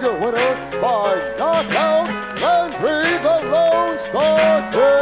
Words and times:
going 0.00 0.20
to 0.20 0.24
win 0.24 0.34
it 0.34 0.80
by 0.80 1.34
knockout, 1.38 2.08
Landry 2.40 3.18
the 3.22 3.48
Lone 3.50 3.98
Star 3.98 4.72
Kid. 4.72 5.00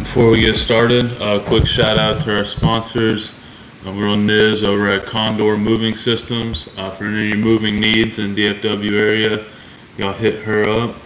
Before 0.00 0.30
we 0.30 0.42
get 0.42 0.56
started, 0.56 1.10
a 1.22 1.40
quick 1.40 1.66
shout 1.66 1.98
out 1.98 2.20
to 2.22 2.36
our 2.36 2.44
sponsors. 2.44 3.34
Uh, 3.86 3.92
we're 3.92 4.08
on 4.08 4.26
Niz 4.26 4.62
over 4.62 4.90
at 4.90 5.06
Condor 5.06 5.56
Moving 5.56 5.94
Systems. 5.94 6.68
Uh, 6.76 6.90
for 6.90 7.06
any 7.06 7.22
of 7.22 7.28
your 7.28 7.38
moving 7.38 7.76
needs 7.76 8.18
in 8.18 8.34
DFW 8.34 8.92
area, 8.92 9.46
y'all 9.96 10.12
hit 10.12 10.42
her 10.42 10.68
up. 10.68 10.96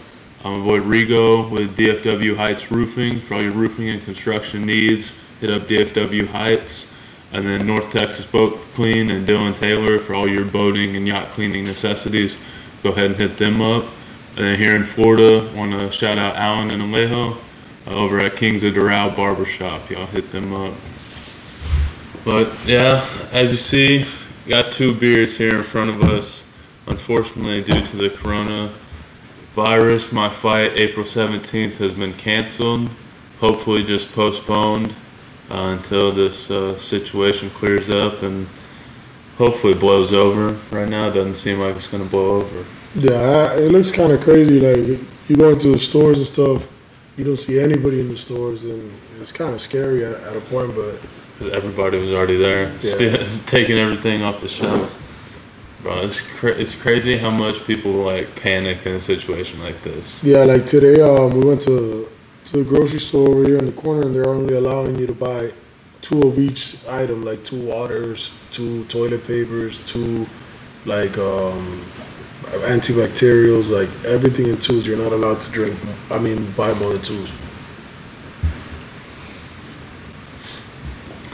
I'm 0.45 0.55
um, 0.55 0.61
avoid 0.63 0.83
Rigo 0.83 1.49
with 1.49 1.77
DFW 1.77 2.37
Heights 2.37 2.73
Roofing 2.73 3.21
for 3.21 3.35
all 3.35 3.43
your 3.45 3.53
roofing 3.53 3.91
and 3.91 4.03
construction 4.03 4.63
needs. 4.63 5.13
Hit 5.41 5.51
up 5.51 5.63
DFW 5.63 6.29
Heights. 6.29 6.93
And 7.33 7.47
then 7.47 7.67
North 7.67 7.91
Texas 7.91 8.25
Boat 8.25 8.59
Clean 8.75 9.11
and 9.11 9.27
Dylan 9.27 9.55
Taylor 9.55 9.99
for 9.99 10.15
all 10.15 10.29
your 10.29 10.45
boating 10.45 10.97
and 10.97 11.07
yacht 11.07 11.31
cleaning 11.31 11.65
necessities. 11.65 12.39
Go 12.83 12.91
ahead 12.91 13.07
and 13.07 13.17
hit 13.17 13.37
them 13.37 13.61
up. 13.61 13.85
And 14.37 14.45
then 14.45 14.59
here 14.59 14.77
in 14.77 14.85
Florida, 14.85 15.51
want 15.55 15.73
to 15.73 15.91
shout 15.91 16.19
out 16.19 16.37
Alan 16.37 16.71
and 16.71 16.83
Alejo 16.83 17.37
uh, 17.87 17.91
over 17.91 18.21
at 18.21 18.37
Kings 18.37 18.65
of 18.65 18.75
Doral 18.75 19.15
Barbershop. 19.15 19.91
Y'all 19.91 20.07
hit 20.07 20.31
them 20.31 20.53
up. 20.53 20.75
But 22.25 22.53
yeah, 22.67 23.07
as 23.33 23.51
you 23.51 23.57
see, 23.57 24.07
got 24.49 24.73
two 24.73 24.95
beers 24.95 25.37
here 25.37 25.57
in 25.57 25.63
front 25.63 25.91
of 25.91 26.03
us. 26.03 26.45
Unfortunately, 26.87 27.63
due 27.63 27.85
to 27.85 27.97
the 27.97 28.11
corona 28.11 28.73
virus, 29.55 30.13
my 30.13 30.29
fight 30.29 30.73
April 30.75 31.05
17th 31.05 31.79
has 31.79 31.95
been 31.95 32.13
canceled. 32.13 32.91
Hopefully, 33.41 33.85
just 33.85 34.13
postponed 34.13 34.95
until 35.51 36.13
this 36.13 36.51
uh, 36.51 36.77
situation 36.77 37.51
clears 37.51 37.89
up 37.91 38.23
and 38.23 38.47
hopefully 39.39 39.75
blows 39.75 40.13
over. 40.13 40.53
Right 40.75 40.89
now, 40.89 41.09
it 41.09 41.13
doesn't 41.13 41.35
seem 41.37 41.59
like 41.61 41.77
it's 41.77 41.87
going 41.87 42.03
to 42.03 42.09
blow 42.09 42.41
over. 42.43 42.65
Yeah, 42.95 43.13
I- 43.53 43.57
it 43.57 43.71
looks 43.73 43.91
kind 43.91 44.13
of 44.13 44.21
crazy. 44.23 44.61
Like 44.61 45.01
you 45.29 45.37
go 45.37 45.51
into 45.51 45.69
the 45.73 45.79
stores 45.79 46.19
and 46.19 46.27
stuff, 46.27 46.67
you 47.17 47.25
don't 47.25 47.37
see 47.37 47.59
anybody 47.61 48.01
in 48.01 48.09
the 48.09 48.17
stores, 48.19 48.63
and 48.65 48.93
it's 49.21 49.33
kind 49.33 49.55
of 49.55 49.61
scary 49.61 50.05
at, 50.05 50.15
at 50.15 50.37
a 50.37 50.41
point. 50.41 50.75
But 50.75 51.01
Because 51.39 51.53
everybody 51.53 51.99
was 51.99 52.13
already 52.13 52.37
there, 52.37 52.79
still 52.81 53.17
taking 53.47 53.79
everything 53.79 54.23
off 54.23 54.41
the 54.41 54.49
shelves. 54.49 54.97
Bro, 55.83 56.01
it's 56.01 56.21
cra- 56.21 56.53
it's 56.57 56.75
crazy 56.75 57.17
how 57.17 57.31
much 57.31 57.65
people 57.65 57.93
like 57.93 58.35
panic 58.35 58.85
in 58.87 58.93
a 58.97 59.01
situation 59.01 59.61
like 59.61 59.83
this. 59.83 60.25
yeah, 60.25 60.43
like 60.45 60.67
today, 60.67 61.01
um, 61.01 61.31
we 61.39 61.45
went 61.47 61.61
to 61.63 62.09
to 62.47 62.59
the 62.59 62.65
grocery 62.65 63.01
store 63.01 63.29
over 63.29 63.45
here 63.45 63.57
in 63.59 63.67
the 63.67 63.73
corner, 63.73 64.03
and 64.03 64.15
they're 64.15 64.29
only 64.29 64.55
allowing 64.55 64.99
you 64.99 65.07
to 65.07 65.13
buy 65.13 65.53
two 66.01 66.23
of 66.23 66.39
each 66.39 66.77
item, 66.87 67.25
like 67.25 67.45
two 67.45 67.61
waters, 67.61 68.31
two 68.53 68.85
toilet 68.85 69.27
papers, 69.27 69.79
two 69.85 70.27
like 70.85 71.19
um, 71.19 71.85
antibacterials, 72.45 73.69
like 73.69 73.89
everything 74.05 74.47
in 74.47 74.59
twos. 74.59 74.87
You're 74.87 74.97
not 74.97 75.13
allowed 75.13 75.41
to 75.41 75.51
drink. 75.51 75.77
I 76.11 76.19
mean, 76.19 76.53
buy 76.53 76.73
more 76.75 76.93
than 76.93 77.03
twos. 77.03 77.33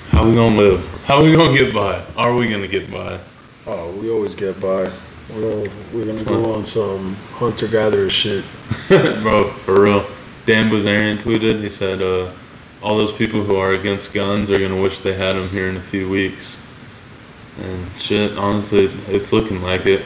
How 0.08 0.26
we 0.26 0.34
gonna 0.34 0.56
live? 0.56 0.86
How 1.04 1.22
we 1.22 1.36
gonna 1.36 1.56
get 1.56 1.74
by? 1.74 2.02
Are 2.16 2.34
we 2.34 2.48
gonna 2.48 2.68
get 2.68 2.90
by? 2.90 3.20
Oh, 3.66 3.92
we 3.92 4.10
always 4.10 4.34
get 4.34 4.58
by. 4.60 4.90
We're 5.28 5.64
gonna, 5.64 5.70
we're 5.92 6.06
gonna 6.06 6.24
go 6.24 6.54
on 6.54 6.64
some 6.64 7.16
hunter 7.34 7.68
gatherer 7.68 8.08
shit. 8.08 8.44
Bro, 8.88 9.52
for 9.52 9.82
real. 9.82 10.06
Dan 10.44 10.68
Bilzerian 10.70 11.18
tweeted. 11.18 11.60
He 11.60 11.68
said, 11.68 12.02
uh, 12.02 12.30
"All 12.82 12.96
those 12.96 13.12
people 13.12 13.44
who 13.44 13.56
are 13.56 13.72
against 13.72 14.12
guns 14.12 14.50
are 14.50 14.58
gonna 14.58 14.80
wish 14.80 15.00
they 15.00 15.14
had 15.14 15.36
them 15.36 15.48
here 15.50 15.68
in 15.68 15.76
a 15.76 15.80
few 15.82 16.08
weeks." 16.08 16.66
And 17.62 17.86
shit, 17.98 18.36
honestly, 18.36 18.84
it's 19.06 19.32
looking 19.32 19.62
like 19.62 19.86
it. 19.86 20.04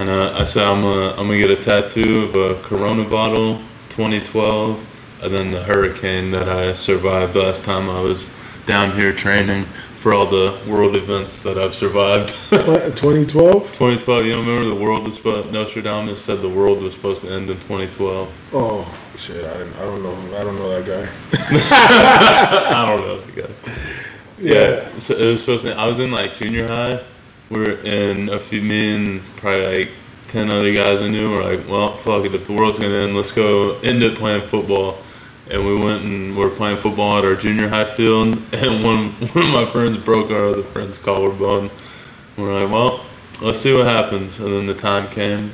And 0.00 0.08
uh, 0.08 0.34
I 0.36 0.44
said 0.44 0.64
I'm 0.64 0.82
gonna 0.82 1.10
I'm 1.10 1.28
gonna 1.28 1.38
get 1.38 1.50
a 1.50 1.56
tattoo 1.56 2.24
of 2.24 2.34
a 2.34 2.60
Corona 2.62 3.04
bottle, 3.04 3.58
2012, 3.90 4.84
and 5.22 5.32
then 5.32 5.52
the 5.52 5.62
hurricane 5.62 6.30
that 6.30 6.48
I 6.48 6.72
survived 6.72 7.36
last 7.36 7.64
time 7.64 7.88
I 7.88 8.00
was 8.00 8.28
down 8.66 8.96
here 8.96 9.12
training 9.12 9.66
for 9.98 10.12
all 10.12 10.26
the 10.26 10.58
world 10.66 10.96
events 10.96 11.42
that 11.44 11.56
I've 11.56 11.74
survived. 11.74 12.30
2012? 12.50 13.72
2012, 13.72 14.26
you 14.26 14.32
don't 14.32 14.46
remember 14.46 14.68
the 14.68 14.74
world 14.74 15.06
was 15.06 15.16
supposed 15.16 15.52
Nostradamus 15.52 16.22
said 16.22 16.42
the 16.42 16.48
world 16.48 16.82
was 16.82 16.92
supposed 16.92 17.22
to 17.22 17.30
end 17.30 17.48
in 17.48 17.56
2012. 17.56 18.28
Oh 18.52 19.03
shit! 19.16 19.44
I 19.44 19.58
didn't. 19.58 19.74
I 19.76 19.80
don't 19.80 20.02
know. 20.02 20.36
I 20.36 20.44
don't 20.44 20.56
know 20.56 20.68
that 20.70 20.86
guy. 20.86 21.10
I 22.72 22.86
don't 22.86 23.00
know 23.00 23.18
the 23.20 23.42
guy. 23.42 23.72
Yeah, 24.38 24.86
so 24.98 25.14
it 25.14 25.32
was 25.32 25.40
supposed 25.40 25.64
to. 25.64 25.76
I 25.76 25.86
was 25.86 25.98
in 25.98 26.10
like 26.10 26.34
junior 26.34 26.68
high. 26.68 27.02
We're 27.50 27.78
in 27.78 28.28
a 28.28 28.38
few. 28.38 28.62
Me 28.62 28.94
and 28.94 29.22
probably 29.36 29.78
like 29.78 29.90
ten 30.28 30.50
other 30.50 30.74
guys 30.74 31.00
I 31.00 31.08
knew 31.08 31.30
were 31.30 31.42
like, 31.42 31.68
well, 31.68 31.96
fuck 31.96 32.24
it. 32.24 32.34
If 32.34 32.46
the 32.46 32.52
world's 32.52 32.78
gonna 32.78 32.94
end, 32.94 33.14
let's 33.14 33.32
go 33.32 33.78
end 33.80 34.02
up 34.02 34.16
playing 34.16 34.46
football. 34.48 34.98
And 35.50 35.64
we 35.64 35.78
went 35.78 36.04
and 36.04 36.36
we 36.36 36.42
were 36.42 36.50
playing 36.50 36.78
football 36.78 37.18
at 37.18 37.24
our 37.24 37.36
junior 37.36 37.68
high 37.68 37.84
field. 37.84 38.40
And 38.54 38.84
one 38.84 39.10
one 39.12 39.44
of 39.44 39.52
my 39.52 39.66
friends 39.66 39.96
broke 39.96 40.30
our 40.30 40.48
other 40.48 40.62
friend's 40.62 40.98
collarbone. 40.98 41.70
We're 42.36 42.64
like, 42.64 42.72
well, 42.72 43.04
let's 43.40 43.60
see 43.60 43.72
what 43.74 43.86
happens. 43.86 44.40
And 44.40 44.52
then 44.52 44.66
the 44.66 44.74
time 44.74 45.08
came. 45.08 45.52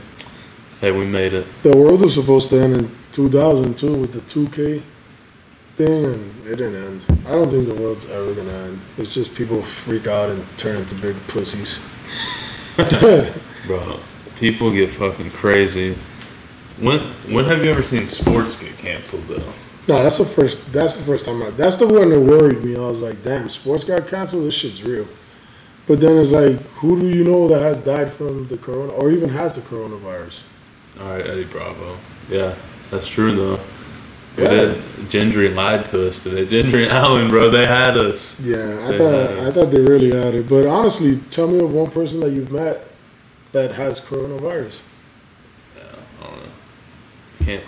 Hey, 0.80 0.92
we 0.92 1.04
made 1.04 1.34
it. 1.34 1.46
The 1.62 1.76
world 1.76 2.00
was 2.00 2.14
supposed 2.14 2.48
to 2.50 2.60
end 2.60 2.76
in 2.76 2.99
2002 3.12 3.94
with 3.94 4.12
the 4.12 4.20
2K 4.20 4.82
thing, 5.76 6.04
and 6.04 6.46
it 6.46 6.56
didn't 6.56 6.76
end. 6.76 7.04
I 7.26 7.32
don't 7.32 7.50
think 7.50 7.66
the 7.66 7.74
world's 7.74 8.08
ever 8.10 8.34
gonna 8.34 8.50
end. 8.50 8.80
It's 8.98 9.12
just 9.12 9.34
people 9.34 9.62
freak 9.62 10.06
out 10.06 10.30
and 10.30 10.44
turn 10.56 10.76
into 10.76 10.94
big 10.96 11.16
pussies. 11.28 11.78
Bro, 13.66 14.00
people 14.36 14.70
get 14.70 14.90
fucking 14.90 15.30
crazy. 15.30 15.96
When 16.78 17.00
when 17.32 17.44
have 17.46 17.64
you 17.64 17.70
ever 17.70 17.82
seen 17.82 18.08
sports 18.08 18.60
get 18.60 18.76
canceled 18.78 19.24
though? 19.24 19.52
No, 19.88 20.02
that's 20.02 20.18
the 20.18 20.24
first. 20.24 20.72
That's 20.72 20.96
the 20.96 21.02
first 21.02 21.26
time. 21.26 21.42
I, 21.42 21.50
that's 21.50 21.76
the 21.76 21.86
one 21.86 22.10
that 22.10 22.20
worried 22.20 22.64
me. 22.64 22.76
I 22.76 22.80
was 22.80 23.00
like, 23.00 23.22
"Damn, 23.22 23.50
sports 23.50 23.84
got 23.84 24.06
canceled. 24.08 24.44
This 24.44 24.54
shit's 24.54 24.82
real." 24.82 25.06
But 25.86 26.00
then 26.00 26.18
it's 26.18 26.30
like, 26.30 26.60
who 26.78 27.00
do 27.00 27.08
you 27.08 27.24
know 27.24 27.48
that 27.48 27.60
has 27.62 27.80
died 27.80 28.12
from 28.12 28.46
the 28.46 28.56
corona, 28.56 28.92
or 28.92 29.10
even 29.10 29.30
has 29.30 29.56
the 29.56 29.62
coronavirus? 29.62 30.42
All 31.00 31.08
right, 31.08 31.26
Eddie 31.26 31.44
Bravo. 31.44 31.98
Yeah, 32.28 32.54
that's 32.90 33.08
true 33.08 33.32
though. 33.32 33.60
Yeah. 34.36 34.50
it, 34.52 34.76
Gendry 35.08 35.54
lied 35.54 35.86
to 35.86 36.08
us 36.08 36.22
today. 36.22 36.46
Gendry 36.46 36.88
Allen, 36.90 37.28
bro, 37.28 37.50
they 37.50 37.66
had 37.66 37.96
us. 37.96 38.38
Yeah, 38.40 38.56
I 38.86 38.92
They 38.92 38.98
thought 38.98 39.30
I 39.46 39.50
thought 39.50 39.70
they 39.70 39.80
really 39.80 40.16
had 40.16 40.34
it. 40.34 40.48
But 40.48 40.66
honestly, 40.66 41.18
tell 41.30 41.48
me 41.48 41.58
of 41.62 41.72
one 41.72 41.90
person 41.90 42.20
that 42.20 42.30
you've 42.30 42.50
met 42.52 42.86
that 43.52 43.72
has 43.72 44.00
coronavirus. 44.00 44.82
I 45.76 45.80
don't 46.24 46.36
know. 46.36 46.50
Can't. 47.44 47.64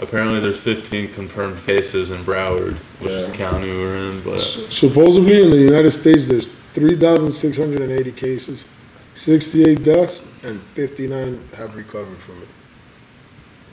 Apparently, 0.00 0.40
there's 0.40 0.58
15 0.58 1.12
confirmed 1.12 1.64
cases 1.64 2.10
in 2.10 2.24
Broward, 2.24 2.74
which 2.98 3.12
is 3.12 3.26
the 3.28 3.32
county 3.32 3.68
we're 3.68 3.96
in. 3.96 4.22
But 4.22 4.40
Supposedly 4.40 5.42
in 5.42 5.50
the 5.50 5.56
United 5.56 5.92
States, 5.92 6.26
there's 6.26 6.48
3,680 6.74 8.12
cases, 8.12 8.66
68 9.14 9.84
deaths, 9.84 10.20
and 10.44 10.60
59 10.60 11.48
have 11.56 11.76
recovered 11.76 12.18
from 12.18 12.42
it. 12.42 12.48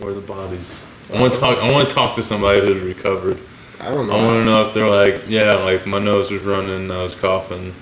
Where 0.02 0.14
the 0.14 0.22
bodies? 0.22 0.86
I 1.14 1.22
want 1.22 1.34
to 1.34 1.40
talk. 1.40 1.58
I 1.60 1.72
want 1.72 1.88
to 1.88 1.94
talk 1.94 2.16
to 2.16 2.24
somebody 2.24 2.62
who's 2.62 2.82
recovered. 2.82 3.40
I 3.80 3.94
don't 3.94 4.08
know. 4.08 4.14
I 4.14 4.24
want 4.24 4.40
to 4.40 4.46
know 4.46 4.66
if 4.66 4.74
they're 4.74 4.90
like, 4.90 5.24
yeah, 5.28 5.54
like 5.54 5.86
my 5.86 6.00
nose 6.00 6.32
was 6.32 6.42
running, 6.42 6.92
I 6.92 7.04
was 7.04 7.16
coughing, 7.16 7.74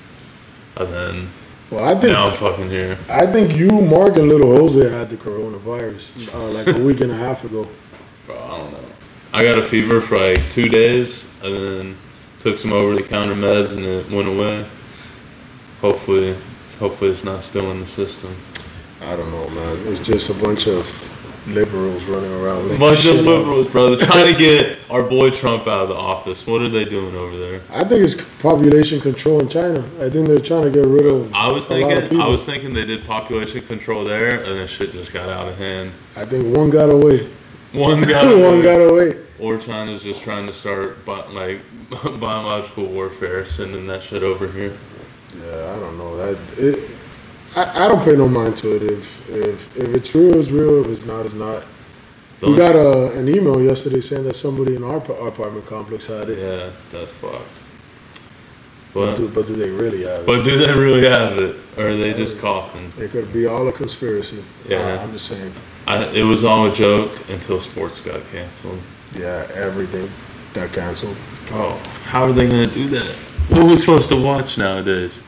and 0.75 0.93
then 0.93 1.29
well, 1.69 1.83
I 1.83 1.99
think 1.99 2.13
now 2.13 2.29
I'm 2.29 2.35
fucking 2.35 2.69
here. 2.69 2.97
I 3.09 3.25
think 3.25 3.55
you, 3.55 3.69
Mark, 3.69 4.17
and 4.17 4.27
Little 4.27 4.55
Jose 4.55 4.89
had 4.89 5.09
the 5.09 5.17
coronavirus 5.17 6.33
uh, 6.33 6.47
like 6.49 6.67
a 6.67 6.81
week 6.81 7.01
and 7.01 7.11
a 7.11 7.15
half 7.15 7.43
ago. 7.43 7.67
Bro, 8.25 8.37
I 8.37 8.57
don't 8.57 8.71
know. 8.71 8.85
I 9.33 9.43
got 9.43 9.59
a 9.59 9.63
fever 9.63 10.01
for 10.01 10.17
like 10.17 10.49
two 10.49 10.67
days, 10.67 11.29
and 11.43 11.55
then 11.55 11.97
took 12.39 12.57
some 12.57 12.71
over-the-counter 12.73 13.35
meds, 13.35 13.75
and 13.75 13.85
it 13.85 14.09
went 14.09 14.27
away. 14.27 14.65
Hopefully, 15.81 16.35
hopefully 16.79 17.11
it's 17.11 17.23
not 17.23 17.43
still 17.43 17.69
in 17.71 17.79
the 17.79 17.85
system. 17.85 18.35
I 19.01 19.15
don't 19.15 19.31
know, 19.31 19.49
man. 19.49 19.87
It's 19.87 19.99
just 19.99 20.29
a 20.29 20.43
bunch 20.43 20.67
of 20.67 21.08
liberals 21.47 22.03
running 22.05 22.31
around. 22.31 22.77
Bunch 22.79 23.05
of 23.05 23.17
up. 23.19 23.25
liberals, 23.25 23.67
bro. 23.69 23.95
They're 23.95 24.05
trying 24.07 24.31
to 24.31 24.37
get 24.37 24.79
our 24.89 25.03
boy 25.03 25.29
Trump 25.29 25.67
out 25.67 25.83
of 25.83 25.89
the 25.89 25.95
office. 25.95 26.45
What 26.45 26.61
are 26.61 26.69
they 26.69 26.85
doing 26.85 27.15
over 27.15 27.37
there? 27.37 27.61
I 27.69 27.83
think 27.83 28.03
it's 28.03 28.15
population 28.39 28.99
control 29.01 29.39
in 29.39 29.49
China. 29.49 29.79
I 29.99 30.09
think 30.09 30.27
they're 30.27 30.39
trying 30.39 30.63
to 30.63 30.71
get 30.71 30.85
rid 30.85 31.05
of. 31.05 31.33
I 31.33 31.51
was 31.51 31.69
a 31.69 31.77
lot 31.79 31.91
of 31.93 31.99
thinking, 31.99 32.19
I 32.21 32.27
was 32.27 32.45
thinking 32.45 32.73
they 32.73 32.85
did 32.85 33.05
population 33.05 33.61
control 33.61 34.03
there, 34.03 34.43
and 34.43 34.59
then 34.59 34.67
shit 34.67 34.91
just 34.91 35.11
got 35.13 35.29
out 35.29 35.47
of 35.47 35.57
hand. 35.57 35.91
I 36.15 36.25
think 36.25 36.55
one 36.55 36.69
got 36.69 36.89
away. 36.89 37.29
One 37.73 38.01
got 38.01 38.25
away. 38.31 38.43
one 38.43 38.61
got 38.61 38.81
away. 38.81 39.23
Or 39.39 39.57
China's 39.57 40.03
just 40.03 40.21
trying 40.21 40.47
to 40.47 40.53
start 40.53 41.05
bi- 41.05 41.25
like 41.27 41.59
biological 42.19 42.85
warfare, 42.85 43.45
sending 43.45 43.85
that 43.87 44.03
shit 44.03 44.21
over 44.23 44.51
here. 44.51 44.77
Yeah, 45.39 45.73
I 45.75 45.79
don't 45.79 45.97
know 45.97 46.17
that. 46.17 46.37
It, 46.57 46.98
I, 47.55 47.85
I 47.85 47.87
don't 47.87 48.03
pay 48.03 48.15
no 48.15 48.27
mind 48.27 48.57
to 48.57 48.75
it. 48.75 48.83
If 48.83 49.29
if 49.29 49.77
if 49.77 49.87
it's 49.95 50.13
real, 50.15 50.35
it's 50.39 50.49
real. 50.49 50.81
If 50.81 50.87
it's 50.87 51.05
not, 51.05 51.25
it's 51.25 51.35
not. 51.35 51.65
Don't- 52.39 52.51
We 52.51 52.57
got 52.57 52.75
a, 52.75 53.11
an 53.19 53.27
email 53.27 53.61
yesterday 53.61 54.01
saying 54.01 54.23
that 54.25 54.35
somebody 54.35 54.75
in 54.75 54.83
our, 54.83 55.01
our 55.19 55.27
apartment 55.27 55.65
complex 55.65 56.07
had 56.07 56.29
it. 56.29 56.37
Yeah, 56.39 56.69
that's 56.89 57.11
fucked. 57.11 57.63
But 58.93 59.15
Do, 59.17 59.27
but 59.29 59.45
do 59.45 59.55
they 59.55 59.69
really 59.69 60.03
have 60.03 60.21
it? 60.21 60.25
but 60.25 60.43
do 60.43 60.57
they 60.57 60.71
really 60.73 61.07
have 61.07 61.37
it, 61.37 61.61
or 61.77 61.87
are 61.89 61.95
they 61.95 62.11
just 62.13 62.39
coughing? 62.39 62.91
it 62.97 63.11
could 63.11 63.31
be 63.31 63.45
all 63.45 63.67
a 63.67 63.71
conspiracy. 63.71 64.43
Yeah. 64.67 64.77
Uh, 64.79 65.03
I'm 65.03 65.11
just 65.11 65.27
saying. 65.27 65.53
I, 65.85 66.05
it 66.07 66.23
was 66.23 66.43
all 66.43 66.65
a 66.67 66.73
joke 66.73 67.11
until 67.29 67.59
sports 67.59 67.99
got 68.01 68.25
canceled. 68.27 68.79
Yeah, 69.13 69.47
everything 69.53 70.09
got 70.53 70.71
canceled. 70.73 71.17
Bro, 71.47 71.77
how 72.05 72.23
are 72.23 72.33
they 72.33 72.47
gonna 72.47 72.67
do 72.67 72.87
that? 72.89 73.11
What 73.49 73.61
are 73.63 73.67
we 73.67 73.75
supposed 73.77 74.09
to 74.09 74.15
watch 74.21 74.57
nowadays? 74.57 75.23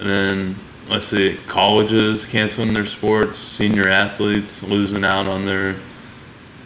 And 0.00 0.08
then 0.08 0.56
let's 0.92 1.06
see, 1.06 1.38
colleges 1.46 2.26
canceling 2.26 2.72
their 2.74 2.84
sports, 2.84 3.38
senior 3.38 3.88
athletes 3.88 4.62
losing 4.62 5.04
out 5.04 5.26
on 5.26 5.44
their 5.46 5.76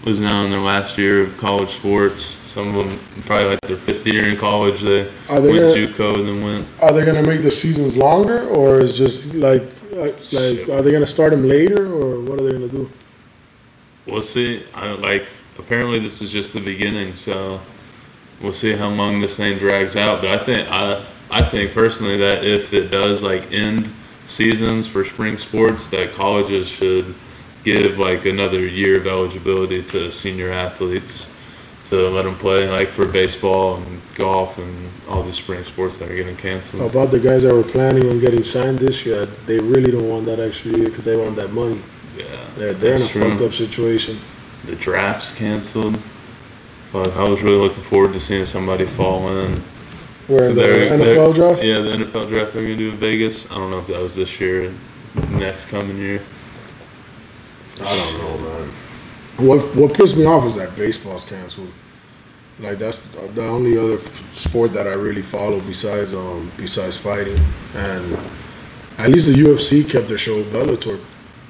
losing 0.05 0.27
out 0.27 0.45
on 0.45 0.51
their 0.51 0.61
last 0.61 0.99
year 0.99 1.23
of 1.23 1.37
college 1.37 1.69
sports. 1.71 2.23
Some 2.23 2.75
of 2.75 2.87
them 2.87 3.01
probably 3.25 3.47
like 3.51 3.61
their 3.63 3.77
fifth 3.77 4.07
year 4.07 4.27
in 4.29 4.37
college. 4.37 4.81
They 4.81 5.09
Are 5.29 5.41
they 5.41 5.49
went 5.53 5.69
gonna- 5.75 5.87
JUCO 5.87 6.15
and 6.19 6.27
then 6.29 6.43
went. 6.45 6.65
Are 6.81 6.93
they 6.93 7.05
gonna 7.05 7.23
make 7.27 7.43
the 7.43 7.51
seasons 7.51 7.97
longer, 7.97 8.47
or 8.49 8.79
is 8.79 8.97
just 8.97 9.35
like 9.35 9.63
like, 9.93 10.17
like 10.33 10.69
are 10.69 10.83
they 10.83 10.91
gonna 10.93 11.07
start 11.07 11.31
them 11.31 11.49
later, 11.49 11.87
or 11.87 12.21
what 12.21 12.41
are 12.41 12.45
they 12.45 12.53
gonna 12.53 12.69
do? 12.69 12.91
We'll 14.07 14.23
see. 14.23 14.63
I 14.75 14.91
like. 14.93 15.27
Apparently, 15.59 15.99
this 15.99 16.21
is 16.21 16.31
just 16.31 16.53
the 16.53 16.61
beginning, 16.61 17.17
so 17.17 17.61
we'll 18.43 18.53
see 18.53 18.73
how 18.73 18.89
long 18.91 19.21
this 19.21 19.39
thing 19.39 19.57
drags 19.59 19.97
out. 19.97 20.21
But 20.21 20.31
I 20.31 20.39
think 20.45 20.69
I 20.71 21.03
I 21.31 21.43
think 21.43 21.73
personally 21.73 22.19
that 22.19 22.45
if 22.45 22.73
it 22.75 22.91
does 22.91 23.23
like 23.23 23.53
end 23.53 23.91
seasons 24.27 24.87
for 24.87 25.05
spring 25.05 25.39
sports, 25.39 25.89
that 25.91 26.13
colleges 26.13 26.69
should 26.69 27.15
give 27.65 27.99
like 27.99 28.27
another 28.27 28.61
year 28.67 28.99
of 29.01 29.07
eligibility 29.07 29.83
to 29.83 30.11
senior 30.13 30.53
athletes 30.53 31.31
to 31.87 32.09
let 32.11 32.25
them 32.25 32.35
play, 32.37 32.69
like 32.69 32.89
for 32.89 33.07
baseball 33.07 33.77
and 33.77 34.01
golf 34.15 34.59
and 34.59 34.91
all 35.09 35.23
the 35.23 35.33
spring 35.33 35.63
sports 35.63 35.99
that 35.99 36.11
are 36.11 36.17
getting 36.17 36.35
How 36.35 36.41
canceled. 36.43 36.91
about 36.91 37.11
the 37.13 37.21
guys 37.21 37.45
that 37.45 37.55
were 37.55 37.63
planning 37.63 38.09
on 38.11 38.19
getting 38.19 38.43
signed 38.43 38.79
this 38.81 39.07
year? 39.07 39.25
They 39.27 39.59
really 39.61 39.93
don't 39.93 40.09
want 40.09 40.27
that 40.27 40.41
extra 40.41 40.73
year 40.73 40.87
because 40.87 41.05
they 41.05 41.17
want 41.17 41.37
that 41.37 41.53
money. 41.53 41.81
Yeah, 42.17 42.25
They're 42.57 42.75
they're 42.75 42.95
in 42.97 43.03
a 43.03 43.07
true. 43.09 43.31
fucked 43.31 43.43
up 43.43 43.53
situation. 43.53 44.19
The 44.65 44.75
draft's 44.75 45.37
canceled. 45.37 45.97
Fuck, 46.91 47.17
I 47.17 47.23
was 47.29 47.43
really 47.43 47.59
looking 47.59 47.83
forward 47.85 48.13
to 48.15 48.21
seeing 48.21 48.47
somebody 48.47 48.85
fall 48.85 49.29
in. 49.39 49.63
We're 50.29 50.49
the 50.49 50.55
They're- 50.55 50.91
NFL 50.99 51.33
they're- 51.33 51.33
draft. 51.35 51.63
Yeah, 51.63 51.81
the 51.81 51.91
NFL 51.93 52.29
draft 52.29 52.53
they're 52.53 52.63
gonna 52.63 52.77
do 52.77 52.91
in 52.91 52.97
Vegas. 52.97 53.47
I 53.51 53.55
don't 53.55 53.71
know 53.71 53.79
if 53.79 53.87
that 53.87 54.01
was 54.01 54.17
this 54.17 54.41
year, 54.41 54.73
or 55.17 55.27
next 55.39 55.67
coming 55.69 55.97
year. 55.99 56.21
I 57.81 57.97
don't 57.97 58.19
know, 58.19 58.39
man. 58.49 58.69
What 59.49 59.75
what 59.77 59.95
pissed 59.95 60.17
me 60.17 60.25
off 60.25 60.45
is 60.47 60.55
that 60.57 60.75
baseball's 60.77 61.25
canceled. 61.25 61.71
Like 62.59 62.79
that's 62.79 63.03
the 63.35 63.43
only 63.47 63.77
other 63.79 63.99
sport 64.33 64.73
that 64.73 64.87
I 64.87 64.93
really 64.95 65.23
follow 65.23 65.61
besides 65.61 66.15
um 66.15 66.51
besides 66.57 66.97
fighting, 66.97 67.39
and 67.75 68.17
at 68.99 69.11
least 69.11 69.27
the 69.29 69.35
UFC 69.35 69.85
kept 69.89 70.09
their 70.09 70.17
show 70.19 70.43
Bellator 70.45 70.99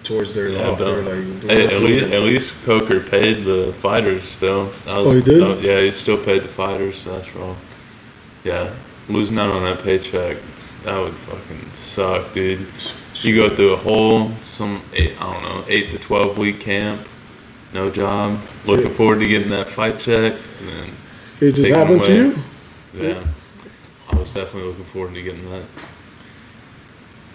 towards 0.02 0.32
their 0.34 0.48
Yeah, 0.48 0.68
off 0.68 0.78
there. 0.80 1.02
Like 1.02 1.44
Hey, 1.44 1.66
at 1.66 1.80
least 1.80 2.06
at 2.12 2.22
least 2.24 2.54
Coker 2.64 2.98
paid 3.00 3.44
the 3.44 3.72
fighters 3.78 4.24
still. 4.24 4.64
Was- 4.64 4.74
Oh, 4.88 5.12
he 5.12 5.22
did? 5.22 5.40
that- 5.42 5.62
yeah, 5.62 5.80
he 5.80 5.92
still 5.92 6.18
paid 6.18 6.42
the 6.42 6.48
fighters. 6.48 6.96
So 7.02 7.12
that's 7.12 7.34
wrong. 7.36 7.56
Yeah, 8.46 8.72
losing 9.08 9.40
out 9.40 9.50
on 9.50 9.64
that 9.64 9.82
paycheck, 9.82 10.36
that 10.82 10.96
would 10.96 11.14
fucking 11.14 11.72
suck, 11.72 12.32
dude. 12.32 12.64
You 13.14 13.34
go 13.34 13.56
through 13.56 13.72
a 13.72 13.76
whole 13.76 14.30
some 14.44 14.82
eight, 14.92 15.20
I 15.20 15.32
don't 15.32 15.42
know 15.42 15.64
eight 15.66 15.90
to 15.90 15.98
twelve 15.98 16.38
week 16.38 16.60
camp, 16.60 17.08
no 17.72 17.90
job, 17.90 18.38
looking 18.64 18.92
forward 18.92 19.18
to 19.18 19.26
getting 19.26 19.50
that 19.50 19.66
fight 19.66 19.98
check, 19.98 20.34
and 20.60 20.68
then 20.68 20.92
it 21.40 21.52
just 21.56 21.72
happened 21.72 22.02
to 22.02 22.14
you. 22.14 22.38
Yeah, 22.94 23.26
I 24.12 24.14
was 24.14 24.32
definitely 24.32 24.68
looking 24.68 24.84
forward 24.84 25.14
to 25.14 25.22
getting 25.22 25.50
that. 25.50 25.64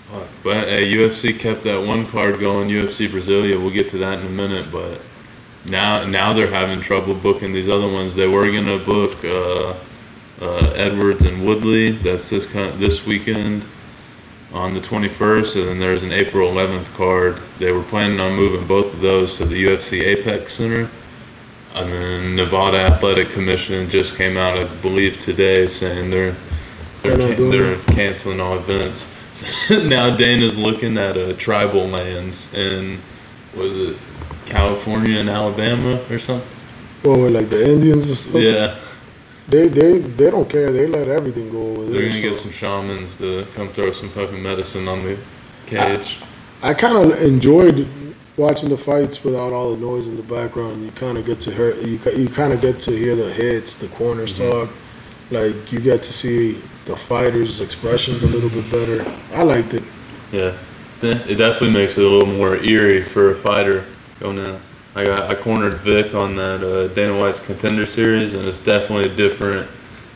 Fuck. 0.10 0.30
But 0.44 0.70
uh, 0.70 0.78
UFC 0.78 1.38
kept 1.38 1.64
that 1.64 1.86
one 1.86 2.08
card 2.08 2.40
going, 2.40 2.70
UFC 2.70 3.10
Brasilia. 3.10 3.62
We'll 3.62 3.70
get 3.70 3.90
to 3.90 3.98
that 3.98 4.20
in 4.20 4.28
a 4.28 4.30
minute, 4.30 4.72
but 4.72 5.02
now 5.66 6.06
now 6.06 6.32
they're 6.32 6.48
having 6.48 6.80
trouble 6.80 7.16
booking 7.16 7.52
these 7.52 7.68
other 7.68 7.92
ones. 7.92 8.16
They 8.16 8.28
were 8.28 8.50
gonna 8.50 8.80
book 8.80 9.26
uh, 9.26 9.74
uh, 10.42 10.74
Edwards 10.76 11.26
and 11.26 11.46
Woodley. 11.46 11.92
That's 11.92 12.30
this 12.30 12.46
kind 12.46 12.74
this 12.80 13.06
weekend 13.06 13.68
on 14.54 14.74
the 14.74 14.82
21st, 14.82 15.56
and 15.62 15.70
then 15.70 15.80
there's 15.80 16.04
an 16.04 16.12
April 16.12 16.52
11th 16.52 16.94
card. 16.94 17.38
They 17.60 17.72
were 17.72 17.84
planning 17.84 18.20
on 18.20 18.36
moving 18.36 18.68
both 18.68 18.94
of 18.94 19.00
those 19.00 19.38
to 19.38 19.46
the 19.46 19.64
UFC 19.66 20.02
Apex 20.04 20.54
Center. 20.56 20.90
And 21.74 21.90
then 21.92 22.36
Nevada 22.36 22.78
Athletic 22.80 23.30
Commission 23.30 23.90
just 23.90 24.16
came 24.18 24.36
out, 24.36 24.58
I 24.58 24.66
believe, 24.82 25.20
today 25.20 25.68
saying 25.68 26.10
they're 26.10 26.36
they're, 27.02 27.16
They're 27.18 27.36
can- 27.36 27.50
they're 27.50 27.78
canceling 27.96 28.40
all 28.42 28.58
events. 28.58 29.08
now 29.72 30.14
Dana's 30.16 30.58
looking 30.58 30.98
at 30.98 31.18
uh, 31.18 31.34
tribal 31.34 31.88
lands 31.88 32.54
in 32.54 33.00
was 33.56 33.78
it 33.78 33.98
California 34.46 35.18
and 35.20 35.30
Alabama 35.30 36.04
or 36.10 36.20
something? 36.20 36.48
Well, 37.04 37.30
like 37.30 37.50
the 37.50 37.64
Indians 37.72 38.10
and 38.10 38.18
stuff. 38.18 38.42
Yeah, 38.42 38.78
They 39.52 39.68
they 39.68 39.98
they 40.00 40.32
don't 40.32 40.50
care. 40.50 40.72
They 40.72 40.88
let 40.88 41.10
everything 41.10 41.52
go 41.52 41.62
over 41.62 41.84
there. 41.84 41.92
they're 41.92 42.10
gonna 42.10 42.22
get 42.22 42.36
some 42.36 42.52
shamans 42.52 43.18
to 43.18 43.46
come 43.54 43.68
throw 43.68 43.92
some 43.92 44.08
fucking 44.10 44.42
medicine 44.42 44.88
on 44.88 45.04
the 45.04 45.18
cage. 45.66 46.20
I 46.64 46.74
kind 46.74 47.06
of 47.06 47.22
enjoyed 47.22 47.86
watching 48.38 48.70
the 48.70 48.78
fights 48.78 49.26
without 49.26 49.52
all 49.52 49.76
the 49.76 49.82
noise 49.82 50.08
in 50.08 50.16
the 50.16 50.24
background. 50.24 50.86
You 50.86 50.92
kind 50.92 51.18
of 51.18 51.26
get 51.26 51.42
to 51.42 51.52
hear 51.52 51.76
you 51.76 52.00
you 52.16 52.30
kind 52.30 52.54
of 52.54 52.62
get 52.62 52.80
to 52.82 52.92
hear 52.92 53.14
the 53.18 53.34
hits, 53.34 53.76
the 53.76 53.90
corners 53.90 54.40
mm-hmm. 54.40 54.52
talk. 54.52 54.70
Like 55.32 55.70
you 55.72 55.82
get 55.82 56.02
to 56.04 56.14
see 56.14 56.62
the 56.86 56.96
fighters' 56.96 57.60
expressions 57.60 58.24
a 58.24 58.28
little 58.28 58.50
bit 58.50 58.72
better. 58.72 59.00
I 59.34 59.44
liked 59.44 59.74
it. 59.74 59.84
Yeah, 60.32 60.58
it 61.02 61.36
definitely 61.36 61.72
makes 61.72 61.98
it 61.98 62.06
a 62.06 62.08
little 62.08 62.34
more 62.34 62.56
eerie 62.56 63.04
for 63.04 63.32
a 63.32 63.36
fighter 63.36 63.86
going 64.22 64.38
in. 64.38 64.62
I, 64.96 65.28
I 65.28 65.36
cornered 65.36 65.76
Vic 65.76 66.14
on 66.14 66.36
that 66.36 66.64
uh, 66.64 66.94
Dana 66.94 67.18
White's 67.18 67.40
Contender 67.40 67.86
Series, 67.86 68.34
and 68.34 68.46
it's 68.48 68.60
definitely 68.60 69.06
a 69.06 69.16
different, 69.16 69.70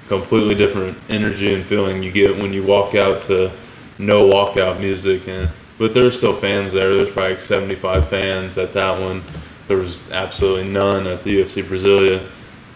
completely 0.08 0.54
different 0.54 0.98
energy 1.08 1.54
and 1.54 1.64
feeling 1.64 2.04
you 2.04 2.12
get 2.12 2.36
when 2.36 2.52
you 2.52 2.64
walk 2.64 2.94
out 2.94 3.22
to 3.24 3.52
no 3.98 4.30
walkout 4.30 4.80
music. 4.80 5.28
And 5.28 5.50
but 5.78 5.94
there's 5.94 6.18
still 6.18 6.36
fans 6.36 6.74
there. 6.74 6.96
There's 6.96 7.10
probably 7.10 7.34
like 7.34 7.40
75 7.40 8.10
fans 8.10 8.58
at 8.58 8.74
that 8.74 9.00
one. 9.00 9.24
There 9.68 9.78
was 9.78 10.02
absolutely 10.12 10.70
none 10.70 11.08
at 11.08 11.24
the 11.24 11.42
UFC 11.42 11.64
Brasilia. 11.64 12.28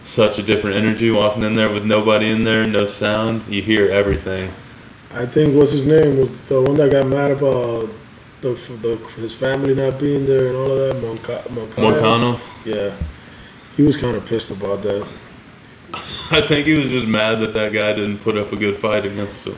Such 0.02 0.38
a 0.38 0.42
different 0.42 0.76
energy 0.76 1.10
walking 1.10 1.42
in 1.42 1.54
there 1.54 1.70
with 1.70 1.84
nobody 1.84 2.30
in 2.30 2.44
there, 2.44 2.66
no 2.66 2.86
sound. 2.86 3.46
You 3.46 3.62
hear 3.62 3.90
everything. 3.90 4.50
I 5.12 5.26
think 5.26 5.54
what's 5.54 5.72
his 5.72 5.86
name 5.86 6.18
was 6.18 6.40
the 6.42 6.62
one 6.62 6.76
that 6.76 6.90
got 6.90 7.06
mad 7.06 7.32
about 7.32 7.90
the, 8.40 8.54
the 8.82 8.96
his 9.20 9.34
family 9.34 9.74
not 9.74 9.98
being 9.98 10.26
there 10.26 10.48
and 10.48 10.56
all 10.56 10.70
of 10.72 10.78
that. 10.78 10.96
Monca- 11.02 11.50
Moncada. 11.50 12.00
Moicano. 12.00 12.40
Yeah, 12.64 12.94
he 13.76 13.82
was 13.82 13.96
kind 13.96 14.16
of 14.16 14.24
pissed 14.26 14.50
about 14.50 14.82
that. 14.82 15.06
I 16.30 16.40
think 16.40 16.66
he 16.66 16.74
was 16.78 16.90
just 16.90 17.06
mad 17.06 17.40
that 17.40 17.52
that 17.54 17.72
guy 17.72 17.92
didn't 17.92 18.18
put 18.18 18.36
up 18.36 18.52
a 18.52 18.56
good 18.56 18.76
fight 18.76 19.04
against 19.06 19.46
him. 19.46 19.56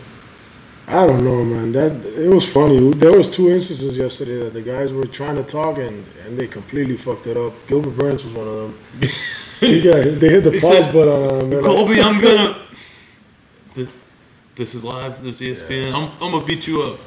I 0.89 1.07
don't 1.07 1.25
know, 1.25 1.45
man. 1.45 1.73
That 1.73 2.05
it 2.05 2.29
was 2.29 2.51
funny. 2.51 2.91
There 2.93 3.17
was 3.17 3.31
two 3.31 3.49
instances 3.51 3.97
yesterday 3.97 4.41
that 4.41 4.53
the 4.55 4.63
guys 4.63 4.93
were 4.93 5.07
trying 5.07 5.37
to 5.37 5.43
talk 5.45 5.79
and, 5.79 6.05
and 6.25 6.37
they 6.37 6.47
completely 6.47 6.97
fucked 6.97 7.27
it 7.27 7.37
up. 7.37 7.55
Gilbert 7.69 7.97
Burns 7.97 8.25
was 8.25 8.35
one 8.35 8.49
of 8.49 8.55
them. 8.57 8.79
he 9.61 9.81
got, 9.81 10.03
they 10.21 10.29
hit 10.29 10.45
the 10.45 10.51
He 10.51 10.59
pause 10.61 10.69
said, 10.69 10.93
button 10.93 11.09
on 11.15 11.31
him. 11.31 11.41
Um, 11.45 11.51
they're 11.51 11.63
like, 11.63 12.05
I'm 12.05 12.21
gonna. 12.21 12.67
This, 13.75 13.91
this 14.57 14.75
is 14.75 14.85
live. 14.85 15.23
This 15.23 15.41
is 15.41 15.61
ESPN. 15.61 15.95
I'm, 15.95 16.11
I'm 16.21 16.33
gonna 16.33 16.45
beat 16.45 16.67
you 16.67 16.83
up. 16.83 17.01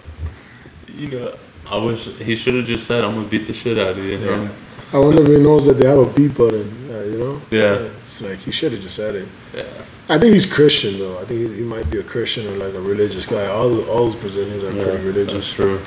You 0.87 1.09
know, 1.09 1.35
I 1.69 1.77
wish 1.77 2.05
he 2.19 2.35
should 2.35 2.55
have 2.55 2.65
just 2.65 2.85
said, 2.85 3.03
"I'm 3.03 3.15
gonna 3.15 3.27
beat 3.27 3.47
the 3.47 3.53
shit 3.53 3.77
out 3.77 3.97
of 3.97 4.05
you." 4.05 4.17
Yeah. 4.17 4.49
I 4.93 4.97
wonder 4.99 5.21
if 5.23 5.27
he 5.27 5.37
knows 5.43 5.65
that 5.65 5.73
they 5.79 5.87
have 5.87 5.97
a 5.97 6.05
beat 6.05 6.35
button. 6.35 6.87
Uh, 6.89 6.99
you 7.03 7.17
know? 7.17 7.41
Yeah. 7.51 7.89
It's 8.05 8.21
like 8.21 8.39
he 8.39 8.51
should 8.51 8.71
have 8.71 8.81
just 8.81 8.95
said 8.95 9.15
it. 9.15 9.27
Yeah. 9.53 9.63
I 10.07 10.19
think 10.19 10.33
he's 10.33 10.51
Christian 10.51 10.99
though. 10.99 11.17
I 11.17 11.25
think 11.25 11.39
he, 11.51 11.57
he 11.57 11.63
might 11.63 11.89
be 11.89 11.97
a 11.97 12.03
Christian 12.03 12.47
or 12.47 12.57
like 12.63 12.75
a 12.75 12.79
religious 12.79 13.25
guy. 13.25 13.47
All 13.47 13.69
the, 13.69 13.87
all 13.89 14.05
those 14.05 14.15
Brazilians 14.15 14.63
are 14.63 14.67
Yeah, 14.75 14.83
pretty 14.83 14.97
That's 14.97 15.15
religious. 15.17 15.53
true. 15.53 15.81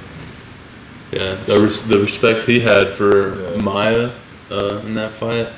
Yeah, 1.12 1.34
the, 1.46 1.60
res- 1.60 1.84
the 1.84 1.98
respect 1.98 2.44
he 2.44 2.60
had 2.60 2.88
for 2.92 3.40
Yeah. 3.40 3.62
Maia 3.62 4.10
uh, 4.50 4.80
in 4.84 4.94
that 4.94 5.12
fight, 5.12 5.48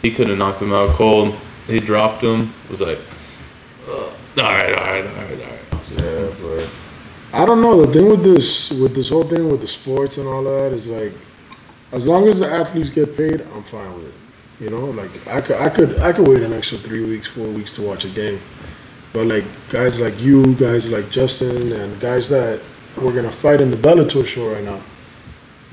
he 0.00 0.10
could 0.12 0.28
have 0.28 0.38
knocked 0.38 0.62
him 0.62 0.72
out 0.72 0.90
cold. 0.90 1.34
He 1.66 1.80
dropped 1.80 2.22
him. 2.22 2.54
Was 2.70 2.80
like, 2.80 3.00
uh, 3.88 3.92
all 3.92 4.12
right, 4.36 4.72
all 4.72 4.84
right, 4.84 5.04
all 5.06 5.14
right, 5.14 5.30
all 5.32 5.50
right. 5.50 5.60
I'll. 5.72 6.04
Yeah, 6.04 6.30
I 7.34 7.44
don't 7.44 7.60
know. 7.60 7.84
The 7.84 7.92
thing 7.92 8.08
with 8.08 8.22
this, 8.22 8.70
with 8.70 8.94
this 8.94 9.08
whole 9.08 9.24
thing 9.24 9.50
with 9.50 9.60
the 9.60 9.66
sports 9.66 10.18
and 10.18 10.28
all 10.28 10.44
that 10.44 10.72
is 10.72 10.86
like, 10.86 11.12
as 11.90 12.06
long 12.06 12.28
as 12.28 12.38
the 12.38 12.48
athletes 12.48 12.90
get 12.90 13.16
paid, 13.16 13.40
I'm 13.40 13.64
fine 13.64 13.92
with 13.96 14.06
it. 14.06 14.14
You 14.60 14.70
know, 14.70 14.86
like 14.86 15.10
I 15.26 15.40
could, 15.40 15.56
I 15.56 15.68
could, 15.68 15.98
I 15.98 16.12
could 16.12 16.28
wait 16.28 16.44
an 16.44 16.52
extra 16.52 16.78
three 16.78 17.04
weeks, 17.04 17.26
four 17.26 17.48
weeks 17.48 17.74
to 17.74 17.82
watch 17.82 18.04
a 18.04 18.08
game. 18.08 18.38
But 19.12 19.26
like 19.26 19.44
guys 19.68 19.98
like 19.98 20.20
you, 20.20 20.54
guys 20.54 20.88
like 20.88 21.10
Justin, 21.10 21.72
and 21.72 22.00
guys 22.00 22.28
that 22.28 22.60
we're 22.96 23.12
gonna 23.12 23.32
fight 23.32 23.60
in 23.60 23.72
the 23.72 23.76
Bellator 23.76 24.24
show 24.24 24.52
right 24.52 24.62
now, 24.62 24.80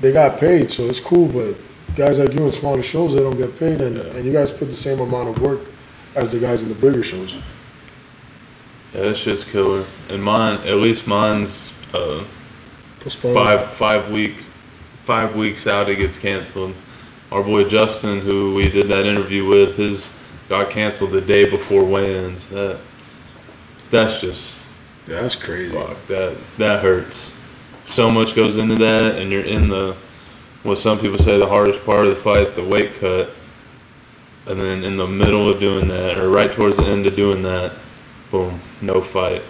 they 0.00 0.12
got 0.12 0.40
paid, 0.40 0.68
so 0.68 0.86
it's 0.86 0.98
cool. 0.98 1.28
But 1.28 1.56
guys 1.94 2.18
like 2.18 2.32
you 2.32 2.44
in 2.44 2.50
smaller 2.50 2.82
shows, 2.82 3.14
they 3.14 3.20
don't 3.20 3.36
get 3.36 3.56
paid, 3.56 3.80
and, 3.80 3.96
and 3.96 4.24
you 4.24 4.32
guys 4.32 4.50
put 4.50 4.68
the 4.68 4.76
same 4.76 4.98
amount 4.98 5.28
of 5.28 5.40
work 5.40 5.60
as 6.16 6.32
the 6.32 6.40
guys 6.40 6.60
in 6.60 6.68
the 6.68 6.74
bigger 6.74 7.04
shows. 7.04 7.36
Yeah, 8.94 9.02
that 9.02 9.16
shit's 9.16 9.44
killer. 9.44 9.84
And 10.08 10.22
mine, 10.22 10.60
at 10.66 10.76
least 10.76 11.06
mine's 11.06 11.72
uh, 11.94 12.24
five 13.00 13.72
five 13.74 14.10
week 14.10 14.40
five 15.04 15.34
weeks 15.34 15.66
out. 15.66 15.88
It 15.88 15.96
gets 15.96 16.18
canceled. 16.18 16.74
Our 17.30 17.42
boy 17.42 17.64
Justin, 17.64 18.20
who 18.20 18.54
we 18.54 18.68
did 18.68 18.88
that 18.88 19.06
interview 19.06 19.46
with, 19.46 19.76
his 19.76 20.12
got 20.48 20.68
canceled 20.68 21.12
the 21.12 21.20
day 21.20 21.48
before 21.48 21.84
weigh-ins. 21.84 22.50
That 22.50 22.78
that's 23.90 24.20
just 24.20 24.70
that's 25.06 25.34
crazy. 25.34 25.74
fuck. 25.74 26.06
That 26.06 26.36
that 26.58 26.82
hurts. 26.82 27.38
So 27.86 28.10
much 28.10 28.34
goes 28.34 28.58
into 28.58 28.76
that, 28.76 29.16
and 29.16 29.32
you're 29.32 29.44
in 29.44 29.68
the 29.68 29.96
what 30.62 30.76
some 30.76 30.98
people 30.98 31.18
say 31.18 31.38
the 31.38 31.48
hardest 31.48 31.84
part 31.84 32.06
of 32.06 32.14
the 32.14 32.20
fight, 32.20 32.54
the 32.54 32.64
weight 32.64 32.94
cut, 32.94 33.30
and 34.46 34.60
then 34.60 34.84
in 34.84 34.96
the 34.96 35.06
middle 35.06 35.48
of 35.48 35.58
doing 35.58 35.88
that, 35.88 36.18
or 36.18 36.28
right 36.30 36.52
towards 36.52 36.76
the 36.76 36.84
end 36.84 37.06
of 37.06 37.16
doing 37.16 37.42
that, 37.42 37.72
boom, 38.32 38.58
no 38.80 39.00
fight. 39.00 39.42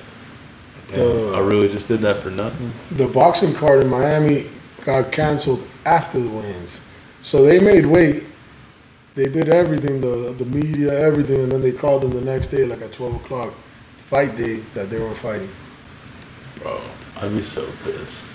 Damn, 0.89 1.01
Uh, 1.01 1.33
I 1.33 1.41
really 1.41 1.69
just 1.71 1.89
did 1.89 2.01
that 2.01 2.19
for 2.19 2.31
nothing. 2.31 2.73
The 2.93 3.07
boxing 3.07 3.55
card 3.55 3.81
in 3.83 3.89
Miami 3.89 4.51
got 4.85 5.11
canceled 5.13 5.67
after 5.87 6.21
the 6.21 6.29
wins, 6.29 6.81
so 7.23 7.43
they 7.45 7.61
made 7.61 7.87
weight. 7.87 8.25
They 9.15 9.29
did 9.29 9.49
everything, 9.51 10.01
the 10.03 10.35
the 10.37 10.45
media, 10.47 10.93
everything, 10.99 11.41
and 11.45 11.53
then 11.53 11.63
they 11.63 11.73
called 11.73 12.03
them 12.03 12.11
the 12.11 12.21
next 12.33 12.49
day, 12.49 12.65
like 12.67 12.83
at 12.83 12.93
twelve 12.93 13.15
o'clock, 13.15 13.55
fight 13.99 14.37
day 14.37 14.57
that 14.75 14.91
they 14.91 14.99
weren't 14.99 15.17
fighting. 15.17 15.51
Bro, 16.61 16.81
I'd 17.21 17.33
be 17.33 17.41
so 17.41 17.67
pissed. 17.85 18.35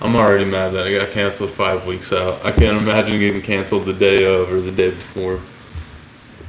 I'm 0.00 0.16
already 0.16 0.44
mad 0.46 0.70
that 0.70 0.86
I 0.88 0.90
got 0.90 1.12
canceled 1.12 1.52
five 1.52 1.86
weeks 1.86 2.12
out. 2.12 2.44
I 2.44 2.50
can't 2.50 2.76
imagine 2.76 3.20
getting 3.20 3.40
canceled 3.42 3.84
the 3.86 3.92
day 3.92 4.24
of 4.24 4.52
or 4.52 4.60
the 4.60 4.72
day 4.72 4.90
before. 4.90 5.40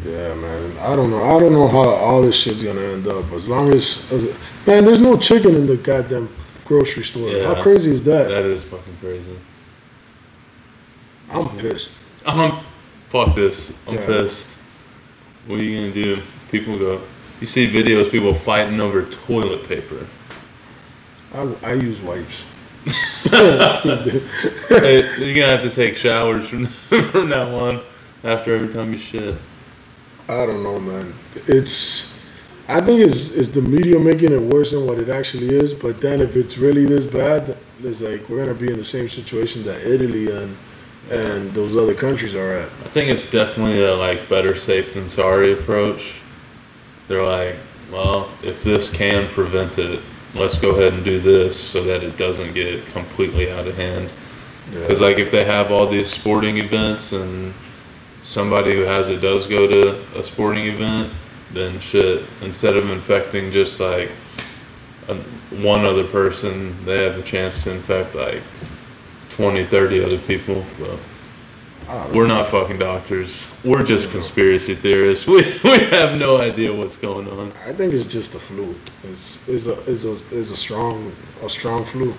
Yeah, 0.06 0.34
man. 0.36 0.78
I 0.80 0.96
don't 0.96 1.10
know. 1.10 1.24
I 1.24 1.40
don't 1.40 1.54
know 1.54 1.68
how 1.68 1.80
all 1.90 2.22
this 2.22 2.36
shit's 2.36 2.62
gonna 2.64 2.82
end 2.82 3.08
up. 3.08 3.32
As 3.32 3.48
long 3.48 3.74
as, 3.74 4.10
as 4.12 4.26
man, 4.68 4.84
there's 4.86 5.00
no 5.00 5.18
chicken 5.18 5.56
in 5.56 5.66
the 5.66 5.78
goddamn 5.78 6.30
grocery 6.66 7.04
store. 7.04 7.30
Yeah. 7.30 7.54
How 7.54 7.62
crazy 7.62 7.92
is 7.92 8.04
that? 8.06 8.28
That 8.28 8.44
is 8.46 8.64
fucking 8.64 8.98
crazy. 9.00 9.38
I'm 11.30 11.58
pissed. 11.58 12.00
I'm 12.26 12.64
fuck 13.10 13.36
this. 13.36 13.74
I'm 13.88 13.96
Yeah. 13.96 14.06
pissed. 14.06 14.58
What 15.48 15.60
are 15.60 15.64
you 15.64 15.80
gonna 15.92 15.94
do? 15.94 16.22
People 16.52 16.78
go. 16.78 17.02
You 17.40 17.48
see 17.48 17.68
videos 17.68 18.10
people 18.12 18.34
fighting 18.34 18.80
over 18.80 19.04
toilet 19.06 19.68
paper. 19.68 20.08
I, 21.34 21.54
I 21.64 21.74
use 21.74 22.00
wipes. 22.02 22.46
Hey, 24.70 25.02
You're 25.18 25.36
gonna 25.36 25.48
have 25.48 25.62
to 25.62 25.70
take 25.70 25.96
showers 25.96 26.48
from 26.50 26.66
from 27.12 27.30
now 27.30 27.56
on. 27.56 27.82
After 28.24 28.54
every 28.56 28.74
time 28.74 28.92
you 28.94 28.98
shit. 28.98 29.36
I 30.30 30.46
don't 30.46 30.64
know, 30.64 30.80
man. 30.80 31.14
It's. 31.48 32.12
I 32.68 32.80
think 32.80 33.02
it's, 33.02 33.36
it's 33.36 33.50
the 33.50 33.62
media 33.62 34.00
making 34.00 34.32
it 34.32 34.42
worse 34.42 34.72
than 34.72 34.88
what 34.88 34.98
it 34.98 35.10
actually 35.10 35.50
is. 35.50 35.74
But 35.74 36.00
then, 36.00 36.22
if 36.22 36.36
it's 36.38 36.58
really 36.58 36.86
this 36.86 37.06
bad, 37.06 37.58
it's 37.84 38.02
like 38.02 38.28
we're 38.30 38.46
gonna 38.46 38.54
be 38.54 38.72
in 38.72 38.78
the 38.78 38.86
same 38.86 39.10
situation 39.10 39.64
that 39.64 39.86
Italy 39.86 40.32
and 40.32 40.58
and 41.12 41.52
those 41.52 41.76
other 41.76 41.94
countries 41.94 42.36
are 42.36 42.54
at. 42.54 42.70
I 42.70 42.90
think 42.90 43.10
it's 43.10 43.28
definitely 43.28 43.84
a 43.84 43.96
like 43.96 44.30
better 44.30 44.56
safe 44.56 44.94
than 44.94 45.10
sorry 45.10 45.54
approach. 45.54 46.16
They're 47.08 47.26
like, 47.26 47.58
well, 47.92 48.30
if 48.42 48.64
this 48.64 48.90
can 48.90 49.28
prevent 49.30 49.78
it, 49.78 50.02
let's 50.34 50.58
go 50.58 50.72
ahead 50.72 50.94
and 50.94 51.04
do 51.04 51.20
this 51.20 51.60
so 51.60 51.84
that 51.84 52.04
it 52.04 52.18
doesn't 52.18 52.54
get 52.54 52.86
completely 52.88 53.52
out 53.52 53.68
of 53.68 53.76
hand. 53.76 54.12
Because 54.72 55.02
like 55.02 55.20
if 55.20 55.30
they 55.30 55.44
have 55.44 55.72
all 55.72 55.86
these 55.86 56.10
sporting 56.10 56.58
events 56.58 57.12
and 57.12 57.54
somebody 58.24 58.74
who 58.76 58.82
has 58.82 59.10
it 59.10 59.22
does 59.22 59.48
go 59.48 59.68
to 59.68 60.02
a 60.18 60.24
sporting 60.24 60.66
event, 60.66 61.14
then 61.52 61.80
shit. 61.80 62.26
Instead 62.42 62.76
of 62.76 62.90
infecting 62.90 63.52
just 63.52 63.80
like 63.80 64.10
a, 65.08 65.16
one 65.62 65.86
other 65.86 66.06
person, 66.06 66.76
they 66.86 67.04
have 67.04 67.16
the 67.16 67.22
chance 67.22 67.64
to 67.64 67.72
infect 67.72 68.16
like 68.16 68.42
20, 69.30 69.66
30 69.66 70.04
other 70.04 70.18
people. 70.18 70.64
We're 72.14 72.28
not 72.28 72.48
fucking 72.48 72.80
doctors. 72.80 73.48
We're 73.64 73.84
just 73.84 74.10
conspiracy 74.10 74.74
theorists. 74.76 75.28
We, 75.34 75.44
we 75.64 75.80
have 75.92 76.18
no 76.18 76.38
idea 76.38 76.74
what's 76.74 76.96
going 76.96 77.28
on. 77.30 77.52
I 77.68 77.74
think 77.74 77.94
it's 77.94 78.06
just 78.06 78.36
a 78.36 78.40
flu. 78.40 78.76
It's 79.04 79.48
is 79.48 79.68
a 79.68 79.80
is 79.82 80.06
a 80.06 80.12
is 80.34 80.52
a 80.52 80.56
strong 80.56 81.14
a 81.42 81.50
strong 81.50 81.84
flu. 81.86 82.16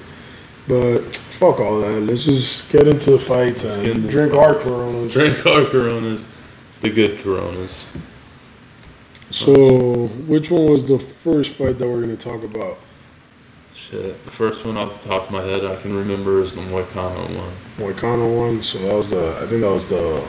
But 0.67 1.01
fuck 1.01 1.61
all 1.61 1.81
that. 1.81 2.01
Let's 2.01 2.25
just 2.25 2.73
get 2.73 2.89
into 2.89 3.13
the 3.13 3.19
fights 3.19 3.65
Let's 3.65 3.77
and 3.77 4.09
drink 4.09 4.33
our. 4.33 4.55
Coronas. 4.55 5.13
Drink 5.13 5.47
our 5.47 5.65
Coronas, 5.67 6.25
the 6.81 6.91
good 6.91 7.21
Coronas. 7.23 7.87
So, 9.31 10.07
which 10.27 10.51
one 10.51 10.71
was 10.71 10.87
the 10.87 10.99
first 10.99 11.55
fight 11.55 11.79
that 11.79 11.89
we're 11.89 12.01
gonna 12.01 12.17
talk 12.17 12.43
about? 12.45 12.79
Shit. 13.75 14.25
The 14.25 14.31
first 14.31 14.65
one 14.65 14.77
off 14.77 15.03
the 15.03 15.09
top 15.09 15.25
of 15.25 15.31
my 15.33 15.43
head 15.43 15.65
I 15.65 15.75
can 15.77 15.97
remember 15.97 16.41
is 16.41 16.55
the 16.55 16.61
Moicano 16.61 17.37
one. 17.37 17.53
Moicano 17.77 18.37
one. 18.37 18.63
So 18.63 18.79
that 18.79 18.95
was 18.95 19.11
the 19.11 19.37
I 19.43 19.47
think 19.47 19.63
that 19.63 19.71
was 19.71 19.89
the 19.89 20.25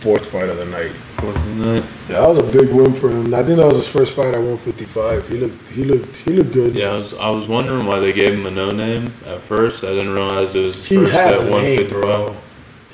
fourth 0.00 0.26
fight 0.30 0.48
of 0.48 0.56
the 0.56 0.64
night. 0.66 0.92
Fourth 1.18 1.36
of 1.36 1.44
the 1.44 1.54
night. 1.54 1.84
Yeah, 2.08 2.20
that 2.20 2.28
was 2.28 2.38
a 2.38 2.42
big 2.44 2.72
win 2.72 2.94
for 2.94 3.08
him. 3.10 3.34
I 3.34 3.42
think 3.42 3.58
that 3.58 3.66
was 3.66 3.76
his 3.76 3.88
first 3.88 4.14
fight 4.14 4.28
at 4.34 4.38
155. 4.38 5.28
He 5.28 5.36
looked 5.38 5.68
he 5.70 5.84
looked 5.84 6.16
he 6.18 6.32
looked 6.32 6.52
good. 6.52 6.74
Yeah, 6.74 6.90
I 6.92 6.96
was, 6.96 7.14
I 7.14 7.30
was 7.30 7.46
wondering 7.48 7.86
why 7.86 7.98
they 7.98 8.12
gave 8.12 8.32
him 8.34 8.46
a 8.46 8.50
no 8.50 8.70
name 8.70 9.12
at 9.26 9.40
first. 9.40 9.84
I 9.84 9.88
didn't 9.88 10.10
realize 10.14 10.54
it 10.54 10.60
was 10.64 10.76
his 10.76 10.86
He 10.86 10.96
first 10.96 11.12
has 11.12 11.40
at 11.40 11.48
a 11.48 11.50
name, 11.50 11.88
bro. 11.88 12.36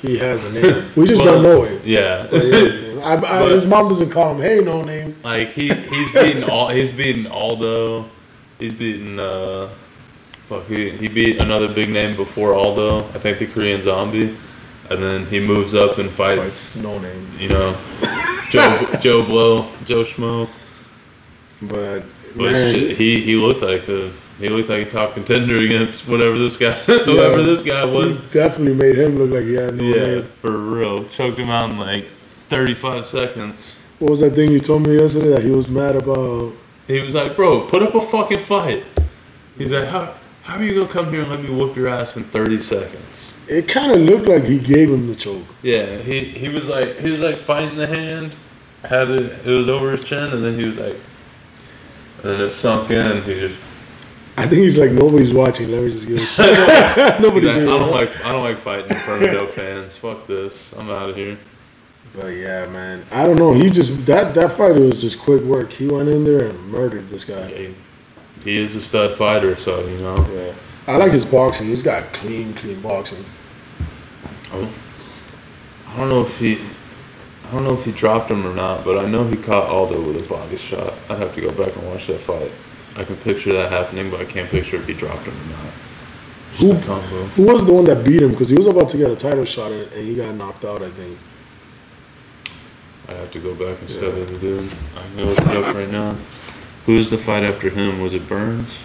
He 0.01 0.17
has 0.19 0.45
a 0.45 0.53
name. 0.61 0.91
We 0.95 1.07
just 1.07 1.23
Well, 1.23 1.41
don't 1.41 1.43
know 1.43 1.63
it. 1.63 1.83
Yeah. 1.83 2.27
Yeah, 2.31 3.01
I, 3.03 3.13
I, 3.13 3.19
But- 3.19 3.51
his 3.51 3.65
mom 3.65 3.87
doesn't 3.89 4.09
call 4.11 4.35
him. 4.35 4.41
Hey, 4.41 4.59
no 4.63 4.83
name. 4.83 5.15
Like 5.23 5.49
he 5.49 5.73
he's 5.73 6.11
beaten 6.11 6.43
all 6.45 6.69
he's 6.69 6.91
beaten 6.91 7.27
Aldo, 7.27 8.09
he's 8.59 8.73
beaten 8.73 9.19
uh, 9.19 9.69
fuck 10.47 10.65
he 10.65 10.89
he 10.91 11.07
beat 11.07 11.39
another 11.41 11.67
big 11.67 11.89
name 11.89 12.15
before 12.15 12.53
Aldo. 12.55 12.99
I 13.09 13.19
think 13.19 13.39
the 13.39 13.47
Korean 13.47 13.81
Zombie, 13.81 14.35
and 14.91 15.01
then 15.01 15.25
he 15.25 15.39
moves 15.39 15.73
up 15.73 15.97
and 15.97 16.09
fights. 16.11 16.79
no 16.81 16.97
name. 16.99 17.27
You 17.39 17.49
know, 17.49 17.77
Joe 18.49 18.87
Joe 19.01 19.25
Blow 19.25 19.63
Joe 19.85 20.03
Schmo. 20.03 20.49
But, 21.61 22.03
man, 22.35 22.75
he 22.75 23.21
he 23.21 23.35
looked 23.35 23.61
like 23.61 23.87
a 23.87 24.11
he 24.39 24.49
looked 24.49 24.69
like 24.69 24.87
a 24.87 24.89
top 24.89 25.13
contender 25.13 25.57
against 25.59 26.07
whatever 26.07 26.37
this 26.37 26.57
guy 26.57 26.71
whoever 27.05 27.41
this 27.41 27.61
guy 27.61 27.85
was. 27.85 28.19
he 28.19 28.25
definitely 28.31 28.73
made 28.75 28.97
him 28.97 29.17
look 29.17 29.31
like 29.31 29.43
he 29.45 29.53
had 29.53 29.75
no 29.75 29.83
Yeah, 29.83 30.03
name. 30.05 30.23
for 30.41 30.51
real. 30.51 31.05
Choked 31.05 31.39
him 31.39 31.49
out 31.49 31.71
in 31.71 31.77
like 31.77 32.07
35 32.49 33.07
seconds. 33.07 33.81
What 33.99 34.11
was 34.11 34.19
that 34.19 34.31
thing 34.35 34.51
you 34.51 34.59
told 34.59 34.85
me 34.85 34.97
yesterday 34.99 35.29
that 35.29 35.43
he 35.43 35.49
was 35.51 35.69
mad 35.69 35.95
about? 35.95 36.51
He 36.85 36.99
was 36.99 37.15
like, 37.15 37.35
bro, 37.37 37.61
put 37.67 37.81
up 37.81 37.95
a 37.95 38.01
fucking 38.01 38.39
fight. 38.39 38.83
He's 39.57 39.71
like, 39.71 39.87
how, 39.87 40.13
how 40.45 40.57
are 40.57 40.63
you 40.63 40.75
going 40.75 40.85
to 40.85 40.93
come 40.93 41.09
here 41.09 41.21
and 41.21 41.29
let 41.31 41.41
me 41.41 41.49
whoop 41.49 41.75
your 41.75 41.87
ass 41.87 42.15
in 42.15 42.23
30 42.23 42.59
seconds? 42.59 43.35
It 43.47 43.67
kind 43.67 43.95
of 43.95 44.01
looked 44.03 44.27
like 44.27 44.43
he 44.43 44.59
gave 44.59 44.91
him 44.91 45.07
the 45.07 45.15
choke. 45.15 45.43
Yeah, 45.63 45.97
he, 45.97 46.19
he 46.23 46.49
was 46.49 46.67
like, 46.67 46.99
he 46.99 47.09
was 47.09 47.19
like 47.19 47.37
fighting 47.37 47.75
the 47.75 47.87
hand, 47.87 48.35
had 48.83 49.09
it, 49.09 49.45
it 49.45 49.51
was 49.51 49.67
over 49.67 49.89
his 49.89 50.03
chin, 50.03 50.31
and 50.33 50.45
then 50.45 50.59
he 50.59 50.67
was 50.67 50.77
like, 50.77 50.93
and 50.93 52.23
then 52.23 52.41
it 52.41 52.49
sunk 52.49 52.91
in, 52.91 53.23
he 53.23 53.39
just, 53.39 53.59
I 54.37 54.45
think 54.45 54.61
he's 54.61 54.77
like 54.77 54.91
nobody's 54.91 55.33
watching. 55.33 55.71
Let 55.71 55.83
me 55.83 55.91
just 55.91 56.07
get 56.07 56.19
he's 56.19 56.37
it. 56.39 57.21
nobody's 57.21 57.55
like, 57.55 57.63
I 57.63 57.79
don't 57.79 57.91
like, 57.91 58.25
I 58.25 58.31
don't 58.31 58.43
like 58.43 58.59
fighting 58.59 58.91
in 58.91 58.97
front 58.97 59.23
of 59.23 59.31
no 59.31 59.47
fans. 59.47 59.95
Fuck 59.95 60.27
this. 60.27 60.73
I'm 60.73 60.89
out 60.91 61.09
of 61.09 61.15
here. 61.15 61.39
But 62.13 62.27
yeah, 62.27 62.67
man, 62.67 63.03
I 63.11 63.25
don't 63.25 63.37
know. 63.37 63.53
He 63.53 63.69
just 63.69 64.05
that 64.05 64.35
that 64.35 64.51
fight 64.53 64.79
was 64.79 65.01
just 65.01 65.19
quick 65.19 65.41
work. 65.41 65.71
He 65.71 65.87
went 65.87 66.09
in 66.09 66.23
there 66.23 66.49
and 66.49 66.69
murdered 66.69 67.09
this 67.09 67.23
guy. 67.23 67.47
He, 67.47 67.75
he 68.45 68.57
is 68.57 68.75
a 68.75 68.81
stud 68.81 69.17
fighter, 69.17 69.55
so, 69.55 69.85
you 69.87 69.97
know. 69.97 70.15
Yeah, 70.31 70.53
I 70.87 70.97
like 70.97 71.11
his 71.11 71.25
boxing. 71.25 71.67
He's 71.67 71.83
got 71.83 72.13
clean, 72.13 72.53
clean 72.53 72.79
boxing. 72.79 73.25
Oh. 74.53 74.71
I 75.89 75.97
don't 75.97 76.09
know 76.09 76.21
if 76.21 76.39
he, 76.39 76.59
I 77.47 77.51
don't 77.51 77.63
know 77.63 77.73
if 77.73 77.83
he 77.83 77.91
dropped 77.91 78.29
him 78.29 78.45
or 78.45 78.53
not, 78.53 78.85
but 78.85 79.03
I 79.03 79.07
know 79.09 79.25
he 79.25 79.35
caught 79.35 79.69
Aldo 79.69 79.99
with 79.99 80.23
a 80.23 80.29
body 80.29 80.57
shot. 80.57 80.93
I'd 81.09 81.17
have 81.17 81.33
to 81.35 81.41
go 81.41 81.51
back 81.51 81.75
and 81.75 81.87
watch 81.89 82.07
that 82.07 82.19
fight. 82.19 82.51
I 82.97 83.03
can 83.03 83.17
picture 83.17 83.51
that 83.53 83.71
happening, 83.71 84.09
but 84.09 84.21
I 84.21 84.25
can't 84.25 84.49
picture 84.49 84.77
if 84.77 84.87
he 84.87 84.93
dropped 84.93 85.25
him 85.25 85.33
or 85.33 85.49
not. 85.49 85.73
Who- 86.59 86.79
combo. 86.85 87.23
Who 87.25 87.43
was 87.51 87.65
the 87.65 87.73
one 87.73 87.85
that 87.85 88.05
beat 88.05 88.21
him? 88.21 88.31
Because 88.31 88.49
he 88.49 88.55
was 88.55 88.67
about 88.67 88.89
to 88.89 88.97
get 88.97 89.09
a 89.09 89.15
title 89.15 89.43
shot 89.43 89.71
and, 89.71 89.91
he 89.91 90.15
got 90.15 90.33
knocked 90.35 90.63
out. 90.63 90.81
I 90.81 90.89
think. 90.89 91.17
I'd 93.09 93.17
have 93.17 93.31
to 93.31 93.39
go 93.39 93.53
back 93.53 93.79
and 93.81 93.89
study 93.89 94.23
the 94.23 94.37
dude. 94.39 94.73
I 94.95 95.01
can 95.15 95.25
look 95.25 95.37
it 95.39 95.47
up 95.47 95.75
right 95.75 95.89
now. 95.91 96.15
Who's 96.85 97.09
the 97.09 97.17
fight 97.17 97.43
after 97.43 97.69
him? 97.69 97.99
Was 98.01 98.13
it 98.13 98.27
Burns? 98.27 98.77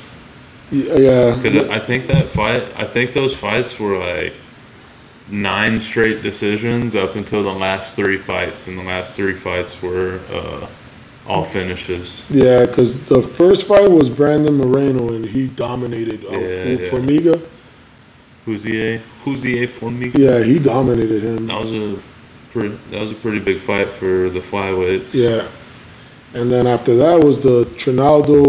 Yeah, 0.71 1.35
Because 1.37 1.55
yeah. 1.55 1.75
I 1.75 1.79
think 1.81 2.07
that 2.07 2.29
fight, 2.29 2.63
I 2.77 2.85
think 2.85 3.13
those 3.13 3.35
fights 3.37 3.79
were 3.79 3.99
like 3.99 4.33
nine 5.29 5.81
straight 5.81 6.23
decisions 6.23 6.95
up 6.95 7.15
until 7.17 7.43
the 7.43 7.53
last 7.53 7.97
three 7.97 8.19
fights, 8.19 8.69
and 8.69 8.79
the 8.79 8.83
last 8.85 9.15
three 9.15 9.35
fights 9.35 9.83
were 9.83 10.21
uh, 10.33 10.67
all 11.27 11.45
finishes. 11.45 12.23
Yeah, 12.31 12.67
because 12.67 13.05
the 13.07 13.23
first 13.23 13.67
fight 13.67 13.91
was 13.91 14.09
Brandon 14.09 14.55
Moreno 14.57 15.13
and 15.13 15.25
he 15.25 15.49
dominated 15.49 16.25
uh, 16.25 16.39
Yeah. 16.39 16.89
Formiga. 16.89 17.47
Jussier, 18.47 18.99
Hoosier 19.25 19.69
for 19.69 19.91
me. 19.91 20.11
Yeah, 20.15 20.43
he 20.43 20.59
dominated 20.59 21.23
him. 21.23 21.47
That 21.47 21.61
was 21.61 21.75
a 21.75 21.99
pretty, 22.53 22.79
that 22.91 23.01
was 23.01 23.13
a 23.13 23.15
pretty 23.15 23.39
big 23.39 23.61
fight 23.61 23.91
for 23.91 24.29
the 24.31 24.41
flyweights. 24.41 25.15
Yeah, 25.15 25.47
And 26.35 26.51
then 26.51 26.67
after 26.67 26.95
that 26.97 27.25
was 27.25 27.43
the 27.43 27.65
Trinaldo 27.77 28.45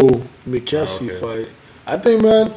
Makdessi 0.48 1.10
Oh, 1.10 1.16
okay. 1.16 1.46
fight. 1.46 1.50
I 1.88 1.98
think, 1.98 2.22
man, 2.22 2.54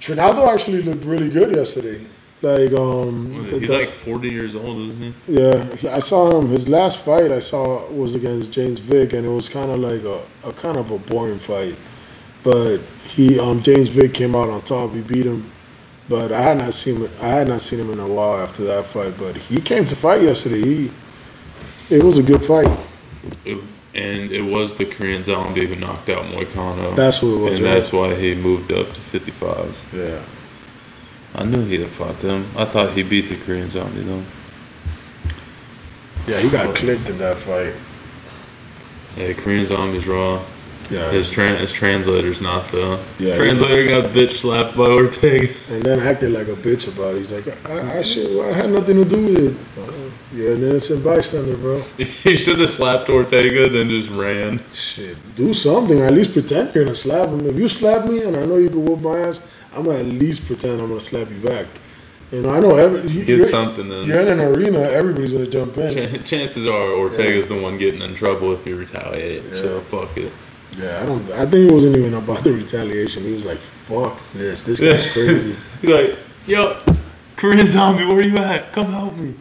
Trinaldo 0.00 0.48
actually 0.52 0.82
looked 0.82 1.04
really 1.04 1.28
good 1.28 1.54
yesterday. 1.54 2.04
Like, 2.40 2.72
um, 2.72 3.32
He's 3.50 3.68
the- 3.68 3.78
like 3.78 3.90
40 3.90 4.28
years 4.30 4.54
old, 4.54 4.78
isn't 4.90 5.14
he? 5.26 5.40
yeah, 5.42 5.66
I 5.92 5.98
saw 5.98 6.38
him. 6.38 6.48
His 6.50 6.68
last 6.68 6.98
fight 7.00 7.32
I 7.32 7.40
saw 7.40 7.84
was 7.90 8.14
against 8.14 8.52
James 8.52 8.78
Vick, 8.78 9.12
and 9.12 9.26
it 9.26 9.28
was 9.30 9.48
kind 9.48 9.70
of 9.72 9.80
like 9.80 10.04
a, 10.04 10.20
a 10.48 10.52
kind 10.52 10.76
of 10.76 10.92
a 10.92 10.98
boring 10.98 11.40
fight. 11.40 11.74
But 12.44 12.78
he, 13.08 13.40
um, 13.40 13.60
James 13.60 13.88
Vick 13.88 14.14
came 14.14 14.36
out 14.36 14.48
on 14.48 14.62
top. 14.62 14.92
He 14.94 15.00
beat 15.00 15.26
him, 15.26 15.50
but 16.08 16.30
I 16.30 16.40
had 16.40 16.58
not 16.58 16.74
seen 16.74 16.98
him. 17.00 17.10
I 17.20 17.26
had 17.26 17.48
not 17.48 17.60
seen 17.60 17.80
him 17.80 17.90
in 17.90 17.98
a 17.98 18.06
while 18.06 18.40
after 18.40 18.62
that 18.66 18.86
fight. 18.86 19.18
But 19.18 19.36
he 19.36 19.60
came 19.60 19.84
to 19.86 19.96
fight 19.96 20.22
yesterday. 20.22 20.62
He, 20.62 20.90
it 21.90 22.04
was 22.04 22.18
a 22.18 22.22
good 22.22 22.44
fight. 22.44 22.68
It- 23.44 23.58
and 23.98 24.30
it 24.30 24.42
was 24.42 24.74
the 24.74 24.84
Korean 24.84 25.24
zombie 25.24 25.66
who 25.66 25.74
knocked 25.74 26.08
out 26.08 26.24
Moicano. 26.26 26.94
That's 26.94 27.18
who 27.18 27.46
it 27.46 27.50
was. 27.50 27.58
and 27.58 27.66
right? 27.66 27.74
that's 27.74 27.92
why 27.92 28.14
he 28.14 28.34
moved 28.34 28.70
up 28.72 28.92
to 28.92 29.00
55. 29.00 29.92
yeah. 29.94 30.22
I 31.34 31.44
knew 31.44 31.64
he'd 31.64 31.80
have 31.80 31.90
fought 31.90 32.18
them. 32.20 32.50
I 32.56 32.64
thought 32.64 32.92
he 32.92 33.02
beat 33.02 33.28
the 33.28 33.36
Korean 33.36 33.70
zombie 33.70 34.02
though. 34.02 34.22
Yeah, 36.26 36.40
he 36.40 36.48
got 36.48 36.74
clipped 36.74 37.08
in 37.08 37.18
that 37.18 37.38
fight. 37.38 37.74
Yeah, 39.16 39.32
Korean 39.34 39.66
zombie's 39.66 40.06
raw. 40.06 40.42
Yeah. 40.90 41.10
His 41.10 41.30
tran 41.30 41.58
his 41.58 41.72
translator's 41.72 42.40
not 42.40 42.68
though. 42.68 42.96
His 43.18 43.30
Yeah, 43.30 43.36
translator 43.36 43.86
got 43.86 44.12
bitch 44.14 44.32
slapped 44.40 44.76
by 44.76 44.86
Ortega. 44.86 45.52
and 45.70 45.82
then 45.82 46.00
acted 46.00 46.32
like 46.32 46.48
a 46.48 46.54
bitch 46.56 46.88
about 46.88 47.14
it. 47.14 47.18
He's 47.18 47.32
like, 47.32 47.46
I, 47.68 47.98
I 47.98 48.02
should, 48.02 48.40
I 48.48 48.52
had 48.54 48.70
nothing 48.70 48.96
to 48.96 49.04
do 49.04 49.22
with 49.26 49.38
it. 49.38 49.56
Uh, 49.78 50.10
You're 50.32 50.54
an 50.54 50.62
innocent 50.62 51.04
bystander, 51.04 51.56
bro. 51.56 51.80
he 51.98 52.34
should 52.36 52.58
have 52.58 52.70
slapped 52.70 53.08
Ortega, 53.10 53.68
then 53.68 53.88
just 53.90 54.08
ran. 54.10 54.60
Shit, 54.72 55.16
do 55.34 55.52
something. 55.52 56.00
At 56.00 56.12
least 56.14 56.32
pretend 56.32 56.74
you're 56.74 56.84
gonna 56.84 56.94
slap 56.96 57.28
him. 57.28 57.46
If 57.46 57.56
you 57.56 57.68
slap 57.68 58.06
me 58.06 58.22
and 58.22 58.36
I 58.36 58.44
know 58.46 58.56
you 58.56 58.70
can 58.70 58.84
whoop 58.84 59.00
my 59.00 59.18
ass, 59.18 59.40
I'm 59.74 59.84
gonna 59.84 59.98
at 59.98 60.06
least 60.06 60.46
pretend 60.46 60.80
I'm 60.80 60.88
gonna 60.88 61.00
slap 61.00 61.28
you 61.30 61.36
back. 61.38 61.66
You 62.32 62.42
know, 62.42 62.50
I 62.50 62.60
know 62.60 62.76
every 62.76 63.08
you, 63.10 63.24
Get 63.24 63.44
something 63.46 63.90
in. 63.90 64.06
you're 64.06 64.20
in 64.20 64.28
an 64.28 64.40
arena. 64.40 64.80
Everybody's 64.80 65.32
gonna 65.32 65.46
jump 65.46 65.76
in. 65.78 65.90
Ch- 65.90 66.24
Chances 66.28 66.66
are 66.66 66.92
Ortega's 66.92 67.46
the 67.46 67.58
one 67.60 67.78
getting 67.78 68.02
in 68.02 68.14
trouble 68.14 68.52
if 68.52 68.66
you 68.66 68.76
retaliate. 68.76 69.44
So 69.52 69.80
fuck 69.82 70.14
it. 70.18 70.30
Yeah, 70.76 71.02
I 71.02 71.06
don't. 71.06 71.30
I 71.32 71.46
think 71.46 71.70
it 71.70 71.72
wasn't 71.72 71.96
even 71.96 72.14
about 72.14 72.44
the 72.44 72.52
retaliation. 72.52 73.24
He 73.24 73.32
was 73.32 73.44
like, 73.44 73.58
"Fuck 73.58 74.20
this. 74.34 74.62
This 74.62 74.78
guy's 74.80 75.12
crazy." 75.12 75.56
He's 75.80 75.90
like, 75.90 76.18
yo, 76.46 76.80
Korean 77.36 77.66
zombie, 77.66 78.04
where 78.04 78.22
you 78.22 78.36
at? 78.38 78.72
Come 78.72 78.86
help 78.92 79.16
me. 79.16 79.34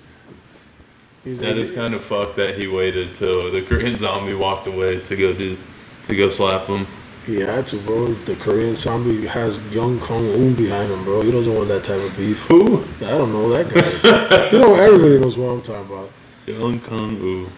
He's 1.23 1.39
That 1.39 1.47
like, 1.49 1.57
is 1.57 1.71
kind 1.71 1.93
of 1.93 2.03
fucked 2.03 2.37
that 2.37 2.55
he 2.55 2.67
waited 2.67 3.13
till 3.13 3.51
the 3.51 3.61
Korean 3.61 3.95
zombie 3.95 4.33
walked 4.33 4.67
away 4.67 4.99
to 5.01 5.15
go 5.15 5.33
do, 5.33 5.57
to 6.03 6.15
go 6.15 6.29
slap 6.29 6.67
him. 6.67 6.87
He 7.25 7.41
had 7.41 7.67
to, 7.67 7.77
bro. 7.79 8.13
The 8.13 8.37
Korean 8.37 8.75
zombie 8.77 9.27
has 9.27 9.59
Young 9.65 9.99
Kong 9.99 10.25
Un 10.33 10.53
behind 10.53 10.89
him, 10.89 11.03
bro. 11.03 11.21
He 11.21 11.31
doesn't 11.31 11.53
want 11.53 11.67
that 11.67 11.83
type 11.83 11.99
of 12.01 12.15
beef. 12.15 12.39
Who? 12.43 12.81
I 13.05 13.09
don't 13.09 13.33
know 13.33 13.49
that 13.49 13.67
guy. 13.73 14.51
you 14.51 14.59
know, 14.59 14.75
everybody 14.75 15.19
knows 15.19 15.37
what 15.37 15.47
I'm 15.49 15.61
talking 15.61 15.91
about. 15.93 16.09
Young 16.45 16.79
Kong 16.79 17.17
Ooh. 17.21 17.49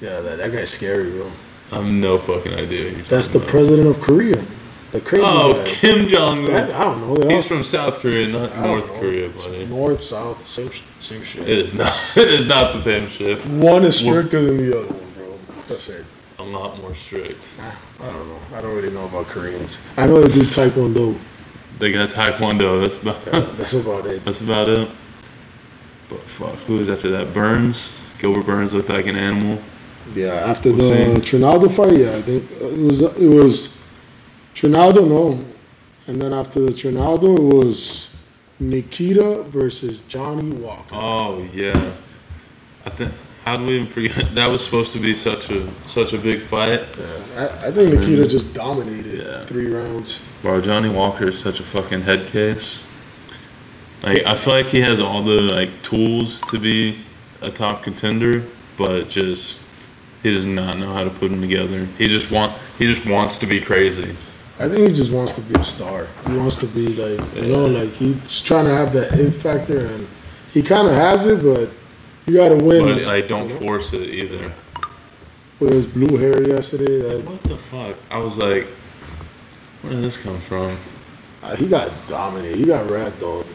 Yeah, 0.00 0.20
that, 0.22 0.38
that 0.38 0.52
guy's 0.52 0.70
scary, 0.70 1.10
bro. 1.10 1.30
I 1.72 1.76
have 1.76 1.84
no 1.86 2.18
fucking 2.18 2.54
idea. 2.54 3.02
That's 3.04 3.28
the 3.28 3.38
about. 3.38 3.48
president 3.50 3.88
of 3.88 4.00
Korea. 4.00 4.44
The 4.92 5.00
crazy 5.02 5.24
Oh, 5.26 5.52
guy. 5.52 5.64
Kim 5.64 6.08
Jong 6.08 6.48
Un. 6.48 6.70
I 6.72 6.84
don't 6.84 7.00
know. 7.00 7.08
All, 7.22 7.28
He's 7.30 7.46
from 7.46 7.62
South 7.62 8.00
Korea, 8.00 8.26
not 8.28 8.56
North 8.58 8.88
know. 8.88 8.98
Korea, 9.00 9.26
It's 9.26 9.46
buddy. 9.46 9.66
North, 9.66 10.00
south, 10.00 10.42
same, 10.42 10.70
same 10.98 11.22
shit. 11.22 11.46
It 11.46 11.58
is 11.58 11.74
not. 11.74 11.92
It 12.16 12.28
is 12.28 12.46
not 12.46 12.72
the 12.72 12.78
same 12.80 13.06
shit. 13.08 13.44
One 13.46 13.84
is 13.84 13.98
stricter 13.98 14.40
than 14.42 14.56
the 14.56 14.78
other 14.78 14.88
one, 14.88 15.12
bro. 15.14 15.38
That's 15.68 15.88
it. 15.90 16.06
A 16.38 16.42
lot 16.42 16.80
more 16.80 16.94
strict. 16.94 17.50
I 18.00 18.06
don't 18.06 18.28
know. 18.28 18.38
I 18.56 18.62
don't 18.62 18.74
really 18.74 18.90
know 18.90 19.04
about 19.04 19.26
Koreans. 19.26 19.76
I 19.98 20.06
know 20.06 20.22
they 20.22 20.28
do 20.28 20.40
Taekwondo. 20.40 21.18
They 21.78 21.92
got 21.92 22.08
Taekwondo. 22.08 22.80
That's 22.80 22.96
about. 23.02 23.22
That's, 23.26 23.48
that's 23.48 23.72
about 23.74 24.06
it. 24.06 24.24
That's 24.24 24.40
about 24.40 24.68
it. 24.68 24.88
But 26.08 26.20
fuck, 26.22 26.54
who 26.66 26.78
was 26.78 26.88
after 26.88 27.10
that? 27.10 27.34
Burns. 27.34 27.94
Gilbert 28.18 28.46
Burns 28.46 28.72
looked 28.72 28.88
like 28.88 29.06
an 29.06 29.16
animal. 29.16 29.58
Yeah, 30.14 30.34
after 30.34 30.72
the 30.72 30.78
We'll. 30.78 31.20
Trinaldo 31.20 31.68
fight, 31.68 31.96
yeah, 31.98 32.16
I 32.16 32.22
think 32.22 32.50
uh, 32.60 32.66
it 32.66 32.78
was 32.78 33.00
it 33.02 33.28
was 33.28 33.76
Trinaldo, 34.54 35.04
no, 35.04 35.44
and 36.06 36.20
then 36.20 36.32
after 36.32 36.60
the 36.60 36.72
Trinaldo, 36.72 37.34
it 37.34 37.54
was 37.54 38.10
Nikita 38.58 39.42
versus 39.44 40.00
Johnny 40.08 40.50
Walker. 40.52 40.94
Oh 40.94 41.42
yeah, 41.52 41.72
I 42.86 42.90
think. 42.90 43.12
How 43.44 43.56
do 43.56 43.64
we 43.64 43.76
even 43.80 43.86
forget 43.86 44.34
that 44.34 44.50
was 44.52 44.62
supposed 44.62 44.92
to 44.92 44.98
be 44.98 45.14
such 45.14 45.50
a 45.50 45.66
such 45.86 46.12
a 46.12 46.18
big 46.18 46.42
fight? 46.42 46.80
I, 47.36 47.68
I 47.68 47.70
think 47.70 47.94
Nikita 47.98 48.26
just 48.28 48.52
dominated 48.52 49.20
Yeah. 49.24 49.46
three 49.46 49.68
rounds. 49.70 50.20
Bro, 50.42 50.60
Johnny 50.60 50.90
Walker 50.90 51.28
is 51.28 51.38
such 51.38 51.58
a 51.60 51.62
fucking 51.62 52.02
head 52.02 52.26
case. 52.28 52.84
Like 54.02 54.24
I 54.26 54.36
feel 54.36 54.52
like 54.54 54.66
he 54.66 54.80
has 54.80 55.00
all 55.00 55.22
the 55.22 55.40
like 55.40 55.82
tools 55.82 56.40
to 56.48 56.58
be 56.58 57.04
a 57.40 57.50
top 57.50 57.82
contender, 57.82 58.44
but 58.76 59.08
just 59.08 59.60
he 60.22 60.30
does 60.30 60.46
not 60.46 60.78
know 60.78 60.92
how 60.92 61.04
to 61.04 61.10
put 61.10 61.30
them 61.30 61.40
together. 61.40 61.86
He 61.96 62.08
just 62.08 62.30
want 62.30 62.52
he 62.78 62.86
just 62.92 63.06
wants 63.06 63.38
to 63.38 63.46
be 63.46 63.60
crazy. 63.60 64.14
I 64.58 64.68
think 64.68 64.88
he 64.88 64.94
just 64.94 65.12
wants 65.12 65.34
to 65.34 65.40
be 65.40 65.54
a 65.58 65.64
star. 65.64 66.08
He 66.26 66.36
wants 66.36 66.58
to 66.60 66.66
be 66.66 66.88
like 66.88 67.34
you 67.36 67.52
know, 67.52 67.66
like 67.66 67.90
he's 67.92 68.40
trying 68.42 68.64
to 68.64 68.74
have 68.74 68.92
that 68.94 69.12
it 69.18 69.30
factor, 69.32 69.86
and 69.86 70.06
he 70.52 70.62
kind 70.62 70.88
of 70.88 70.94
has 70.94 71.26
it, 71.26 71.42
but 71.42 71.70
you 72.26 72.34
got 72.36 72.48
to 72.48 72.64
win. 72.64 72.84
But 72.84 73.02
like 73.04 73.28
don't 73.28 73.48
you 73.48 73.54
know? 73.54 73.60
force 73.60 73.92
it 73.92 74.08
either. 74.08 74.52
With 75.60 75.72
his 75.72 75.86
blue 75.86 76.16
hair 76.16 76.48
yesterday, 76.48 77.00
that 77.00 77.24
What 77.24 77.42
the 77.42 77.56
fuck? 77.56 77.96
I 78.10 78.18
was 78.18 78.38
like, 78.38 78.66
where 79.82 79.92
did 79.92 80.04
this 80.04 80.16
come 80.16 80.38
from? 80.40 80.76
uh, 81.42 81.56
he 81.56 81.68
got 81.68 81.90
dominated. 82.08 82.58
He 82.58 82.64
got 82.64 82.86
ragdolled. 82.88 83.46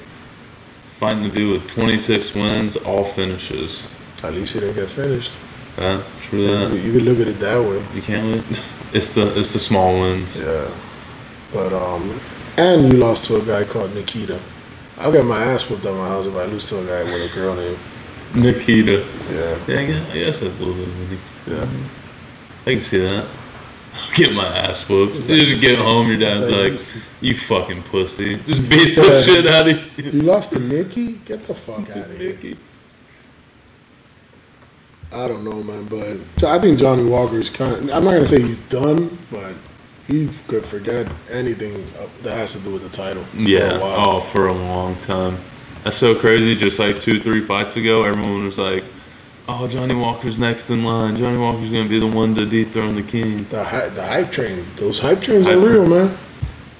Fighting 0.97 1.23
to 1.23 1.35
do 1.35 1.51
with 1.51 1.67
26 1.67 2.33
wins, 2.33 2.77
all 2.77 3.03
finishes. 3.03 3.89
At 4.23 4.33
least 4.33 4.53
he 4.53 4.61
didn't 4.61 4.75
get 4.75 4.89
finished. 4.89 5.37
Uh, 5.77 6.03
true 6.21 6.39
You, 6.41 6.47
that. 6.69 6.77
you 6.77 6.91
could 6.93 7.01
look 7.03 7.19
at 7.19 7.27
it 7.27 7.39
that 7.39 7.59
way. 7.61 7.83
You 7.95 8.01
can't. 8.01 8.43
It's 8.93 9.15
the 9.15 9.39
it's 9.39 9.53
the 9.53 9.59
small 9.59 9.97
ones. 9.97 10.43
Yeah. 10.43 10.69
But 11.51 11.73
um, 11.73 12.19
and 12.57 12.93
you 12.93 12.99
lost 12.99 13.25
to 13.25 13.37
a 13.37 13.41
guy 13.41 13.63
called 13.63 13.91
Nikita. 13.95 14.39
I'll 14.99 15.11
get 15.11 15.25
my 15.25 15.41
ass 15.43 15.67
whooped 15.67 15.83
at 15.87 15.95
my 15.95 16.07
house 16.07 16.27
if 16.27 16.35
I 16.35 16.45
lose 16.45 16.69
to 16.69 16.77
a 16.77 16.85
guy 16.85 17.03
with 17.03 17.31
a 17.31 17.33
girl 17.33 17.55
name. 17.55 17.75
Nikita. 18.35 19.03
Yeah. 19.31 19.57
Yeah, 19.67 19.79
I 19.79 19.85
guess, 19.87 20.11
I 20.11 20.13
guess 20.13 20.39
that's 20.41 20.59
a 20.59 20.63
little 20.63 20.75
bit 20.75 20.87
of 20.87 21.47
a 21.47 21.51
Yeah. 21.55 21.67
I 22.67 22.69
can 22.73 22.79
see 22.79 22.99
that. 22.99 23.25
Get 24.15 24.33
my 24.35 24.45
ass 24.45 24.87
whooped. 24.87 25.15
You 25.27 25.37
just 25.37 25.59
get 25.61 25.79
home, 25.79 26.07
your 26.07 26.17
dad's 26.17 26.49
like, 26.51 26.79
"You 27.21 27.35
fucking 27.35 27.81
pussy." 27.83 28.37
Just 28.37 28.67
beat 28.69 28.89
some 28.89 29.05
shit 29.23 29.47
out 29.47 29.67
of 29.67 29.75
you. 29.97 30.11
You 30.11 30.21
lost 30.21 30.51
to 30.51 30.59
Nikki? 30.59 31.13
Get 31.25 31.45
the 31.45 31.55
fuck 31.55 31.89
out 31.89 31.97
of 31.97 32.17
here. 32.17 32.33
Mickey. 32.33 32.57
I 35.13 35.27
don't 35.27 35.43
know, 35.43 35.61
man, 35.63 35.85
but 35.85 36.43
I 36.49 36.59
think 36.59 36.79
Johnny 36.79 37.03
Walker 37.03 37.37
is 37.37 37.49
kind 37.49 37.71
of. 37.73 37.81
I'm 37.83 38.03
not 38.03 38.13
gonna 38.13 38.27
say 38.27 38.41
he's 38.41 38.57
done, 38.69 39.17
but 39.31 39.53
he 40.07 40.29
could 40.47 40.65
forget 40.65 41.07
anything 41.31 41.85
that 42.23 42.33
has 42.35 42.53
to 42.53 42.59
do 42.59 42.71
with 42.71 42.81
the 42.83 42.89
title. 42.89 43.23
for 43.25 43.37
a 43.39 43.43
Yeah. 43.43 43.77
while. 43.79 44.15
Oh, 44.17 44.19
for 44.21 44.47
a 44.47 44.53
long 44.53 44.95
time. 44.97 45.37
That's 45.83 45.97
so 45.97 46.15
crazy. 46.15 46.55
Just 46.55 46.79
like 46.79 46.99
two, 46.99 47.19
three 47.19 47.41
fights 47.45 47.75
ago, 47.77 48.03
everyone 48.03 48.45
was 48.45 48.57
like, 48.57 48.83
"Oh, 49.47 49.67
Johnny 49.67 49.93
Walker's 49.95 50.39
next 50.39 50.69
in 50.69 50.83
line. 50.83 51.15
Johnny 51.15 51.37
Walker's 51.37 51.69
gonna 51.69 51.89
be 51.89 51.99
the 51.99 52.07
one 52.07 52.33
to 52.35 52.45
dethrone 52.45 52.95
the 52.95 53.01
king." 53.03 53.45
The 53.49 53.63
hy- 53.63 53.89
the 53.89 54.03
hype 54.05 54.31
train. 54.31 54.65
Those 54.77 54.99
hype 54.99 55.21
trains 55.21 55.47
are 55.47 55.57
real, 55.57 55.85
train. 55.85 55.89
man. 55.89 56.17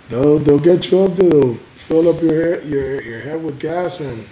They'll 0.10 0.40
they'll 0.40 0.60
get 0.60 0.90
you 0.90 1.04
up 1.04 1.16
there. 1.16 1.30
They'll 1.30 1.54
fill 1.56 2.10
up 2.10 2.22
your 2.22 2.34
hair, 2.34 2.62
your 2.64 3.02
your 3.04 3.20
head 3.20 3.44
with 3.44 3.60
gas, 3.60 4.00
and 4.00 4.26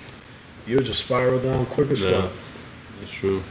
you'll 0.66 0.84
just 0.84 1.02
spiral 1.02 1.40
down 1.40 1.66
quick 1.68 1.92
as 1.92 2.02
Yeah, 2.02 2.22
fuck. 2.22 2.32
that's 3.00 3.12
true. 3.12 3.42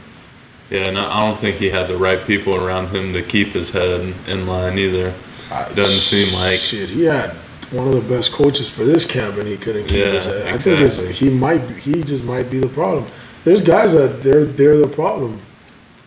Yeah, 0.71 0.87
and 0.87 0.97
I 0.97 1.19
don't 1.27 1.37
think 1.39 1.57
he 1.57 1.69
had 1.69 1.87
the 1.89 1.97
right 1.97 2.25
people 2.25 2.55
around 2.55 2.87
him 2.87 3.11
to 3.13 3.21
keep 3.21 3.49
his 3.49 3.71
head 3.71 4.13
in 4.27 4.47
line 4.47 4.79
either. 4.79 5.13
I- 5.51 5.67
Doesn't 5.73 5.99
seem 5.99 6.33
like- 6.33 6.59
shit. 6.61 6.89
He 6.89 7.03
had 7.03 7.31
one 7.71 7.87
of 7.89 7.93
the 7.93 8.01
best 8.15 8.31
coaches 8.31 8.69
for 8.69 8.85
this 8.85 9.05
camp, 9.05 9.37
and 9.37 9.47
he 9.47 9.57
couldn't 9.57 9.83
keep 9.87 9.97
Yeah, 9.99 10.11
his 10.13 10.25
head. 10.25 10.47
I 10.47 10.57
think 10.57 10.79
it's, 10.79 10.99
he 11.19 11.29
might 11.29 11.67
be, 11.67 11.73
he 11.91 12.01
just 12.03 12.23
might 12.23 12.49
be 12.49 12.59
the 12.59 12.69
problem. 12.69 13.05
There's 13.43 13.61
guys 13.61 13.93
that 13.93 14.23
they're 14.23 14.45
they're 14.45 14.77
the 14.77 14.87
problem. 14.87 15.41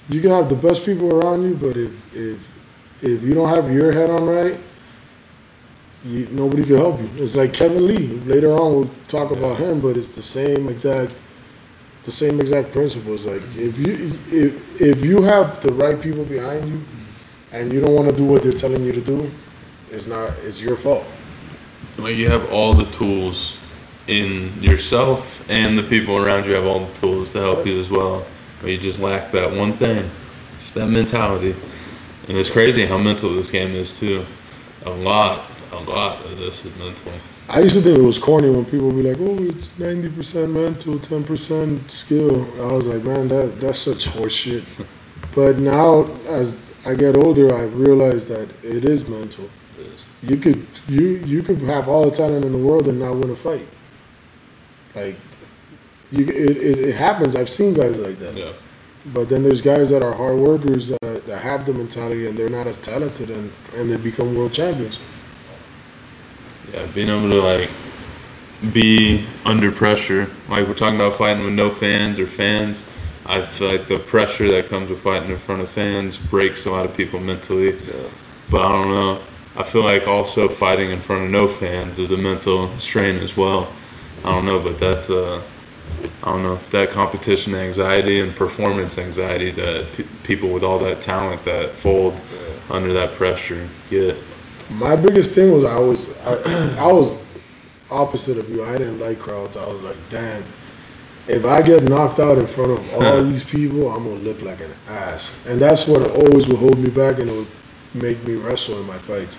You 0.09 0.20
can 0.22 0.31
have 0.31 0.48
the 0.48 0.55
best 0.55 0.85
people 0.87 1.12
around 1.14 1.42
you, 1.42 1.55
but 1.55 1.77
if 1.77 1.90
if 2.16 2.38
if 3.03 3.22
you 3.22 3.35
don't 3.35 3.48
have 3.55 3.70
your 3.70 3.92
head 3.92 4.09
on 4.09 4.24
right, 4.24 4.59
you, 6.07 6.29
nobody 6.31 6.64
can 6.64 6.77
help 6.77 7.00
you. 7.00 7.11
It's 7.18 7.35
like 7.37 7.53
Kevin 7.53 7.87
Lee. 7.87 8.18
Later 8.24 8.53
on, 8.53 8.74
we'll 8.74 8.90
talk 9.09 9.31
about 9.31 9.59
him, 9.59 9.81
but 9.81 9.96
it's 9.96 10.14
the 10.14 10.22
same 10.22 10.68
exact 10.68 11.14
the 12.05 12.12
same 12.12 12.40
exact 12.40 12.73
principles. 12.73 13.25
Like 13.25 13.43
if 13.57 13.79
you 13.79 14.19
if 14.31 14.81
if 14.81 15.05
you 15.05 15.23
have 15.23 15.61
the 15.61 15.73
right 15.73 16.01
people 16.01 16.25
behind 16.25 16.69
you, 16.69 16.81
and 17.53 17.73
you 17.73 17.81
don't 17.81 17.95
want 17.95 18.09
to 18.09 18.17
do 18.17 18.25
what 18.25 18.43
they're 18.43 18.53
telling 18.53 18.85
you 18.85 18.93
to 18.93 19.01
do, 19.01 19.31
it's 19.90 20.07
not 20.07 20.31
it's 20.43 20.61
your 20.61 20.77
fault. 20.77 21.07
Like 21.99 22.17
you 22.17 22.29
have 22.29 22.53
all 22.53 22.75
the 22.75 22.87
tools 22.87 23.61
in 24.07 24.62
yourself, 24.62 25.45
and 25.49 25.79
the 25.79 25.83
people 25.83 26.17
around 26.17 26.47
you 26.47 26.53
have 26.53 26.67
all 26.67 26.87
the 26.87 26.95
tools 26.95 27.33
to 27.33 27.40
help 27.40 27.67
you 27.67 27.81
as 27.81 27.90
well. 27.90 28.27
But 28.61 28.71
you 28.71 28.79
just 28.79 29.01
lack 29.01 29.31
that 29.33 29.53
one 29.53 29.75
thing, 29.75 30.11
just 30.61 30.75
that 30.75 30.88
mentality. 30.88 31.55
And 32.29 32.38
it's 32.38 32.51
crazy 32.51 32.87
how 32.87 32.99
mental 32.99 33.35
this 33.35 33.51
game 33.51 33.73
is 33.73 33.99
too. 33.99 34.25
A 34.87 34.90
lot, 34.90 35.45
a 35.73 35.77
lot 35.77 36.25
of 36.25 36.38
this 36.38 36.64
is 36.64 36.77
mental. 36.79 37.12
I 37.49 37.61
used 37.61 37.77
to 37.77 37.83
think 37.83 37.99
it 37.99 38.03
was 38.03 38.19
corny 38.19 38.49
when 38.51 38.65
people 38.65 38.87
would 38.89 38.97
be 38.97 39.03
like, 39.03 39.19
"Oh, 39.21 39.43
it's 39.43 39.79
ninety 39.79 40.09
percent 40.09 40.53
mental, 40.53 40.99
ten 40.99 41.25
percent 41.25 41.91
skill." 41.91 42.47
I 42.61 42.73
was 42.73 42.87
like, 42.87 43.05
"Man, 43.05 43.29
that 43.29 43.61
that's 43.61 43.79
such 43.79 44.07
horseshit." 44.07 44.87
but 45.35 45.59
now, 45.59 46.05
as 46.27 46.57
I 46.87 46.95
get 46.95 47.17
older, 47.17 47.55
I 47.55 47.63
realize 47.65 48.27
that 48.27 48.49
it 48.65 48.85
is 48.85 49.09
mental. 49.09 49.51
It 49.79 49.87
is. 49.89 50.05
You 50.23 50.37
could 50.39 50.67
you 50.89 51.23
you 51.27 51.43
could 51.43 51.61
have 51.63 51.89
all 51.89 52.05
the 52.05 52.17
talent 52.17 52.45
in 52.45 52.53
the 52.53 52.59
world 52.59 52.89
and 52.89 52.99
not 52.99 53.17
win 53.17 53.31
a 53.31 53.37
fight. 53.37 53.69
Like, 54.95 55.17
you 56.11 56.25
it, 56.25 56.57
it, 56.57 56.79
it 56.79 56.95
happens. 56.95 57.37
I've 57.37 57.51
seen 57.51 57.75
guys 57.75 57.99
like 57.99 58.19
that. 58.21 58.37
Yeah. 58.37 58.53
But 59.07 59.29
then 59.29 59.43
there's 59.43 59.61
guys 59.61 59.91
that 59.91 60.03
are 60.03 60.15
hard 60.15 60.39
workers 60.39 60.89
that, 60.89 61.27
that 61.27 61.43
have 61.43 61.67
the 61.67 61.75
mentality 61.75 62.27
and 62.27 62.39
they're 62.39 62.49
not 62.49 62.67
as 62.67 62.79
talented 62.79 63.29
and, 63.29 63.53
and 63.75 63.91
they 63.91 63.99
become 63.99 64.35
world 64.35 64.55
champions. 64.55 64.99
Yeah, 66.75 66.87
being 66.87 67.09
able 67.09 67.31
to 67.31 67.41
like 67.41 67.71
be 68.73 69.25
under 69.45 69.71
pressure, 69.71 70.29
like 70.49 70.67
we're 70.67 70.75
talking 70.75 70.97
about 70.97 71.15
fighting 71.15 71.45
with 71.45 71.55
no 71.55 71.71
fans 71.71 72.19
or 72.19 72.27
fans. 72.27 72.85
I 73.25 73.43
feel 73.43 73.69
like 73.69 73.87
the 73.87 74.01
pressure 74.01 74.51
that 74.51 74.67
comes 74.67 74.91
with 74.91 74.99
fighting 74.99 75.31
in 75.31 75.37
front 75.39 75.63
of 75.63 75.71
fans 75.71 76.19
breaks 76.19 76.67
a 76.67 76.73
lot 76.73 76.85
of 76.85 76.97
people 76.97 77.21
mentally. 77.21 77.77
Yeah. 77.77 78.09
But 78.51 78.63
I 78.63 78.73
don't 78.73 78.91
know. 78.91 79.23
I 79.55 79.63
feel 79.63 79.85
like 79.85 80.09
also 80.09 80.49
fighting 80.49 80.91
in 80.91 80.99
front 80.99 81.23
of 81.23 81.31
no 81.31 81.47
fans 81.47 82.01
is 82.01 82.11
a 82.11 82.17
mental 82.17 82.77
strain 82.81 83.19
as 83.19 83.37
well. 83.37 83.73
I 84.25 84.33
don't 84.33 84.45
know, 84.45 84.59
but 84.59 84.77
that's 84.81 85.09
a, 85.11 85.45
I 86.25 86.33
don't 86.33 86.43
know, 86.43 86.57
that 86.71 86.91
competition 86.91 87.55
anxiety 87.55 88.19
and 88.19 88.35
performance 88.35 88.99
anxiety 88.99 89.53
that 89.53 89.93
pe- 89.93 90.07
people 90.25 90.49
with 90.51 90.65
all 90.65 90.81
that 90.81 91.01
talent 91.01 91.45
that 91.45 91.71
fold 91.71 92.21
under 92.69 92.93
that 92.95 93.13
pressure 93.13 93.69
get. 93.91 94.17
My 94.70 94.96
biggest 94.96 95.33
thing 95.33 95.53
was 95.53 95.64
I 95.64 95.79
was 95.79 96.16
I, 96.18 96.77
I 96.81 96.92
was 96.92 97.18
opposite 97.90 98.38
of 98.38 98.48
you. 98.50 98.64
I 98.64 98.79
didn't 98.79 99.00
like 99.00 99.18
crowds. 99.18 99.57
I 99.57 99.66
was 99.66 99.83
like, 99.83 99.96
damn, 100.11 100.44
if 101.29 101.44
I 101.44 101.62
get 101.62 101.85
knocked 101.85 102.18
out 102.20 102.38
in 102.38 102.46
front 102.46 102.72
of 102.72 102.94
all 103.03 103.22
these 103.24 103.44
people, 103.44 103.90
I'm 103.90 104.05
gonna 104.05 104.20
look 104.20 104.42
like 104.42 104.61
an 104.61 104.72
ass. 104.88 105.35
And 105.46 105.61
that's 105.61 105.87
what 105.87 106.11
always 106.11 106.46
would 106.48 106.59
hold 106.59 106.79
me 106.79 106.90
back 106.90 107.18
and 107.18 107.31
it 107.31 107.35
would 107.37 107.48
make 107.94 108.24
me 108.27 108.35
wrestle 108.35 108.81
in 108.81 108.87
my 108.87 108.98
fights. 108.98 109.38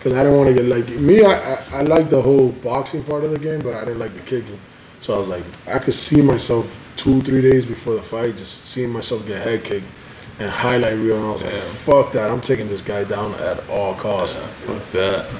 Cause 0.00 0.14
I 0.14 0.24
didn't 0.24 0.36
want 0.36 0.48
to 0.48 0.54
get 0.54 0.64
like 0.64 0.88
me. 1.00 1.24
I, 1.24 1.34
I 1.34 1.64
I 1.74 1.82
like 1.82 2.10
the 2.10 2.20
whole 2.20 2.48
boxing 2.50 3.04
part 3.04 3.22
of 3.24 3.30
the 3.30 3.38
game, 3.38 3.60
but 3.60 3.74
I 3.74 3.84
didn't 3.84 4.00
like 4.00 4.14
the 4.14 4.20
kicking. 4.20 4.58
So 5.00 5.14
I 5.14 5.18
was 5.18 5.28
like, 5.28 5.44
I 5.66 5.78
could 5.78 5.94
see 5.94 6.22
myself 6.22 6.66
two, 6.96 7.20
three 7.22 7.40
days 7.40 7.64
before 7.66 7.94
the 7.94 8.02
fight, 8.02 8.36
just 8.36 8.64
seeing 8.66 8.90
myself 8.90 9.26
get 9.26 9.42
head 9.42 9.64
kicked 9.64 9.86
and 10.42 10.50
highlight 10.50 10.98
reel. 10.98 11.16
And 11.16 11.26
I 11.26 11.32
was 11.32 11.44
like, 11.44 11.62
fuck 11.62 12.12
that. 12.12 12.30
I'm 12.30 12.40
taking 12.40 12.68
this 12.68 12.82
guy 12.82 13.04
down 13.04 13.34
at 13.34 13.68
all 13.68 13.94
costs. 13.94 14.36
Fuck 14.66 14.90
that. 14.90 15.30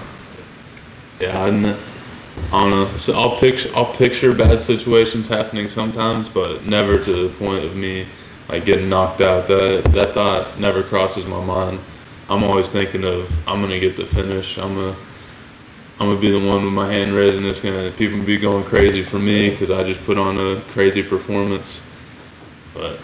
Yeah, 1.21 1.47
and 1.47 1.67
I 1.67 2.61
don't 2.61 2.71
know. 2.71 2.87
So 2.89 3.13
I'll 3.15 3.39
picture 3.39 3.71
I'll 3.75 3.93
picture 3.93 4.35
bad 4.35 4.61
situations 4.61 5.29
happening 5.29 5.69
sometimes, 5.69 6.29
but 6.29 6.65
never 6.65 6.99
to 6.99 7.29
the 7.29 7.35
point 7.35 7.65
of 7.65 7.77
me 7.77 8.07
like 8.49 8.65
getting 8.65 8.89
knocked 8.89 9.21
out. 9.21 9.47
That 9.49 9.85
that 9.93 10.15
thought 10.15 10.59
never 10.59 10.83
crosses 10.83 11.27
my 11.27 11.45
mind. 11.45 11.81
I'm 12.29 12.43
always 12.43 12.71
thinking 12.71 13.05
of 13.05 13.37
I'm 13.49 13.61
gonna 13.61 13.81
get 13.81 13.97
the 13.97 14.07
finish. 14.07 14.59
I'm 14.59 14.75
gonna 14.75 14.97
I'm 16.01 16.09
gonna 16.09 16.21
be 16.21 16.31
the 16.31 16.45
one 16.45 16.65
with 16.65 16.73
my 16.73 16.91
hand 16.91 17.13
raised, 17.13 17.37
and 17.37 17.47
it's 17.47 17.61
gonna 17.61 17.91
people 17.93 18.21
be 18.23 18.39
going 18.39 18.65
crazy 18.65 19.05
for 19.05 19.19
me 19.19 19.51
because 19.51 19.71
I 19.71 19.85
just 19.85 20.03
put 20.05 20.19
on 20.19 20.39
a 20.39 20.61
crazy 20.73 21.03
performance. 21.03 21.87
But 22.75 22.99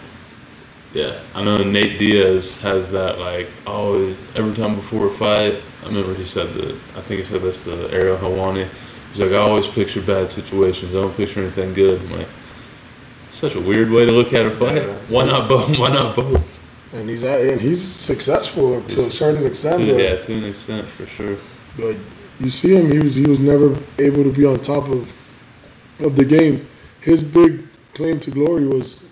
yeah, 0.92 1.20
I 1.35 1.42
know 1.42 1.62
Nate 1.62 1.98
Diaz 1.98 2.59
has 2.61 2.90
that 2.92 3.18
like 3.18 3.48
oh 3.66 4.16
every 4.35 4.55
time 4.55 4.74
before 4.74 5.07
a 5.07 5.11
fight. 5.11 5.62
I 5.83 5.87
remember 5.87 6.14
he 6.14 6.24
said 6.24 6.53
that 6.55 6.74
I 6.96 7.01
think 7.01 7.18
he 7.18 7.22
said 7.22 7.42
this 7.42 7.64
to 7.64 7.90
Ariel 7.92 8.16
Helwani. 8.16 8.68
He's 9.11 9.20
like 9.20 9.33
I 9.33 9.37
always 9.37 9.66
picture 9.68 10.01
bad 10.01 10.29
situations. 10.29 10.94
I 10.94 11.03
don't 11.03 11.16
picture 11.16 11.40
anything 11.40 11.74
good. 11.74 12.01
I'm 12.01 12.18
like 12.18 12.29
such 13.31 13.55
a 13.55 13.61
weird 13.61 13.90
way 13.90 14.07
to 14.07 14.12
look 14.12 14.33
at 14.33 14.46
a 14.46 14.51
fight. 14.51 14.83
Yeah. 14.83 14.94
Why 15.09 15.24
not 15.24 15.48
both? 15.48 15.79
Why 15.79 15.90
not 15.90 16.16
both? 16.16 16.59
And 16.92 17.09
he's 17.09 17.22
and 17.22 17.61
he's 17.61 17.87
successful 17.87 18.81
to 18.83 19.01
a 19.01 19.11
certain 19.11 19.46
extent. 19.46 19.83
To, 19.83 20.03
yeah, 20.03 20.16
to 20.16 20.35
an 20.35 20.44
extent 20.44 20.88
for 20.88 21.07
sure. 21.07 21.37
But 21.77 21.96
you 22.40 22.51
see 22.51 22.74
him, 22.74 22.90
he 22.90 22.98
was 22.98 23.14
he 23.14 23.27
was 23.27 23.40
never 23.40 23.79
able 23.98 24.24
to 24.24 24.33
be 24.33 24.46
on 24.46 24.61
top 24.61 24.88
of 24.88 25.12
of 26.01 26.16
the 26.16 26.24
game. 26.24 26.66
His 27.01 27.22
big 27.22 27.68
claim 27.94 28.20
to 28.20 28.31
glory 28.31 28.66
was 28.66 29.03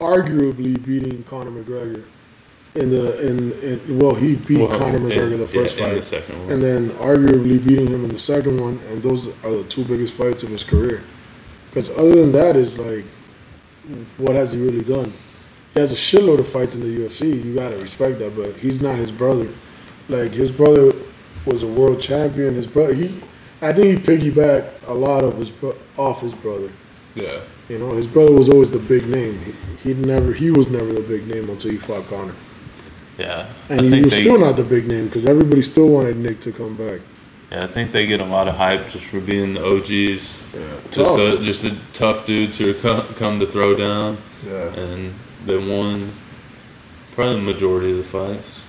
arguably 0.00 0.82
beating 0.84 1.22
Conor 1.24 1.50
McGregor 1.50 2.04
in 2.74 2.90
the 2.90 3.28
in, 3.28 3.52
in 3.62 3.98
well 3.98 4.14
he 4.14 4.34
beat 4.34 4.58
Well, 4.68 4.78
Conor 4.78 4.96
in- 4.96 5.02
McGregor 5.04 5.38
the 5.38 5.46
first 5.46 5.76
yeah, 5.76 5.84
fight, 5.84 5.90
in 5.90 5.96
the 5.96 6.02
second 6.02 6.40
one. 6.42 6.52
and 6.52 6.62
then 6.62 6.90
arguably 6.90 7.64
beating 7.64 7.86
him 7.86 8.04
in 8.04 8.08
the 8.10 8.18
second 8.18 8.60
one, 8.60 8.80
and 8.88 9.02
those 9.02 9.28
are 9.44 9.50
the 9.52 9.64
two 9.68 9.84
biggest 9.84 10.14
fights 10.14 10.42
of 10.42 10.48
his 10.50 10.64
career. 10.64 11.02
Because 11.70 11.90
other 11.90 12.14
than 12.16 12.32
that, 12.32 12.56
is 12.56 12.78
like, 12.78 13.04
what 14.18 14.34
has 14.36 14.52
he 14.52 14.60
really 14.60 14.84
done? 14.84 15.12
He 15.72 15.80
has 15.80 15.92
a 15.92 15.96
shitload 15.96 16.38
of 16.38 16.48
fights 16.48 16.74
in 16.74 16.80
the 16.82 16.86
UFC. 17.04 17.44
You 17.44 17.54
gotta 17.54 17.76
respect 17.78 18.18
that, 18.20 18.36
but 18.36 18.56
he's 18.56 18.80
not 18.82 18.96
his 18.96 19.10
brother. 19.10 19.48
Like 20.08 20.32
his 20.32 20.50
brother 20.52 20.92
was 21.46 21.62
a 21.62 21.66
world 21.66 22.00
champion. 22.00 22.54
His 22.54 22.66
brother, 22.66 22.94
he, 22.94 23.14
I 23.60 23.72
think 23.72 23.98
he 23.98 24.04
piggybacked 24.04 24.86
a 24.86 24.92
lot 24.94 25.24
of 25.24 25.36
his 25.36 25.50
off 25.96 26.20
his 26.20 26.34
brother. 26.34 26.70
Yeah. 27.14 27.40
You 27.68 27.78
know, 27.78 27.92
his 27.92 28.06
brother 28.06 28.32
was 28.32 28.48
always 28.48 28.70
the 28.70 28.78
big 28.78 29.06
name. 29.06 29.40
He, 29.82 29.92
he 29.92 29.94
never, 29.94 30.32
he 30.32 30.50
was 30.50 30.70
never 30.70 30.92
the 30.92 31.00
big 31.00 31.26
name 31.26 31.48
until 31.48 31.70
he 31.70 31.78
fought 31.78 32.06
Conor, 32.08 32.34
Yeah. 33.18 33.46
and 33.68 33.80
I 33.80 33.84
he 33.84 34.02
was 34.02 34.12
they, 34.12 34.20
still 34.22 34.38
not 34.38 34.56
the 34.56 34.64
big 34.64 34.86
name 34.86 35.06
because 35.06 35.24
everybody 35.26 35.62
still 35.62 35.88
wanted 35.88 36.16
Nick 36.16 36.40
to 36.40 36.52
come 36.52 36.76
back. 36.76 37.00
Yeah, 37.50 37.64
I 37.64 37.66
think 37.66 37.92
they 37.92 38.06
get 38.06 38.20
a 38.20 38.24
lot 38.24 38.48
of 38.48 38.56
hype 38.56 38.88
just 38.88 39.06
for 39.06 39.20
being 39.20 39.54
the 39.54 39.64
OGs. 39.64 40.42
Yeah, 40.54 40.80
Just 40.90 41.18
oh. 41.18 41.36
a, 41.36 41.42
just 41.42 41.64
a 41.64 41.78
tough 41.92 42.26
dude 42.26 42.52
to 42.54 42.74
co- 42.74 43.02
come 43.16 43.38
to 43.40 43.46
throw 43.46 43.74
down, 43.74 44.18
yeah. 44.44 44.72
and 44.74 45.14
they 45.46 45.56
won 45.56 46.12
probably 47.12 47.36
the 47.36 47.52
majority 47.52 47.92
of 47.92 47.98
the 47.98 48.04
fights. 48.04 48.66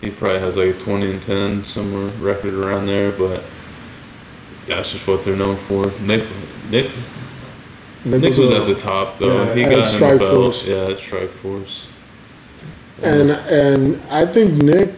He 0.00 0.10
probably 0.10 0.40
has 0.40 0.56
like 0.56 0.74
a 0.74 0.78
20 0.78 1.10
and 1.10 1.22
10 1.22 1.62
somewhere 1.64 2.06
record 2.18 2.54
around 2.54 2.86
there, 2.86 3.12
but 3.12 3.42
that's 4.66 4.92
just 4.92 5.06
what 5.06 5.22
they're 5.24 5.36
known 5.36 5.56
for. 5.56 5.90
Nick 6.00 6.24
Nick 6.70 6.90
Nick 8.04 8.36
was 8.36 8.50
a- 8.50 8.56
at 8.56 8.66
the 8.66 8.74
top 8.74 9.18
though. 9.18 9.44
yeah, 9.44 9.54
he 9.54 9.62
at 9.64 9.70
got 9.70 9.86
Strike 9.86 10.14
a 10.14 10.18
belt. 10.18 10.34
Force. 10.34 10.64
Yeah, 10.66 10.90
at 10.90 10.98
Strike 10.98 11.30
Force. 11.30 11.88
And 13.02 13.30
and 13.30 14.00
I 14.10 14.26
think 14.26 14.62
Nick 14.62 14.94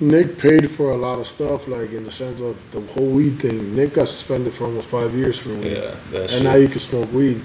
Nick 0.00 0.38
paid 0.38 0.70
for 0.70 0.90
a 0.92 0.96
lot 0.96 1.18
of 1.18 1.26
stuff, 1.26 1.68
like 1.68 1.92
in 1.92 2.04
the 2.04 2.10
sense 2.10 2.40
of 2.40 2.56
the 2.72 2.80
whole 2.92 3.06
weed 3.10 3.40
thing. 3.40 3.74
Nick 3.74 3.94
got 3.94 4.08
suspended 4.08 4.52
for 4.52 4.64
almost 4.64 4.88
five 4.88 5.14
years 5.14 5.38
for 5.38 5.50
weed, 5.50 5.72
Yeah, 5.72 5.96
that 6.12 6.20
and 6.22 6.30
shit. 6.30 6.42
now 6.42 6.54
you 6.56 6.68
can 6.68 6.78
smoke 6.80 7.12
weed. 7.12 7.42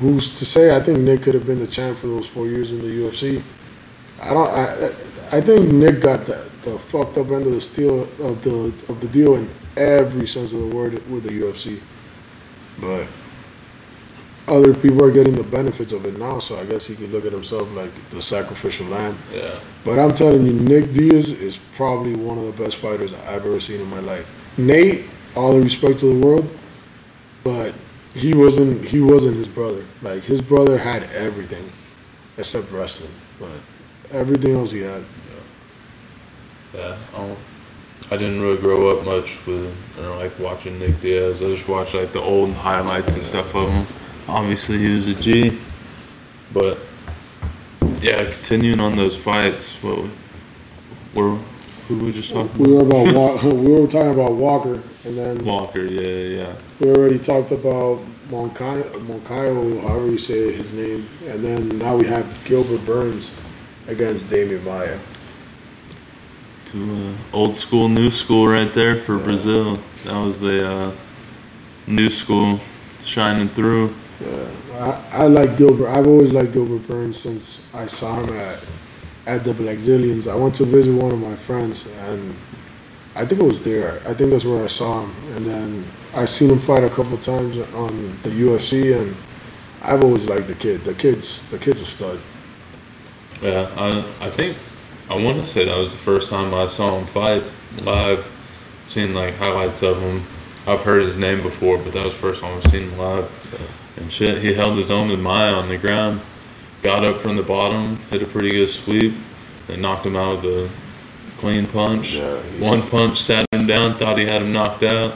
Who's 0.00 0.38
to 0.38 0.46
say? 0.46 0.74
I 0.74 0.80
think 0.80 0.98
Nick 0.98 1.22
could 1.22 1.34
have 1.34 1.46
been 1.46 1.60
the 1.60 1.66
champ 1.66 1.98
for 1.98 2.06
those 2.08 2.26
four 2.28 2.46
years 2.46 2.72
in 2.72 2.80
the 2.80 2.86
UFC. 2.88 3.42
I 4.20 4.30
don't. 4.34 4.50
I 4.50 4.90
I 5.32 5.40
think 5.40 5.70
Nick 5.72 6.00
got 6.00 6.26
the, 6.26 6.44
the 6.64 6.78
fucked 6.78 7.16
up 7.18 7.30
end 7.30 7.46
of 7.46 7.52
the 7.52 7.60
steel 7.60 8.02
of 8.20 8.42
the 8.42 8.72
of 8.88 9.00
the 9.00 9.08
deal 9.08 9.36
in 9.36 9.48
every 9.76 10.26
sense 10.26 10.52
of 10.52 10.58
the 10.60 10.76
word 10.76 10.94
with 11.08 11.22
the 11.22 11.30
UFC. 11.40 11.80
But 12.80 13.06
other 14.50 14.74
people 14.74 15.04
are 15.04 15.12
getting 15.12 15.34
the 15.34 15.44
benefits 15.44 15.92
of 15.92 16.04
it 16.06 16.18
now, 16.18 16.40
so 16.40 16.58
I 16.58 16.64
guess 16.64 16.86
he 16.86 16.96
could 16.96 17.10
look 17.12 17.24
at 17.24 17.32
himself 17.32 17.70
like 17.72 17.90
the 18.10 18.20
sacrificial 18.20 18.86
lamb. 18.86 19.18
yeah. 19.32 19.58
But 19.84 19.98
I'm 19.98 20.12
telling 20.14 20.44
you, 20.44 20.52
Nick 20.52 20.92
Diaz 20.92 21.30
is 21.30 21.58
probably 21.76 22.14
one 22.14 22.36
of 22.38 22.44
the 22.44 22.62
best 22.62 22.76
fighters 22.76 23.12
I've 23.14 23.46
ever 23.46 23.60
seen 23.60 23.80
in 23.80 23.88
my 23.88 24.00
life. 24.00 24.28
Nate, 24.58 25.06
all 25.34 25.54
the 25.54 25.60
respect 25.60 26.00
to 26.00 26.06
the 26.06 26.26
world, 26.26 26.50
but 27.44 27.74
he 28.14 28.34
wasn't 28.34 28.84
he 28.84 29.00
wasn't 29.00 29.36
his 29.36 29.48
brother. 29.48 29.84
Like 30.02 30.24
his 30.24 30.42
brother 30.42 30.76
had 30.76 31.04
everything 31.04 31.64
except 32.36 32.70
wrestling, 32.72 33.12
but 33.38 33.52
everything 34.10 34.54
else 34.54 34.70
he 34.70 34.80
had. 34.80 35.04
Yeah, 36.74 36.96
I, 37.14 37.16
don't, 37.18 37.38
I 38.12 38.16
didn't 38.16 38.40
really 38.40 38.60
grow 38.60 38.96
up 38.96 39.04
much 39.04 39.44
with 39.46 39.64
you 39.96 40.02
know, 40.02 40.16
like 40.16 40.38
watching 40.38 40.78
Nick 40.78 41.00
Diaz. 41.00 41.42
I 41.42 41.46
just 41.46 41.68
watched 41.68 41.94
like 41.94 42.12
the 42.12 42.20
old 42.20 42.52
highlights 42.52 43.14
and 43.14 43.22
stuff 43.22 43.54
of 43.54 43.68
him. 43.70 43.86
Obviously, 44.28 44.78
he 44.78 44.94
was 44.94 45.08
a 45.08 45.14
G, 45.14 45.58
but 46.52 46.78
yeah, 48.00 48.24
continuing 48.24 48.80
on 48.80 48.96
those 48.96 49.16
fights. 49.16 49.74
What 49.82 50.04
were 51.14 51.38
who 51.88 51.96
were 51.98 52.04
we 52.06 52.12
just 52.12 52.30
talking 52.30 52.56
We 52.62 52.72
were 52.72 52.82
about 52.82 53.14
Wa- 53.14 53.50
we 53.52 53.72
were 53.72 53.86
talking 53.88 54.12
about 54.12 54.32
Walker, 54.32 54.80
and 55.04 55.18
then? 55.18 55.44
Walker, 55.44 55.84
yeah, 55.84 56.38
yeah, 56.42 56.56
we 56.78 56.90
already 56.90 57.18
talked 57.18 57.50
about 57.50 58.00
Moncayo, 58.30 58.84
Moncayo, 59.06 59.82
however 59.82 60.06
you 60.06 60.18
say 60.18 60.52
his 60.52 60.72
name, 60.72 61.08
and 61.26 61.44
then 61.44 61.78
now 61.78 61.96
we 61.96 62.06
have 62.06 62.44
Gilbert 62.44 62.84
Burns 62.86 63.32
against 63.88 64.28
Demian 64.28 64.62
Maia. 64.62 64.98
to 66.66 66.78
uh, 66.78 67.36
old 67.36 67.56
school, 67.56 67.88
new 67.88 68.10
school 68.10 68.46
right 68.46 68.72
there 68.72 68.96
for 68.96 69.18
Brazil. 69.18 69.76
That 70.04 70.22
was 70.24 70.40
the 70.40 70.64
uh, 70.70 70.92
new 71.88 72.08
school 72.08 72.60
shining 73.04 73.48
through. 73.48 73.92
I, 74.74 75.04
I 75.12 75.26
like 75.26 75.56
Gilbert. 75.56 75.88
I've 75.88 76.06
always 76.06 76.32
liked 76.32 76.52
Gilbert 76.52 76.86
Burns 76.86 77.18
since 77.18 77.66
I 77.74 77.86
saw 77.86 78.22
him 78.22 78.36
at 78.36 78.64
at 79.26 79.44
the 79.44 79.52
Blackzilians. 79.52 80.30
I 80.30 80.34
went 80.34 80.54
to 80.56 80.64
visit 80.64 80.94
one 80.94 81.12
of 81.12 81.20
my 81.20 81.36
friends, 81.36 81.86
and 81.86 82.34
I 83.14 83.26
think 83.26 83.40
it 83.40 83.44
was 83.44 83.62
there. 83.62 84.00
I 84.06 84.14
think 84.14 84.30
that's 84.30 84.44
where 84.44 84.64
I 84.64 84.68
saw 84.68 85.04
him, 85.04 85.14
and 85.36 85.46
then 85.46 85.84
I 86.14 86.24
seen 86.24 86.50
him 86.50 86.58
fight 86.58 86.84
a 86.84 86.88
couple 86.88 87.16
times 87.18 87.58
on 87.74 88.18
the 88.22 88.30
UFC, 88.30 88.98
and 88.98 89.14
I've 89.82 90.02
always 90.02 90.26
liked 90.26 90.48
the 90.48 90.54
kid. 90.54 90.84
The 90.84 90.94
kid's 90.94 91.42
the 91.50 91.58
kid's 91.58 91.80
a 91.80 91.86
stud. 91.86 92.18
Yeah, 93.42 93.70
I 93.76 93.98
I 94.26 94.30
think 94.30 94.56
I 95.08 95.20
want 95.20 95.38
to 95.38 95.46
say 95.46 95.64
that 95.64 95.76
was 95.76 95.92
the 95.92 95.98
first 95.98 96.30
time 96.30 96.54
I 96.54 96.66
saw 96.66 96.98
him 96.98 97.06
fight 97.06 97.44
live. 97.82 98.30
Seen 98.88 99.14
like 99.14 99.34
highlights 99.36 99.82
of 99.82 100.00
him. 100.00 100.22
I've 100.66 100.80
heard 100.80 101.02
his 101.02 101.16
name 101.16 101.42
before, 101.42 101.78
but 101.78 101.92
that 101.92 102.04
was 102.04 102.14
the 102.14 102.20
first 102.20 102.42
time 102.42 102.56
I've 102.56 102.70
seen 102.70 102.90
him 102.90 102.98
live. 102.98 103.30
And 104.00 104.10
shit, 104.10 104.38
he 104.42 104.54
held 104.54 104.76
his 104.76 104.90
own 104.90 105.10
with 105.10 105.20
Maia 105.20 105.52
on 105.52 105.68
the 105.68 105.76
ground. 105.78 106.20
Got 106.82 107.04
up 107.04 107.20
from 107.20 107.36
the 107.36 107.42
bottom, 107.42 107.96
hit 108.10 108.22
a 108.22 108.26
pretty 108.26 108.50
good 108.50 108.68
sweep, 108.68 109.12
and 109.68 109.82
knocked 109.82 110.06
him 110.06 110.16
out 110.16 110.42
with 110.42 110.44
a 110.46 110.70
clean 111.38 111.66
punch. 111.66 112.14
Yeah, 112.14 112.36
One 112.58 112.82
punch 112.82 113.20
sat 113.20 113.46
him 113.52 113.66
down, 113.66 113.94
thought 113.94 114.16
he 114.18 114.24
had 114.24 114.40
him 114.40 114.52
knocked 114.52 114.82
out, 114.82 115.14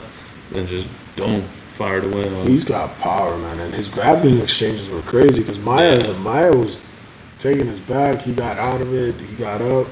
then 0.51 0.67
just 0.67 0.87
boom, 1.15 1.41
fired 1.41 2.03
away 2.05 2.27
on 2.27 2.33
him. 2.33 2.47
He's 2.47 2.63
got 2.63 2.95
power, 2.99 3.35
man, 3.37 3.59
and 3.59 3.73
his 3.73 3.87
grappling 3.87 4.39
exchanges 4.39 4.89
were 4.89 5.01
crazy 5.01 5.41
because 5.41 5.57
Maia 5.57 5.97
Yeah. 6.11 6.17
Maia 6.19 6.55
was 6.55 6.79
taking 7.39 7.65
his 7.65 7.79
back. 7.79 8.21
He 8.21 8.33
got 8.33 8.57
out 8.59 8.81
of 8.81 8.93
it. 8.93 9.15
He 9.15 9.35
got 9.35 9.61
up 9.61 9.87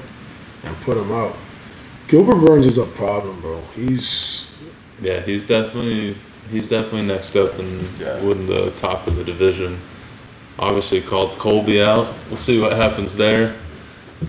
and 0.62 0.80
put 0.82 0.96
him 0.96 1.10
out. 1.10 1.36
Gilbert 2.06 2.36
Burns 2.36 2.66
is 2.66 2.78
a 2.78 2.84
problem, 2.86 3.40
bro. 3.40 3.60
He's 3.74 4.52
Yeah, 5.02 5.20
he's 5.20 5.44
definitely 5.44 6.16
he's 6.50 6.68
definitely 6.68 7.02
next 7.02 7.36
up 7.36 7.58
and 7.58 7.88
Yeah. 7.98 8.20
winning 8.22 8.46
the 8.46 8.70
top 8.72 9.06
of 9.06 9.16
the 9.16 9.24
division. 9.24 9.80
Obviously 10.58 11.00
called 11.00 11.38
Colby 11.38 11.82
out. 11.82 12.06
We'll 12.28 12.36
see 12.36 12.60
what 12.60 12.72
happens 12.72 13.16
there. 13.16 13.56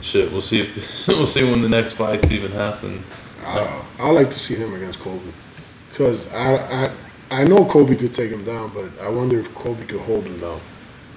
Shit, 0.02 0.32
we'll 0.32 0.42
see 0.42 0.62
if 0.62 1.08
we'll 1.08 1.28
see 1.28 1.44
when 1.44 1.62
the 1.62 1.70
next 1.70 1.94
fights 1.94 2.32
even 2.32 2.52
happen. 2.52 3.04
I, 3.46 3.82
I 4.00 4.10
like 4.10 4.30
to 4.32 4.40
see 4.40 4.56
him 4.56 4.74
against 4.74 5.00
Colby 5.00 5.32
because 5.92 6.28
I, 6.34 6.56
I 6.86 6.92
I 7.32 7.44
know 7.44 7.66
Colby 7.66 7.96
could 7.96 8.14
take 8.14 8.32
him 8.32 8.44
down, 8.44 8.72
but 8.74 8.86
I 9.02 9.10
wonder 9.10 9.40
if 9.40 9.54
Colby 9.56 9.86
could 9.86 10.02
hold 10.02 10.26
him 10.26 10.40
down. 10.40 10.60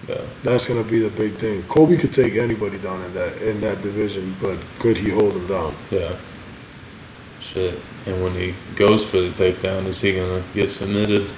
Yeah, 0.08 0.20
That's 0.42 0.68
gonna 0.68 0.84
be 0.84 1.00
the 1.00 1.11
big 1.11 1.34
thing. 1.37 1.62
Colby 1.64 1.96
could 1.98 2.12
take 2.12 2.34
anybody 2.34 2.78
down 2.78 3.02
in 3.02 3.14
that 3.14 3.42
in 3.42 3.61
that 3.62 3.82
division, 3.82 4.37
but 4.40 4.58
could 4.78 4.96
he 4.96 5.11
hold 5.11 5.32
him 5.34 5.46
down? 5.46 5.74
yeah. 5.90 6.14
Shit, 7.40 7.79
and 8.07 8.22
when 8.22 8.33
he 8.33 8.55
goes 8.77 9.05
for 9.05 9.20
the 9.20 9.29
takedown, 9.31 9.87
is 9.87 10.01
he 10.01 10.14
gonna 10.14 10.42
get 10.55 10.68
submitted? 10.68 11.31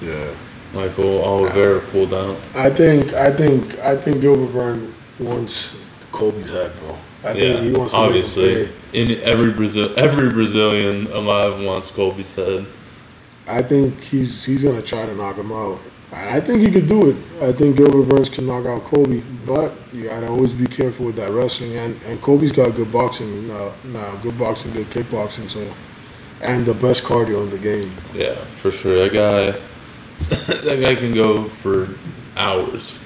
Yeah. 0.00 0.28
Michael 0.74 1.22
Oliveira 1.24 1.80
pulled 1.80 2.12
out. 2.14 2.36
I 2.54 2.70
think 2.70 3.12
I 3.14 3.30
think 3.32 3.78
I 3.80 3.96
think 3.96 4.20
Gilbert 4.20 4.52
Burns 4.52 4.94
wants 5.18 5.82
Colby's 6.12 6.50
head, 6.50 6.72
bro. 6.80 6.96
I 7.24 7.32
Yeah, 7.32 7.34
think 7.54 7.60
he 7.60 7.70
wants 7.72 7.94
to 7.94 8.00
obviously, 8.00 8.68
pay. 8.92 9.02
in 9.12 9.20
every 9.22 9.50
Brazil, 9.50 9.92
every 9.96 10.28
Brazilian 10.30 11.06
alive 11.08 11.58
wants 11.60 11.90
Colby's 11.90 12.34
head. 12.34 12.66
I 13.46 13.62
think 13.62 14.00
he's 14.02 14.44
he's 14.44 14.62
gonna 14.62 14.82
try 14.82 15.06
to 15.06 15.14
knock 15.14 15.36
him 15.36 15.50
out. 15.52 15.80
I 16.12 16.36
I 16.36 16.40
think 16.40 16.60
he 16.60 16.70
could 16.70 16.86
do 16.86 17.10
it. 17.10 17.16
I 17.42 17.52
think 17.52 17.76
Gilbert 17.76 18.08
Burns 18.08 18.28
can 18.28 18.46
knock 18.46 18.66
out 18.66 18.84
Colby, 18.84 19.22
but 19.46 19.72
you 19.92 20.04
gotta 20.04 20.28
always 20.28 20.52
be 20.52 20.66
careful 20.66 21.06
with 21.06 21.16
that 21.16 21.30
wrestling. 21.30 21.76
And 21.76 22.00
and 22.02 22.20
Colby's 22.20 22.52
got 22.52 22.74
good 22.74 22.92
boxing 22.92 23.48
now, 23.48 23.72
now 23.84 24.16
good 24.16 24.38
boxing, 24.38 24.72
good 24.72 24.90
kickboxing, 24.90 25.48
so 25.48 25.66
and 26.40 26.64
the 26.64 26.74
best 26.74 27.04
cardio 27.04 27.42
in 27.42 27.50
the 27.50 27.58
game. 27.58 27.90
Yeah, 28.14 28.34
for 28.56 28.70
sure. 28.70 29.08
That 29.08 29.12
guy, 29.12 29.60
that 30.64 30.80
guy 30.80 30.94
can 30.94 31.12
go 31.12 31.48
for 31.48 31.88
hours. 32.36 33.00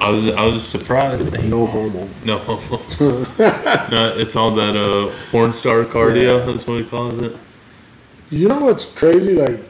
I 0.00 0.10
was 0.10 0.28
I 0.28 0.44
was 0.44 0.66
surprised. 0.66 1.44
No 1.44 1.66
homo. 1.66 2.08
No, 2.24 2.38
no, 3.00 4.14
it's 4.16 4.36
all 4.36 4.50
that 4.56 4.76
uh, 4.76 5.14
porn 5.30 5.52
star 5.52 5.84
cardio. 5.84 6.38
Yeah. 6.38 6.44
That's 6.44 6.66
what 6.66 6.80
he 6.80 6.84
calls 6.86 7.18
it. 7.18 7.36
You 8.30 8.48
know 8.48 8.58
what's 8.58 8.92
crazy? 8.92 9.34
Like, 9.34 9.60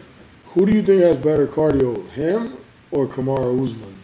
who 0.55 0.67
do 0.67 0.73
you 0.73 0.83
think 0.83 1.03
has 1.03 1.17
better 1.17 1.47
cardio, 1.47 2.09
him 2.11 2.57
or 2.91 3.07
Kamaru 3.07 3.63
Usman? 3.63 3.95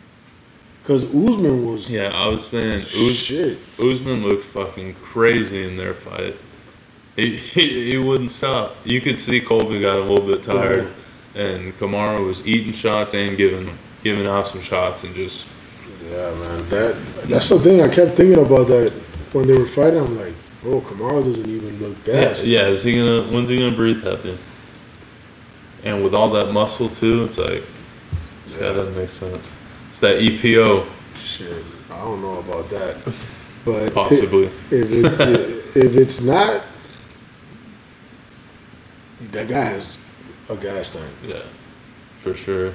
Because 0.83 1.05
Usman 1.05 1.67
was 1.71 1.91
Yeah, 1.91 2.11
I 2.13 2.27
was 2.27 2.47
saying 2.47 2.83
Uz, 2.83 3.17
shit. 3.17 3.59
Usman 3.79 4.25
looked 4.25 4.45
fucking 4.47 4.95
crazy 4.95 5.63
in 5.63 5.77
their 5.77 5.95
fight. 5.95 6.37
He, 7.17 7.37
he 7.37 7.91
he 7.93 7.99
wouldn't 7.99 8.31
stop. 8.31 8.77
You 8.85 9.01
could 9.01 9.19
see 9.19 9.41
Colby 9.41 9.81
got 9.81 9.99
a 9.99 10.03
little 10.03 10.27
bit 10.27 10.43
tired, 10.43 10.93
and 11.35 11.73
Kamaru 11.79 12.27
was 12.27 12.47
eating 12.47 12.73
shots 12.73 13.15
and 13.15 13.37
giving 13.37 13.77
giving 14.03 14.27
out 14.27 14.47
some 14.49 14.61
shots 14.61 15.05
and 15.05 15.15
just 15.15 15.47
Yeah, 16.09 16.35
man. 16.35 16.69
That 16.71 16.97
that's 17.29 17.49
the 17.51 17.59
thing. 17.61 17.83
I 17.83 17.89
kept 17.89 18.17
thinking 18.17 18.45
about 18.45 18.67
that 18.69 18.93
when 19.33 19.47
they 19.47 19.57
were 19.57 19.67
fighting. 19.67 20.01
I'm 20.01 20.19
like, 20.19 20.35
bro, 20.63 20.81
Kamaru 20.81 21.25
doesn't 21.25 21.49
even 21.49 21.79
look 21.79 21.97
Yeah, 22.07 22.35
yeah. 22.43 22.67
Is 22.69 22.83
he 22.83 22.95
gonna? 22.95 23.31
When's 23.31 23.49
he 23.49 23.59
gonna 23.59 23.77
breathe 23.77 24.03
heavy? 24.03 24.37
And 25.85 26.03
with 26.05 26.15
all 26.15 26.29
that 26.31 26.53
muscle 26.53 26.89
too, 26.89 27.25
it's 27.25 27.39
like, 27.39 27.65
yeah, 28.47 28.59
that 28.59 28.73
doesn't 28.75 28.97
make 28.97 29.09
sense. 29.09 29.55
It's 29.89 29.99
that 30.01 30.17
EPO 30.21 30.87
Shit, 31.17 31.65
I 31.91 31.99
don't 31.99 32.23
know 32.23 32.39
about 32.39 32.69
that, 32.71 32.97
but 33.65 33.93
possibly. 33.95 34.45
if 34.45 34.91
it's 34.91 35.21
if 35.77 35.97
it's 35.97 36.21
not, 36.23 36.63
that 39.33 39.49
guy 39.49 39.65
has 39.65 39.99
a 40.49 40.57
gas 40.57 40.95
tank. 40.95 41.13
Yeah, 41.27 41.43
for 42.19 42.35
sure. 42.35 42.73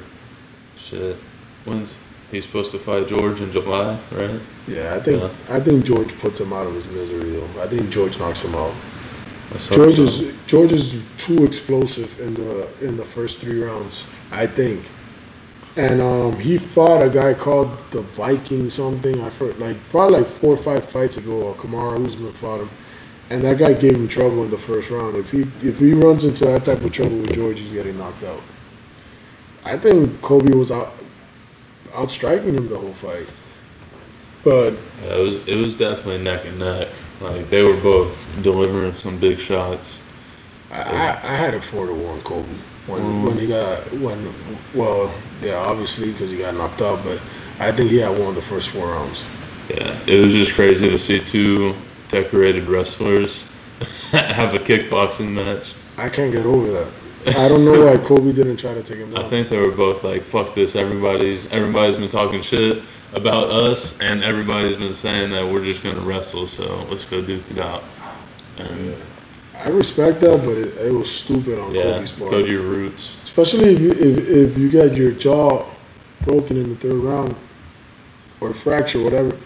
Shit. 0.77 1.17
When's 1.65 1.97
he's 2.31 2.45
supposed 2.45 2.71
to 2.71 2.79
fight 2.79 3.07
George 3.07 3.41
in 3.41 3.51
July, 3.51 3.99
right? 4.11 4.39
Yeah, 4.67 4.95
I 4.95 4.99
think 4.99 5.21
Yeah. 5.21 5.31
I 5.55 5.59
think 5.59 5.85
George 5.85 6.15
puts 6.19 6.39
him 6.39 6.53
out 6.53 6.67
of 6.67 6.75
his 6.75 6.87
misery. 6.87 7.31
Though. 7.31 7.61
I 7.63 7.67
think 7.67 7.89
George 7.89 8.19
knocks 8.19 8.43
him 8.43 8.55
out. 8.55 8.73
Let's 9.51 9.69
George 9.69 9.95
so. 9.95 10.03
is 10.03 10.37
George 10.47 10.71
is 10.71 11.03
too 11.17 11.43
explosive 11.45 12.19
in 12.19 12.33
the 12.33 12.67
in 12.81 12.97
the 12.97 13.05
first 13.05 13.39
three 13.39 13.61
rounds, 13.63 14.05
I 14.31 14.47
think. 14.47 14.83
And 15.77 15.99
um, 15.99 16.39
he 16.39 16.57
fought 16.57 17.03
a 17.03 17.09
guy 17.09 17.33
called 17.33 17.69
the 17.91 18.01
Viking 18.01 18.69
something. 18.69 19.19
I 19.21 19.29
heard 19.29 19.59
like 19.59 19.77
probably 19.89 20.19
like 20.19 20.27
four 20.27 20.53
or 20.53 20.57
five 20.57 20.85
fights 20.85 21.17
ago. 21.17 21.53
Kamaru 21.57 22.05
Usman 22.05 22.31
fought 22.33 22.61
him, 22.61 22.69
and 23.29 23.43
that 23.43 23.57
guy 23.57 23.73
gave 23.73 23.95
him 23.97 24.07
trouble 24.07 24.43
in 24.43 24.51
the 24.51 24.57
first 24.57 24.89
round. 24.89 25.15
If 25.17 25.31
he 25.31 25.41
if 25.61 25.79
he 25.79 25.93
runs 25.93 26.23
into 26.23 26.45
that 26.45 26.65
type 26.65 26.81
of 26.81 26.91
trouble 26.93 27.17
with 27.17 27.33
George, 27.35 27.59
he's 27.59 27.73
getting 27.73 27.97
knocked 27.97 28.23
out. 28.23 28.41
I 29.65 29.77
think 29.77 30.21
Colby 30.21 30.53
was 30.53 30.71
out 30.71 30.93
outstriking 31.93 32.55
him 32.55 32.67
the 32.69 32.77
whole 32.77 32.93
fight, 32.93 33.29
but 34.43 34.73
Yeah, 35.03 35.15
it 35.15 35.19
was 35.19 35.47
it 35.47 35.55
was 35.57 35.75
definitely 35.75 36.23
neck 36.23 36.45
and 36.45 36.59
neck. 36.59 36.89
Like 37.21 37.49
they 37.49 37.63
were 37.63 37.77
both 37.77 38.29
delivering 38.41 38.93
some 38.93 39.17
big 39.17 39.39
shots. 39.39 39.99
I, 40.71 40.81
I, 40.81 41.07
I 41.09 41.35
had 41.35 41.53
it 41.53 41.63
four 41.63 41.87
to 41.87 41.93
one 41.93 42.21
Colby 42.21 42.57
when 42.87 43.01
mm-hmm. 43.01 43.25
when 43.25 43.37
he 43.37 43.47
got 43.47 43.91
when 43.93 44.33
well 44.73 45.13
yeah 45.41 45.55
obviously 45.55 46.11
because 46.11 46.29
he 46.29 46.37
got 46.37 46.55
knocked 46.55 46.81
out 46.81 47.03
but 47.03 47.21
I 47.59 47.71
think 47.71 47.89
he 47.89 47.97
had 47.97 48.17
won 48.19 48.35
the 48.35 48.41
first 48.41 48.69
four 48.69 48.87
rounds. 48.87 49.23
Yeah, 49.69 49.97
it 50.05 50.23
was 50.23 50.33
just 50.33 50.53
crazy 50.53 50.89
to 50.89 50.99
see 50.99 51.19
two 51.19 51.73
decorated 52.09 52.67
wrestlers 52.67 53.49
have 54.11 54.53
a 54.53 54.59
kickboxing 54.59 55.31
match. 55.31 55.73
I 55.97 56.09
can't 56.09 56.33
get 56.33 56.45
over 56.45 56.71
that. 56.71 56.91
I 57.27 57.47
don't 57.47 57.65
know 57.65 57.85
why 57.85 57.97
Colby 57.97 58.33
didn't 58.33 58.57
try 58.57 58.73
to 58.73 58.83
take 58.83 58.99
him 58.99 59.11
down. 59.11 59.25
I 59.25 59.29
think 59.29 59.49
they 59.49 59.57
were 59.57 59.71
both 59.71 60.03
like, 60.03 60.21
"Fuck 60.21 60.53
this!" 60.53 60.75
Everybody's 60.75 61.45
everybody's 61.47 61.97
been 61.97 62.09
talking 62.09 62.41
shit 62.41 62.83
about 63.13 63.49
us, 63.49 63.99
and 63.99 64.23
everybody's 64.23 64.77
been 64.77 64.93
saying 64.93 65.31
that 65.31 65.47
we're 65.47 65.63
just 65.63 65.83
gonna 65.83 66.01
wrestle. 66.01 66.45
So 66.47 66.85
let's 66.89 67.05
go 67.05 67.21
duke 67.21 67.43
it 67.49 67.59
out. 67.59 67.83
And 68.57 68.95
I 69.57 69.69
respect 69.69 70.19
that, 70.21 70.39
but 70.45 70.57
it, 70.57 70.77
it 70.87 70.93
was 70.93 71.11
stupid 71.11 71.59
on 71.59 71.73
yeah, 71.73 71.83
Colby's 71.83 72.11
part. 72.11 72.31
go 72.31 72.41
to 72.43 72.51
your 72.51 72.61
roots. 72.61 73.17
Especially 73.23 73.73
if 73.73 73.79
you 73.79 73.91
if, 73.91 74.29
if 74.29 74.57
you 74.57 74.69
got 74.69 74.95
your 74.95 75.11
jaw 75.11 75.65
broken 76.21 76.57
in 76.57 76.69
the 76.69 76.75
third 76.75 76.95
round 76.95 77.35
or 78.39 78.53
fracture, 78.53 79.03
whatever. 79.03 79.37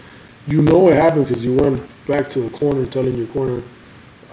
You 0.47 0.61
know 0.61 0.89
it 0.89 0.95
happened 0.95 1.27
because 1.27 1.45
you 1.45 1.53
went 1.53 1.81
back 2.07 2.27
to 2.29 2.39
the 2.39 2.49
corner 2.49 2.85
telling 2.85 3.15
your 3.15 3.27
corner, 3.27 3.61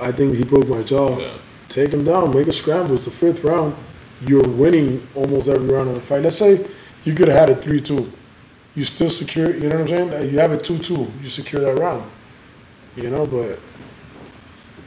I 0.01 0.13
think 0.13 0.35
he 0.35 0.45
broke 0.45 0.67
my 0.69 0.83
jaw. 0.83 1.19
Yeah. 1.19 1.37
Take 1.69 1.91
him 1.91 2.05
down, 2.05 2.35
make 2.35 2.47
a 2.47 2.53
scramble. 2.53 2.95
It's 2.95 3.07
the 3.07 3.11
fifth 3.11 3.45
round. 3.45 3.77
You're 4.23 4.49
winning 4.49 5.07
almost 5.15 5.49
every 5.49 5.69
round 5.69 5.89
of 5.89 5.95
the 5.97 6.01
fight. 6.01 6.23
Let's 6.23 6.37
say 6.39 6.67
you 7.05 7.15
could 7.15 7.29
have 7.29 7.37
had 7.49 7.51
it 7.51 7.63
3 7.63 7.81
2. 7.81 8.13
You 8.75 8.85
still 8.85 9.11
secure, 9.11 9.55
you 9.55 9.69
know 9.69 9.81
what 9.81 9.81
I'm 9.83 9.89
saying? 9.89 10.15
Uh, 10.15 10.19
you 10.21 10.39
have 10.39 10.53
it 10.53 10.65
2 10.65 10.79
2. 10.79 11.13
You 11.23 11.29
secure 11.29 11.63
that 11.63 11.81
round. 11.81 12.11
You 12.97 13.11
know, 13.11 13.27
but 13.27 13.59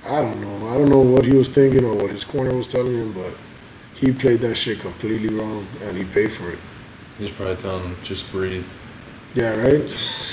I 0.06 0.22
don't 0.22 0.42
know. 0.42 0.70
I 0.70 0.78
don't 0.78 0.90
know 0.90 1.00
what 1.02 1.26
he 1.26 1.34
was 1.36 1.50
thinking 1.50 1.86
or 1.86 1.94
what 1.96 2.10
his 2.12 2.24
corner 2.24 2.56
was 2.56 2.72
telling 2.72 2.94
him, 2.96 3.14
but 3.14 3.34
he 3.94 4.12
played 4.12 4.42
that 4.42 4.56
shit 4.56 4.80
completely 4.80 5.30
wrong 5.30 5.68
and 5.84 5.98
he 5.98 6.04
paid 6.06 6.32
for 6.32 6.52
it. 6.52 6.60
He's 7.18 7.32
probably 7.32 7.58
telling 7.58 7.84
him, 7.84 7.98
just 8.02 8.32
breathe. 8.32 8.66
Yeah, 9.36 9.56
right? 9.56 9.82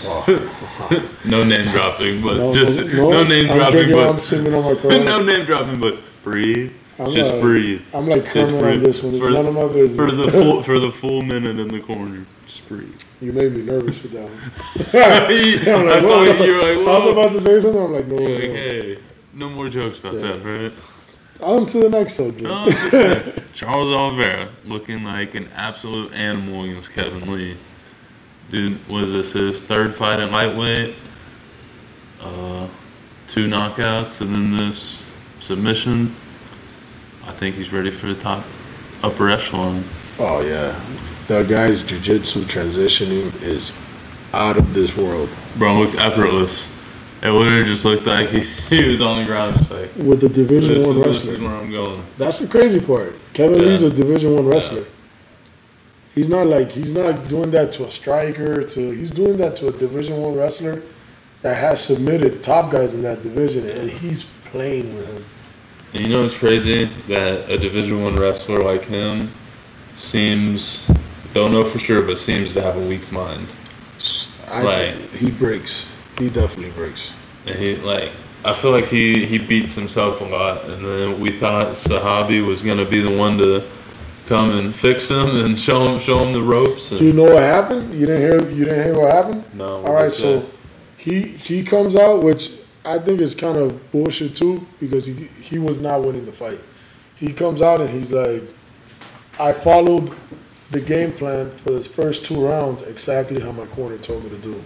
Oh, 0.04 1.10
No 1.24 1.44
name 1.44 1.70
dropping, 1.72 2.22
but 2.22 2.38
no, 2.38 2.52
just 2.54 2.78
no, 2.96 3.10
no, 3.10 3.24
name 3.24 3.50
I'm 3.50 3.58
dropping, 3.58 3.90
I'm 3.90 4.12
but 4.12 4.18
sipping 4.20 4.54
on 4.54 4.64
my 4.64 4.74
Corona. 4.80 5.04
no 5.04 5.22
name 5.22 5.44
dropping, 5.44 5.80
but 5.80 5.98
breathe. 6.30 6.72
I'm 6.98 7.10
Just 7.12 7.32
like, 7.32 7.40
breathe. 7.40 7.82
I'm 7.94 8.08
like 8.08 8.24
Kermit 8.26 8.64
on 8.64 8.82
this 8.82 9.02
one. 9.02 9.14
It's 9.14 9.22
For- 9.24 9.30
none 9.30 9.46
of 9.46 9.54
my 9.54 9.66
business. 9.68 9.94
For 9.94 10.10
the 10.10 10.30
full 10.30 10.62
for 10.68 10.80
the 10.80 10.90
full 10.90 11.22
minute 11.22 11.58
in 11.58 11.68
the 11.68 11.80
corner. 11.80 12.26
Just 12.46 12.66
breathe. 12.68 13.00
you 13.20 13.32
made 13.32 13.52
me 13.52 13.62
nervous 13.62 14.02
with 14.02 14.12
that 14.12 14.24
one. 15.68 15.84
I'm 15.84 15.88
I 15.96 16.00
saw 16.00 16.22
you. 16.24 16.44
You're 16.44 16.62
like, 16.62 16.88
I 16.88 16.98
was 16.98 17.12
about 17.12 17.32
to 17.32 17.40
say 17.40 17.60
something. 17.60 17.80
I'm 17.82 17.92
like, 17.92 18.06
no, 18.08 18.18
You're 18.18 18.28
no, 18.28 18.34
like, 18.34 18.48
no. 18.48 18.54
hey, 18.54 18.98
no 19.34 19.50
more 19.50 19.68
jokes 19.68 19.98
about 20.00 20.14
Yeah. 20.14 20.20
that, 20.32 20.44
right? 20.44 20.72
On 21.42 21.66
to 21.66 21.78
the 21.80 21.90
next 21.90 22.14
subject. 22.14 22.46
Okay. 22.50 23.42
Charles 23.52 23.90
Oliveira 23.92 24.50
looking 24.64 25.04
like 25.04 25.34
an 25.34 25.48
absolute 25.54 26.12
animal 26.14 26.64
against 26.64 26.92
Kevin 26.94 27.30
Lee. 27.32 27.56
Dude, 28.50 28.84
was 28.88 29.12
this 29.12 29.32
his 29.34 29.60
third 29.60 29.94
fight 29.94 30.18
at 30.18 30.32
lightweight? 30.32 30.94
Uh, 32.22 32.66
two 33.26 33.46
knockouts 33.48 34.22
and 34.22 34.34
then 34.34 34.50
this 34.56 35.05
submission. 35.46 36.14
I 37.26 37.32
think 37.32 37.54
he's 37.56 37.72
ready 37.72 37.90
for 37.90 38.06
the 38.06 38.14
top 38.14 38.44
upper 39.02 39.28
echelon. 39.30 39.84
Oh 40.18 40.40
yeah, 40.40 40.78
the 41.28 41.42
guy's 41.44 41.84
jujitsu 41.84 42.42
transitioning 42.44 43.40
is 43.42 43.78
out 44.32 44.56
of 44.56 44.74
this 44.74 44.96
world. 44.96 45.28
Bro, 45.56 45.78
looked 45.80 45.96
effortless. 45.96 46.68
It 47.22 47.30
literally 47.30 47.64
just 47.64 47.84
looked 47.84 48.06
like 48.06 48.28
he, 48.28 48.40
he 48.76 48.88
was 48.88 49.00
on 49.00 49.18
the 49.18 49.24
ground, 49.24 49.56
just 49.56 49.70
like 49.70 49.94
With 49.96 50.20
the 50.20 50.28
Division 50.28 50.74
this, 50.74 50.86
One 50.86 50.96
is, 50.98 51.04
this 51.04 51.24
is 51.24 51.30
wrestler, 51.30 51.48
where 51.48 51.56
I'm 51.56 51.70
going. 51.70 52.02
that's 52.18 52.40
the 52.40 52.48
crazy 52.48 52.80
part. 52.80 53.16
Kevin 53.32 53.60
Yeah. 53.60 53.66
Lee's 53.68 53.82
a 53.82 53.90
Division 53.90 54.34
One 54.34 54.46
wrestler. 54.46 54.84
He's 56.14 56.28
not 56.28 56.46
like 56.46 56.70
he's 56.70 56.92
not 56.94 57.28
doing 57.28 57.50
that 57.52 57.72
to 57.72 57.86
a 57.86 57.90
striker. 57.90 58.62
To 58.62 58.90
he's 58.90 59.10
doing 59.10 59.36
that 59.38 59.56
to 59.56 59.68
a 59.68 59.72
Division 59.72 60.16
One 60.20 60.34
wrestler 60.34 60.82
that 61.42 61.56
has 61.56 61.84
submitted 61.84 62.42
top 62.42 62.70
guys 62.72 62.94
in 62.94 63.02
that 63.02 63.22
division, 63.22 63.68
and 63.68 63.90
he's 63.90 64.24
playing 64.50 64.94
with 64.96 65.06
him. 65.06 65.24
And 65.96 66.04
you 66.04 66.12
know 66.12 66.24
what's 66.24 66.36
crazy? 66.36 66.84
That 67.08 67.48
a 67.48 67.56
Division 67.56 68.02
One 68.02 68.16
wrestler 68.16 68.58
like 68.58 68.84
him 68.84 69.32
seems 69.94 70.86
don't 71.32 71.52
know 71.52 71.64
for 71.64 71.78
sure, 71.78 72.02
but 72.02 72.18
seems 72.18 72.52
to 72.52 72.60
have 72.60 72.76
a 72.76 72.86
weak 72.86 73.10
mind. 73.10 73.54
I, 74.46 74.62
Right. 74.62 74.94
He 75.12 75.30
breaks. 75.30 75.88
He 76.18 76.28
definitely 76.28 76.72
breaks. 76.72 77.14
And 77.46 77.56
he 77.56 77.76
like 77.76 78.10
I 78.44 78.52
feel 78.52 78.72
like 78.72 78.88
he 78.88 79.24
he 79.24 79.38
beats 79.38 79.74
himself 79.74 80.20
a 80.20 80.24
lot. 80.24 80.68
And 80.68 80.84
then 80.84 81.18
we 81.18 81.38
thought 81.38 81.68
Zahabi 81.68 82.46
was 82.46 82.60
gonna 82.60 82.84
be 82.84 83.00
the 83.00 83.16
one 83.16 83.38
to 83.38 83.66
come 84.26 84.50
and 84.50 84.76
fix 84.76 85.10
him 85.10 85.34
and 85.46 85.58
show 85.58 85.86
him 85.86 85.98
show 85.98 86.22
him 86.22 86.34
the 86.34 86.42
ropes. 86.42 86.90
Do 86.90 87.02
you 87.02 87.14
know 87.14 87.22
what 87.22 87.38
happened? 87.42 87.94
You 87.94 88.04
didn't 88.04 88.20
hear. 88.20 88.50
You 88.54 88.64
didn't 88.66 88.84
hear 88.84 89.00
what 89.00 89.14
happened. 89.14 89.44
no, 89.54 89.82
All 89.82 89.94
right, 89.94 90.12
so 90.12 90.46
he 90.98 91.22
he 91.22 91.64
comes 91.64 91.96
out, 91.96 92.22
which 92.22 92.50
I 92.86 92.98
think 92.98 93.20
it's 93.20 93.34
kind 93.34 93.56
of 93.56 93.90
bullshit 93.90 94.34
too, 94.34 94.66
because 94.80 95.06
he 95.06 95.12
he 95.42 95.58
was 95.58 95.78
not 95.78 96.02
winning 96.02 96.24
the 96.24 96.32
fight. 96.32 96.60
He 97.16 97.32
comes 97.32 97.60
out 97.62 97.80
and 97.80 97.90
he's 97.90 98.12
like, 98.12 98.42
I 99.38 99.52
followed 99.52 100.14
the 100.70 100.80
game 100.80 101.12
plan 101.12 101.50
for 101.58 101.70
the 101.70 101.80
first 101.80 102.24
two 102.24 102.46
rounds 102.46 102.82
exactly 102.82 103.40
how 103.40 103.52
my 103.52 103.66
corner 103.66 103.98
told 103.98 104.24
me 104.24 104.30
to 104.30 104.38
do, 104.38 104.62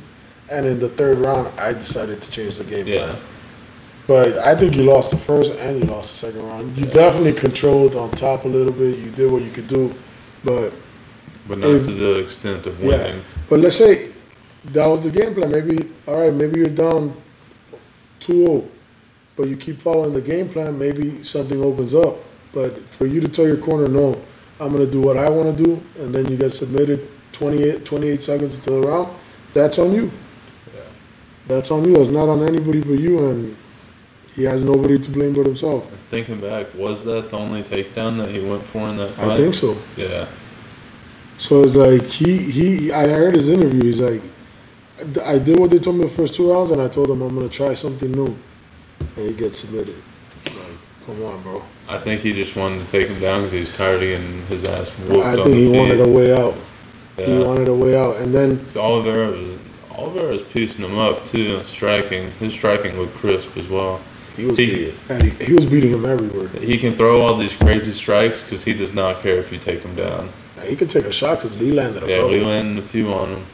and 0.51 0.67
in 0.67 0.79
the 0.81 0.89
third 0.91 1.19
round 1.19 1.49
I 1.59 1.73
decided 1.73 2.21
to 2.23 2.31
change 2.31 2.59
the 2.59 2.65
game 2.65 2.87
yeah, 2.87 3.07
plan. 3.07 3.19
But 4.07 4.39
I 4.39 4.57
think 4.57 4.75
you 4.75 4.83
lost 4.83 5.11
the 5.13 5.17
first 5.19 5.53
and 5.53 5.79
you 5.79 5.85
lost 5.85 6.11
the 6.13 6.27
second 6.27 6.47
round. 6.47 6.77
You 6.77 6.87
definitely 6.87 7.33
controlled 7.33 7.95
on 7.97 8.11
top 8.11 8.45
a 8.45 8.49
little 8.49 8.73
bit. 8.73 8.99
You 8.99 9.11
did 9.11 9.31
what 9.31 9.43
you 9.43 9.51
could 9.51 9.69
do, 9.69 9.95
but 10.45 10.73
but 11.49 11.59
not 11.59 11.71
if- 11.71 11.87
to 11.87 11.93
the 11.93 12.19
extent 12.21 12.67
of 12.67 12.81
winning. 12.81 13.17
yeah. 13.17 13.23
But 13.49 13.61
let's 13.61 13.77
say 13.77 14.11
that 14.65 14.87
was 14.87 15.05
the 15.05 15.11
game 15.11 15.35
plan. 15.35 15.51
Maybe 15.51 15.89
all 16.07 16.19
right. 16.21 16.33
Maybe 16.35 16.61
you're 16.61 16.69
down 16.69 17.15
2-0, 18.21 18.69
but 19.37 19.49
you 19.49 19.57
keep 19.57 19.81
following 19.81 20.13
the 20.13 20.21
game 20.21 20.49
plan. 20.49 20.79
Maybe 20.79 21.25
something 21.25 21.63
opens 21.63 21.95
up. 21.95 22.17
But 22.53 22.79
for 22.91 23.07
you 23.07 23.21
to 23.21 23.29
tell 23.29 23.47
your 23.47 23.57
corner, 23.57 23.89
no, 23.89 24.21
I'm 24.59 24.73
gonna 24.73 24.87
do 24.87 25.01
what 25.01 25.17
I 25.17 25.31
want 25.31 25.57
to 25.57 25.65
do, 25.65 25.83
and 25.99 26.15
then 26.15 26.29
you 26.29 26.37
get 26.37 26.53
submitted 26.53 27.09
28, 27.33 27.85
28 27.85 28.23
seconds 28.23 28.55
into 28.57 28.71
the 28.71 28.81
round. 28.81 29.15
That's 29.55 29.79
on 29.79 29.93
you. 29.93 30.11
That's 31.49 31.71
on 31.71 31.85
you. 31.85 31.95
That's 31.95 32.11
not 32.11 32.29
on 32.29 32.43
anybody 32.43 32.81
but 32.81 32.99
you, 32.99 33.27
and 33.27 33.57
he 34.35 34.45
has 34.45 34.63
nobody 34.63 34.99
to 34.99 35.11
blame 35.11 35.33
but 35.33 35.47
himself. 35.47 35.91
Thinking 36.09 36.41
back, 36.41 36.75
was 36.75 37.05
that 37.05 37.31
the 37.31 37.39
only 37.39 37.63
takedown 37.63 38.19
that 38.19 38.31
he 38.31 38.41
went 38.41 38.63
for 38.65 38.89
in 38.89 38.97
that 38.97 39.13
fight? 39.13 39.31
I 39.31 39.37
think 39.37 39.55
so. 39.55 39.77
Yeah. 39.97 40.27
So 41.39 41.63
it's 41.63 41.77
like 41.77 42.03
he 42.03 42.37
he. 42.39 42.93
I 42.93 43.09
heard 43.09 43.35
his 43.35 43.49
interview. 43.49 43.83
He's 43.83 44.01
like, 44.01 44.23
I 45.25 45.39
did 45.39 45.59
what 45.59 45.71
they 45.71 45.79
told 45.79 45.97
me 45.97 46.03
the 46.05 46.09
first 46.11 46.35
two 46.35 46.51
rounds, 46.53 46.71
and 46.71 46.81
I 46.81 46.89
told 46.89 47.09
them 47.09 47.23
I'm 47.23 47.35
gonna 47.35 47.49
try 47.49 47.75
something 47.75 48.11
new, 48.13 48.37
and 49.17 49.29
he 49.29 49.33
gets 49.35 49.61
submitted. 49.61 49.97
Like, 50.47 50.55
come 51.07 51.23
on, 51.25 51.43
bro. 51.43 51.63
I 51.89 51.99
think 51.99 52.21
he 52.21 52.33
just 52.33 52.57
wanted 52.57 52.85
to 52.85 52.91
take 52.91 53.09
him 53.09 53.21
down 53.21 53.41
because 53.41 53.53
he 53.53 53.61
was 53.61 53.71
tired 53.71 53.97
of 53.97 54.01
getting 54.03 54.47
his 54.47 54.65
ass 54.69 54.91
whooped. 54.91 55.25
I 55.27 55.35
think 55.43 55.55
he 55.57 55.69
wanted 55.69 56.01
a 56.01 56.09
way 56.09 56.35
out. 56.37 56.55
He 57.17 57.37
wanted 57.39 57.69
a 57.69 57.75
way 57.75 57.97
out, 57.99 58.17
and 58.17 58.35
then 58.35 58.65
Oliveira 58.77 59.31
was 59.31 59.59
Oliveira 59.91 60.33
was 60.33 60.43
piecing 60.43 60.85
him 60.85 60.99
up 60.99 61.25
too, 61.27 61.61
striking. 61.65 62.31
His 62.33 62.53
striking 62.55 62.97
looked 62.99 63.15
crisp 63.17 63.57
as 63.57 63.69
well. 63.69 64.01
he 64.37 64.45
was 64.47 64.57
He- 64.57 64.67
beating, 64.67 64.95
and 65.11 65.23
he, 65.23 65.45
he 65.45 65.53
was 65.53 65.67
beating 65.67 65.91
him 65.93 66.07
everywhere. 66.07 66.49
He 66.61 66.79
can 66.79 66.95
throw 66.97 67.21
all 67.21 67.35
these 67.37 67.55
crazy 67.57 67.93
strikes 67.93 68.41
because 68.41 68.65
he 68.65 68.73
does 68.73 68.95
not 68.95 69.21
care 69.23 69.37
if 69.39 69.51
you 69.53 69.59
take 69.59 69.83
him 69.83 69.95
down. 69.97 70.31
He 70.65 70.77
could 70.77 70.89
take 70.89 71.05
a 71.07 71.13
shot 71.13 71.39
because 71.39 71.59
Lee 71.59 71.73
landed 71.73 72.03
a 72.05 72.07
Yeah, 72.09 72.17
couple. 72.19 72.31
we 72.31 72.41
landed 72.45 72.83
a 72.83 72.87
few 72.87 73.13
on 73.13 73.29
him. 73.31 73.47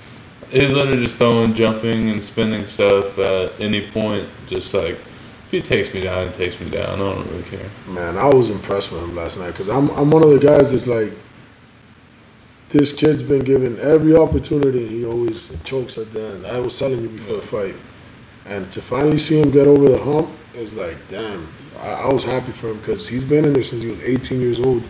He's 0.51 0.73
literally 0.73 1.03
just 1.03 1.17
throwing, 1.17 1.55
jumping, 1.55 2.11
and 2.11 2.23
spinning 2.23 2.67
stuff 2.67 3.19
at 3.19 3.61
any 3.61 3.91
point. 3.91 4.29
Just 4.47 4.73
like 4.75 4.99
if 5.47 5.51
he 5.51 5.63
takes 5.63 5.93
me 5.93 6.01
down, 6.01 6.29
he 6.29 6.33
takes 6.33 6.59
me 6.61 6.71
down. 6.71 6.95
I 6.95 6.97
don't 6.97 7.27
really 7.31 7.43
care. 7.45 7.71
Man, 7.87 8.17
I 8.17 8.27
was 8.27 8.51
impressed 8.51 8.93
with 8.93 9.03
him 9.03 9.15
last 9.15 9.39
night 9.39 9.53
because 9.53 9.69
I'm 9.69 9.91
I'm 9.91 10.11
one 10.11 10.23
of 10.23 10.31
the 10.31 10.45
guys 10.45 10.73
that's 10.73 10.87
like, 10.87 11.13
this 12.71 12.93
kid's 12.93 13.23
been 13.23 13.45
given 13.45 13.79
every 13.81 14.17
opportunity. 14.17 14.87
He 14.87 15.05
always 15.05 15.53
chokes 15.65 15.99
at 15.99 16.13
the 16.13 16.35
end. 16.35 16.47
I 16.47 16.59
was 16.61 16.79
telling 16.79 17.01
you 17.01 17.09
before 17.09 17.37
the 17.37 17.47
fight, 17.47 17.75
and 18.45 18.71
to 18.73 18.81
finally 18.81 19.19
see 19.19 19.41
him 19.41 19.51
get 19.51 19.67
over 19.67 19.89
the 19.89 20.03
hump, 20.03 20.31
it 20.55 20.61
was 20.61 20.75
like, 20.75 20.97
damn. 21.09 21.49
I, 21.81 21.91
I 21.91 22.13
was 22.13 22.25
happy 22.25 22.53
for 22.53 22.71
him 22.71 22.79
because 22.79 23.09
he's 23.09 23.25
been 23.25 23.45
in 23.45 23.53
there 23.53 23.63
since 23.63 23.83
he 23.83 23.91
was 23.91 24.01
18 24.03 24.41
years 24.41 24.61
old, 24.61 24.87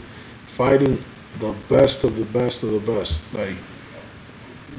fighting 0.47 1.03
the 1.40 1.55
best 1.69 2.05
of 2.05 2.16
the 2.16 2.25
best 2.25 2.62
of 2.62 2.71
the 2.71 2.81
best. 2.81 3.21
Like, 3.35 3.57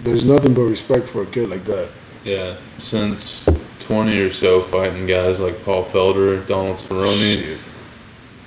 there's 0.03 0.23
nothing 0.25 0.53
but 0.53 0.61
respect 0.63 1.07
for 1.07 1.23
a 1.23 1.25
kid 1.25 1.49
like 1.49 1.65
that. 1.65 1.89
Yeah, 2.23 2.57
since 2.79 3.47
20 3.79 4.17
or 4.19 4.29
so, 4.29 4.61
fighting 4.61 5.05
guys 5.05 5.39
like 5.39 5.63
Paul 5.63 5.83
Felder, 5.85 6.45
Donald 6.47 6.77
Cerrone. 6.77 7.37
Shit. 7.41 7.57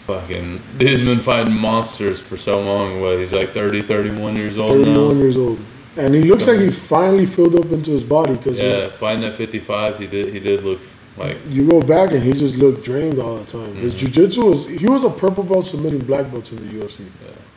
Fucking, 0.06 0.60
he's 0.78 1.00
been 1.00 1.20
fighting 1.20 1.54
monsters 1.54 2.20
for 2.20 2.36
so 2.36 2.60
long. 2.60 3.00
What, 3.00 3.18
he's 3.18 3.32
like 3.32 3.52
30, 3.54 3.82
31 3.82 4.34
years 4.36 4.58
old 4.58 4.84
31 4.84 4.94
now? 4.94 5.14
years 5.14 5.36
old. 5.38 5.58
And 5.96 6.14
he 6.14 6.22
looks 6.22 6.46
like 6.48 6.58
he 6.58 6.70
finally 6.70 7.26
filled 7.26 7.54
up 7.54 7.70
into 7.70 7.90
his 7.92 8.02
body 8.02 8.34
because 8.36 8.58
Yeah, 8.58 8.88
fighting 8.88 9.24
at 9.24 9.34
55, 9.34 9.98
he 9.98 10.06
did 10.06 10.32
he 10.32 10.40
did 10.40 10.64
look 10.64 10.80
like, 11.16 11.36
you 11.48 11.68
go 11.68 11.80
back 11.80 12.12
and 12.12 12.22
he 12.22 12.32
just 12.32 12.56
looked 12.56 12.84
drained 12.84 13.18
all 13.18 13.36
the 13.36 13.44
time. 13.44 13.74
His 13.76 13.94
Mm-hmm. 13.94 14.06
jiu-jitsu 14.06 14.44
was 14.44 14.66
he 14.68 14.86
was 14.86 15.04
a 15.04 15.10
purple 15.10 15.44
belt 15.44 15.66
submitting 15.66 16.00
black 16.00 16.30
belts 16.30 16.50
in 16.52 16.56
the 16.66 16.84
UFC. 16.84 17.04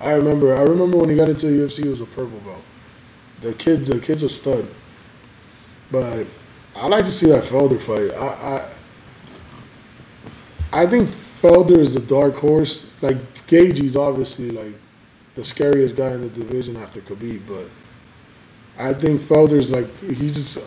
I 0.01 0.11
remember 0.13 0.55
I 0.55 0.61
remember 0.61 0.97
when 0.97 1.09
he 1.09 1.15
got 1.15 1.29
into 1.29 1.47
the 1.47 1.63
UFC 1.63 1.83
he 1.83 1.89
was 1.89 2.01
a 2.01 2.05
purple 2.05 2.39
belt. 2.39 2.61
The 3.43 3.53
kid's 3.53 3.89
the 3.89 3.99
kid's 3.99 4.23
a 4.23 4.29
stud. 4.29 4.67
But 5.91 6.25
I 6.75 6.87
like 6.87 7.05
to 7.05 7.11
see 7.11 7.27
that 7.27 7.43
Felder 7.43 7.79
fight. 7.79 8.11
I 8.17 8.69
I, 10.73 10.83
I 10.83 10.87
think 10.87 11.09
Felder 11.09 11.77
is 11.77 11.95
a 11.95 11.99
dark 11.99 12.35
horse. 12.35 12.87
Like 13.01 13.17
Gaethje's 13.47 13.95
obviously 13.97 14.49
like 14.49 14.75
the 15.35 15.43
scariest 15.45 15.95
guy 15.95 16.11
in 16.11 16.21
the 16.21 16.29
division 16.29 16.77
after 16.77 17.01
Khabib, 17.01 17.41
but 17.47 17.69
I 18.77 18.93
think 18.93 19.21
Felder's 19.21 19.71
like 19.71 19.89
he 20.01 20.31
just 20.31 20.59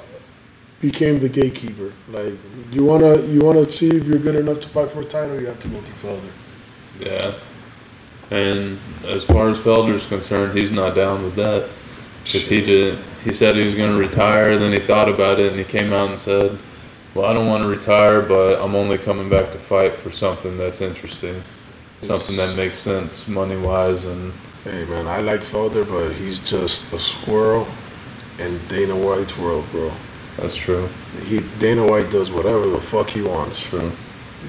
became 0.80 1.18
the 1.20 1.28
gatekeeper. 1.28 1.92
Like 2.08 2.34
you 2.70 2.84
wanna 2.84 3.22
you 3.22 3.40
wanna 3.40 3.68
see 3.68 3.88
if 3.88 4.04
you're 4.04 4.18
good 4.18 4.36
enough 4.36 4.60
to 4.60 4.68
fight 4.68 4.90
for 4.90 5.00
a 5.00 5.04
title, 5.04 5.40
you 5.40 5.46
have 5.46 5.60
to 5.60 5.68
go 5.68 5.80
through 5.80 6.10
Felder. 6.10 6.32
yeah. 7.00 7.34
And 8.30 8.78
as 9.04 9.24
far 9.24 9.48
as 9.48 9.58
Felder's 9.58 10.04
concerned, 10.06 10.58
he's 10.58 10.72
not 10.72 10.96
down 10.96 11.22
with 11.22 11.36
that. 11.36 11.70
Because 12.26 12.46
he 12.48 12.62
just, 12.62 13.00
he 13.24 13.32
said 13.32 13.56
he 13.56 13.64
was 13.64 13.74
going 13.74 13.90
to 13.90 13.96
retire, 13.96 14.56
then 14.58 14.72
he 14.72 14.78
thought 14.80 15.08
about 15.08 15.38
it 15.40 15.52
and 15.52 15.58
he 15.58 15.64
came 15.64 15.92
out 15.92 16.10
and 16.10 16.18
said, 16.18 16.58
well, 17.14 17.26
I 17.26 17.32
don't 17.32 17.46
want 17.46 17.62
to 17.62 17.68
retire, 17.68 18.20
but 18.20 18.60
I'm 18.60 18.74
only 18.74 18.98
coming 18.98 19.30
back 19.30 19.52
to 19.52 19.58
fight 19.58 19.94
for 19.94 20.10
something 20.10 20.58
that's 20.58 20.80
interesting. 20.80 21.42
Something 22.02 22.36
that 22.36 22.56
makes 22.56 22.78
sense 22.78 23.26
money 23.26 23.56
wise 23.56 24.04
and 24.04 24.32
Hey 24.64 24.84
man, 24.84 25.06
I 25.06 25.20
like 25.20 25.40
Felder, 25.42 25.88
but 25.88 26.12
he's 26.16 26.40
just 26.40 26.92
a 26.92 26.98
squirrel 26.98 27.66
in 28.40 28.60
Dana 28.66 28.96
White's 28.96 29.38
world, 29.38 29.64
bro. 29.70 29.92
that's 30.36 30.56
true. 30.56 30.88
He 31.24 31.40
Dana 31.60 31.86
White 31.86 32.10
does 32.10 32.30
whatever 32.32 32.66
the 32.68 32.80
fuck 32.80 33.08
he 33.10 33.22
wants. 33.22 33.62
True. 33.62 33.92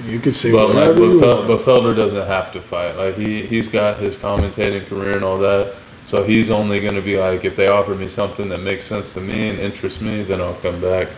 You 0.05 0.19
can 0.19 0.32
say 0.32 0.51
But, 0.51 0.73
like, 0.73 0.95
but, 0.97 1.03
you 1.03 1.19
Fel- 1.19 1.36
want. 1.45 1.47
but 1.47 1.59
Felder 1.61 1.95
doesn't 1.95 2.25
have 2.28 2.51
to 2.53 2.61
fight. 2.61 2.97
Like 2.97 3.15
he 3.15 3.45
he's 3.45 3.67
got 3.69 3.99
his 3.99 4.17
commentating 4.17 4.86
career 4.88 5.15
and 5.15 5.23
all 5.23 5.38
that. 5.38 5.75
So 6.07 6.23
he's 6.23 6.49
only 6.49 6.79
going 6.79 6.95
to 6.95 7.01
be 7.01 7.17
like, 7.19 7.43
if 7.43 7.57
they 7.57 7.67
offer 7.67 7.93
me 7.93 8.07
something 8.07 8.47
that 8.49 8.59
makes 8.61 8.85
sense 8.85 9.13
to 9.15 9.19
me 9.21 9.49
and 9.49 9.59
interests 9.59 9.99
me, 9.99 10.23
then 10.23 10.39
I'll 10.41 10.53
come 10.55 10.79
back. 10.79 11.09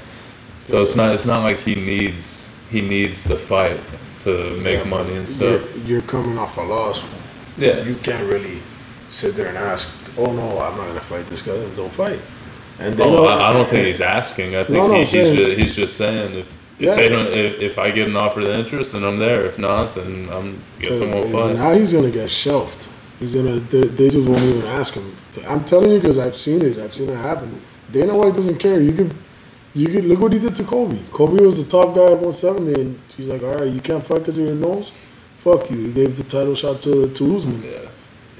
So 0.66 0.82
it's 0.82 0.96
not 0.96 1.14
it's 1.14 1.26
not 1.28 1.44
like 1.44 1.60
he 1.60 1.76
needs 1.76 2.50
he 2.72 2.82
needs 2.82 3.24
the 3.24 3.38
fight. 3.38 3.80
to 4.20 4.34
make 4.62 4.86
money 4.86 5.16
and 5.16 5.28
You're, 5.40 5.60
stuff. 5.62 5.88
you're 5.88 6.02
coming 6.02 6.38
off 6.38 6.58
a 6.58 6.62
loss. 6.62 7.04
Yeah. 7.58 7.82
You 7.84 7.96
can't 8.08 8.28
really 8.34 8.62
sit 9.10 9.36
there 9.38 9.48
and 9.48 9.58
ask, 9.58 9.88
"Oh 10.18 10.32
no, 10.42 10.60
I'm 10.60 10.76
not 10.76 10.88
gonna 10.88 11.00
fight 11.14 11.26
this 11.30 11.42
guy." 11.42 11.54
Don't 11.78 11.94
fight. 11.94 12.20
And 12.80 12.96
they 12.98 13.04
Oh. 13.06 13.26
I, 13.26 13.50
I 13.50 13.54
don't 13.54 13.68
think 13.70 13.86
he's 13.88 14.02
asking. 14.02 14.56
I 14.56 14.64
think 14.66 14.78
No, 14.78 14.88
no, 14.88 14.94
he, 14.96 15.00
he's 15.02 15.12
saying- 15.12 15.38
just, 15.38 15.60
he's 15.62 15.76
just 15.76 15.96
saying 15.98 16.30
if, 16.40 16.48
if 16.80 16.82
Yeah. 16.86 16.96
they 16.96 17.10
don't 17.10 17.28
if, 17.28 17.62
if 17.70 17.78
I 17.80 17.92
get 17.92 18.08
an 18.10 18.18
offer 18.18 18.42
of 18.42 18.48
interest, 18.50 18.92
then 18.94 19.04
I'm 19.04 19.20
there. 19.20 19.46
If 19.46 19.58
not, 19.58 19.96
then 19.96 20.30
I'm 20.32 20.62
guess 20.82 21.00
I 21.00 21.06
won't 21.06 21.32
fight. 21.32 21.56
Now 21.56 21.74
he's 21.74 21.94
gonna 21.94 22.12
get 22.12 22.30
shelved. 22.30 22.88
He's 23.20 23.36
gonna. 23.36 23.60
They, 23.60 23.82
they 23.82 24.10
just 24.10 24.28
won't 24.28 24.42
even 24.42 24.66
ask 24.66 24.94
him. 24.94 25.16
To, 25.34 25.52
I'm 25.52 25.66
telling 25.66 25.92
you 25.92 26.00
because 26.00 26.18
I've 26.18 26.36
seen 26.36 26.62
it. 26.62 26.78
I've 26.78 26.94
seen 26.94 27.10
it 27.10 27.18
happen. 27.18 27.62
Dana 27.92 28.16
White 28.16 28.34
doesn't 28.34 28.58
care. 28.58 28.82
You 28.82 28.94
could. 28.94 29.14
You 29.76 29.88
could 29.88 30.06
look 30.06 30.20
what 30.20 30.34
he 30.34 30.40
did 30.40 30.56
to 30.56 30.64
Colby. 30.64 31.06
Colby 31.12 31.44
was 31.46 31.64
the 31.64 31.70
top 31.70 31.94
guy 31.96 32.06
at 32.06 32.20
170, 32.20 32.82
and 32.82 33.00
he's 33.16 33.28
like, 33.28 33.44
"All 33.44 33.54
right, 33.54 33.72
you 33.72 33.82
can't 33.82 34.06
fight 34.06 34.20
because 34.20 34.38
of 34.38 34.46
your 34.46 34.56
nose. 34.56 34.92
Fuck 35.38 35.70
you." 35.70 35.78
He 35.78 35.92
gave 35.92 36.16
the 36.16 36.24
title 36.24 36.56
shot 36.56 36.82
to 36.82 37.10
to 37.10 37.36
Usman. 37.36 37.62
Yeah. 37.62 37.90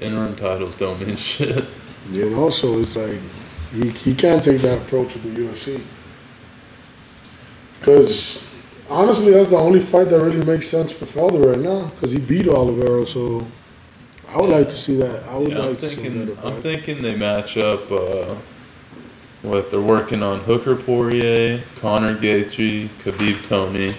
Interim 0.00 0.34
titles 0.34 0.74
don't 0.74 0.98
mean 1.00 1.16
shit. 1.30 1.66
You 2.10 2.30
know, 2.30 2.50
so 2.50 2.80
it's 2.80 2.96
like 2.96 3.20
he, 3.72 3.90
he 3.90 4.14
can't 4.14 4.42
take 4.42 4.60
that 4.62 4.78
approach 4.78 5.14
with 5.14 5.22
the 5.22 5.40
UFC. 5.40 5.82
Because 7.78 8.44
honestly, 8.88 9.30
that's 9.30 9.50
the 9.50 9.56
only 9.56 9.80
fight 9.80 10.08
that 10.08 10.20
really 10.20 10.44
makes 10.44 10.68
sense 10.68 10.90
for 10.90 11.06
Felder 11.06 11.52
right 11.52 11.60
now. 11.60 11.86
Because 11.90 12.12
he 12.12 12.18
beat 12.18 12.48
Oliveira, 12.48 13.06
so 13.06 13.46
I 14.32 14.36
would 14.40 14.50
like 14.50 14.68
to 14.68 14.76
see 14.76 14.96
that. 14.96 15.24
I 15.28 15.36
would 15.36 15.50
Yeah, 15.50 15.58
I'm 15.60 15.68
like 15.70 15.78
to 15.78 15.88
see 15.88 15.96
thinking. 15.96 16.26
that. 16.34 16.44
I'm 16.44 16.62
thinking 16.62 17.02
they 17.02 17.16
match 17.16 17.56
up. 17.56 17.90
Uh, 17.90 18.36
what 19.42 19.70
they're 19.70 19.80
working 19.80 20.22
on: 20.22 20.40
Hooker 20.40 20.76
Poirier, 20.76 21.62
Conor 21.80 22.16
Gaethje, 22.16 22.88
Khabib 23.02 23.42
Tony. 23.44 23.92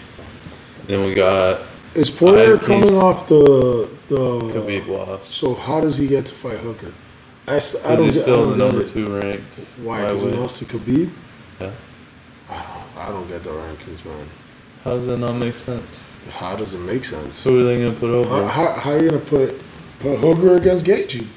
Then 0.88 1.06
we 1.06 1.14
got 1.14 1.62
Is 1.96 2.10
Poirier 2.10 2.56
I 2.56 2.58
think- 2.60 2.84
coming 2.84 2.96
off 2.98 3.28
the 3.28 3.90
the? 4.08 4.18
Khabib 4.18 4.88
lost. 4.88 5.32
So 5.32 5.54
how 5.56 5.82
does 5.82 5.98
he 5.98 6.08
get 6.08 6.26
to 6.28 6.34
fight 6.34 6.58
Hooker? 6.60 6.94
I, 7.48 7.56
I 7.86 7.96
don't 7.96 8.06
he's 8.06 8.16
get, 8.16 8.22
I 8.22 8.22
still 8.22 8.50
don't 8.50 8.58
the 8.58 8.66
number 8.66 8.88
two 8.88 9.08
ranked. 9.20 9.68
Why? 9.84 10.04
Because 10.04 10.22
he 10.22 10.28
lost 10.30 10.60
to 10.60 10.66
Khabib. 10.66 11.10
Yeah. 11.60 11.72
I 12.50 12.54
don't. 12.56 12.98
I 12.98 13.08
don't 13.10 13.28
get 13.28 13.44
the 13.44 13.50
rankings, 13.50 14.06
man. 14.06 14.28
How 14.84 14.92
does 14.98 15.08
that 15.08 15.18
not 15.18 15.34
make 15.36 15.54
sense? 15.56 16.08
How 16.30 16.56
does 16.56 16.74
it 16.76 16.80
make 16.80 17.04
sense? 17.06 17.44
Who 17.44 17.60
are 17.62 17.64
they 17.64 17.78
gonna 17.84 17.98
put 18.00 18.10
How, 18.10 18.16
over? 18.36 18.48
how, 18.48 18.74
how 18.74 18.92
are 18.94 19.04
you 19.04 19.10
gonna 19.10 19.22
put 19.22 19.60
put 20.02 20.18
Hooker 20.20 20.56
against 20.56 20.86
Gaethje? 20.86 21.28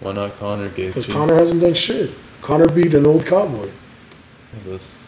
Why 0.00 0.12
not 0.12 0.36
Conor 0.38 0.68
Gaethje? 0.70 0.88
Because 0.88 1.06
Conor 1.06 1.34
hasn't 1.36 1.60
done 1.60 1.74
shit. 1.74 2.10
Conor 2.40 2.68
beat 2.68 2.94
an 2.94 3.06
old 3.06 3.24
cowboy. 3.26 3.70
This- 4.64 5.06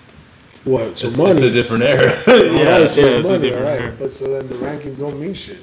What? 0.64 0.96
So 0.96 1.06
it's, 1.08 1.16
money. 1.16 1.30
it's 1.32 1.40
a 1.40 1.50
different 1.50 1.82
era. 1.84 2.12
All 2.26 2.34
yeah, 2.44 2.78
right, 2.80 2.90
so 2.90 3.00
yeah, 3.00 3.06
it's 3.18 3.28
it's 3.28 3.30
a 3.30 3.38
different 3.38 3.66
all 3.66 3.72
right. 3.72 3.80
era. 3.82 3.94
But 3.98 4.10
so 4.10 4.32
then 4.32 4.48
the 4.48 4.54
rankings 4.56 4.98
don't 4.98 5.20
mean 5.20 5.34
shit. 5.34 5.58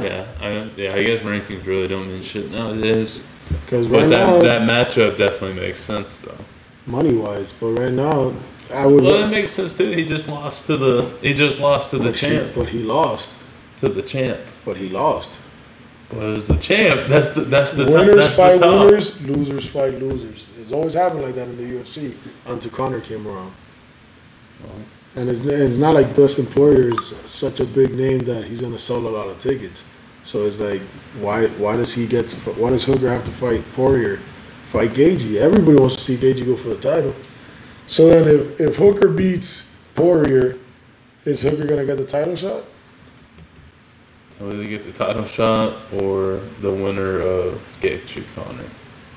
Yeah, 0.00 0.24
I, 0.40 0.70
yeah, 0.76 0.94
I 0.94 1.02
guess 1.02 1.20
rankings 1.20 1.66
really 1.66 1.88
don't 1.88 2.06
mean 2.08 2.22
shit 2.22 2.50
nowadays. 2.50 3.22
Because 3.48 3.88
But 3.88 4.02
right 4.02 4.08
that 4.10 4.26
now, 4.26 4.38
that 4.40 4.62
matchup 4.62 5.18
definitely 5.18 5.60
makes 5.60 5.80
sense 5.80 6.20
though. 6.22 6.38
money 6.86 7.14
wise, 7.16 7.52
but 7.60 7.68
right 7.72 7.92
now, 7.92 8.32
I 8.72 8.86
would. 8.86 9.02
Well, 9.02 9.18
that 9.22 9.30
makes 9.30 9.50
sense 9.50 9.76
too. 9.76 9.90
He 9.90 10.04
just 10.04 10.28
lost 10.28 10.66
to 10.66 10.76
the 10.76 11.10
he 11.20 11.34
just 11.34 11.60
lost 11.60 11.90
to 11.90 11.98
the 11.98 12.04
but 12.10 12.16
he- 12.18 12.26
champ 12.28 12.52
but 12.54 12.68
he 12.68 12.82
lost. 12.82 13.40
to 13.78 13.88
the 13.88 14.02
champ. 14.02 14.40
But 14.64 14.76
he 14.76 14.88
lost. 14.88 15.38
Well, 16.12 16.34
was 16.34 16.46
the 16.46 16.56
champ. 16.56 17.06
That's 17.08 17.30
the 17.30 17.42
that's 17.42 17.72
the 17.72 17.84
top, 17.86 17.94
winners 17.94 18.16
that's 18.16 18.36
fight 18.36 18.60
the 18.60 18.68
winners, 18.68 19.22
losers 19.22 19.66
fight 19.66 19.94
losers. 19.94 20.48
It's 20.60 20.72
always 20.72 20.94
happened 20.94 21.22
like 21.22 21.34
that 21.34 21.48
in 21.48 21.56
the 21.56 21.64
UFC 21.64 22.14
until 22.46 22.70
Conor 22.70 23.00
came 23.00 23.26
around. 23.26 23.52
And 25.16 25.28
it's, 25.30 25.40
it's 25.40 25.76
not 25.76 25.94
like 25.94 26.14
Dustin 26.14 26.46
Poirier 26.46 26.92
is 26.92 27.14
such 27.24 27.60
a 27.60 27.64
big 27.64 27.94
name 27.94 28.20
that 28.20 28.44
he's 28.44 28.60
gonna 28.62 28.78
sell 28.78 28.98
a 28.98 29.08
lot 29.08 29.28
of 29.28 29.38
tickets. 29.38 29.84
So 30.24 30.44
it's 30.46 30.60
like, 30.60 30.82
why 31.20 31.46
why 31.48 31.76
does 31.76 31.94
he 31.94 32.06
get 32.06 32.28
to? 32.30 32.36
Why 32.52 32.70
does 32.70 32.84
Hooker 32.84 33.08
have 33.08 33.24
to 33.24 33.30
fight 33.32 33.64
Poirier? 33.74 34.20
Fight 34.66 34.90
Gaethje. 34.90 35.36
Everybody 35.36 35.78
wants 35.78 35.96
to 35.96 36.02
see 36.02 36.16
Gaethje 36.16 36.44
go 36.44 36.56
for 36.56 36.68
the 36.68 36.76
title. 36.76 37.14
So 37.86 38.08
then, 38.08 38.28
if, 38.28 38.60
if 38.60 38.76
Hooker 38.76 39.08
beats 39.08 39.72
Poirier, 39.94 40.58
is 41.24 41.42
Hooker 41.42 41.66
gonna 41.66 41.86
get 41.86 41.96
the 41.98 42.04
title 42.04 42.36
shot? 42.36 42.64
He'll 44.38 44.52
either 44.52 44.66
get 44.66 44.84
the 44.84 44.92
title 44.92 45.24
shot 45.24 45.76
or 45.92 46.40
the 46.60 46.70
winner 46.70 47.20
of 47.20 47.60
Gaethje 47.80 48.24
Conor. 48.34 48.64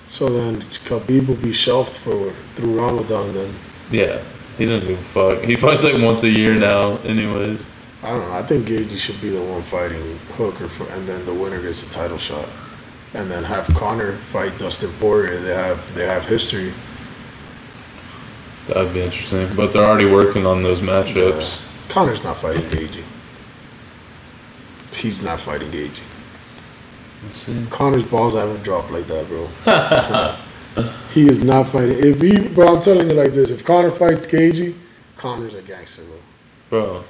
So 0.06 0.30
then 0.30 0.62
Khabib 0.62 1.28
will 1.28 1.36
be 1.36 1.54
shelved 1.54 1.96
for 1.96 2.34
through 2.56 2.80
Ramadan. 2.80 3.34
Then 3.34 3.54
Yeah, 3.92 4.22
he 4.58 4.66
doesn't 4.66 4.88
give 4.88 4.98
a 4.98 5.04
fuck. 5.04 5.44
He 5.44 5.56
fights 5.56 5.84
like 5.84 6.02
once 6.02 6.24
a 6.24 6.30
year 6.30 6.56
now, 6.56 6.98
anyways. 7.00 7.70
I 8.02 8.12
don't 8.12 8.22
know. 8.22 8.34
I 8.34 8.44
think 8.44 8.68
Gaethje 8.68 8.98
should 8.98 9.20
be 9.22 9.30
the 9.30 9.42
one 9.42 9.62
fighting 9.62 10.18
Hooker, 10.38 10.70
for, 10.70 10.88
and 10.94 11.06
then 11.06 11.26
the 11.26 11.34
winner 11.34 11.62
gets 11.62 11.84
the 11.84 11.94
title 11.94 12.18
shot, 12.18 12.48
and 13.14 13.30
then 13.30 13.44
have 13.44 13.68
Conor 13.76 14.14
fight 14.32 14.58
Dustin 14.58 14.92
Poirier. 15.00 15.40
They 15.40 15.54
have 15.54 15.94
they 15.94 16.06
have 16.06 16.26
history. 16.26 16.74
That'd 18.68 18.94
be 18.94 19.02
interesting. 19.02 19.54
But 19.54 19.74
they're 19.74 19.86
already 19.86 20.06
working 20.06 20.46
on 20.46 20.64
those 20.64 20.80
matchups. 20.80 21.66
Conor's 21.90 22.24
not 22.24 22.38
fighting 22.38 22.62
Gaethje. 22.64 23.04
He's 25.00 25.24
not 25.24 25.40
fighting 25.40 25.72
Gaethje. 25.72 26.00
Let's 27.24 27.40
see. 27.40 27.66
Conor's 27.70 28.04
balls 28.04 28.34
haven't 28.36 28.64
dropped 28.64 28.92
like 28.92 29.08
that, 29.08 29.28
bro. 29.28 29.48
he 31.14 31.28
is 31.28 31.44
not 31.44 31.68
fighting. 31.68 31.98
If 32.00 32.22
he, 32.22 32.48
but 32.50 32.70
I'm 32.70 32.82
telling 32.82 33.10
you 33.10 33.16
like 33.16 33.32
this: 33.34 33.50
if 33.52 33.64
Conor 33.66 33.92
fights 33.92 34.26
Gaethje, 34.28 34.76
Conor's 35.18 35.56
a 35.56 35.62
gangster, 35.62 36.04
bro. 36.04 36.20
Bro. 36.70 37.04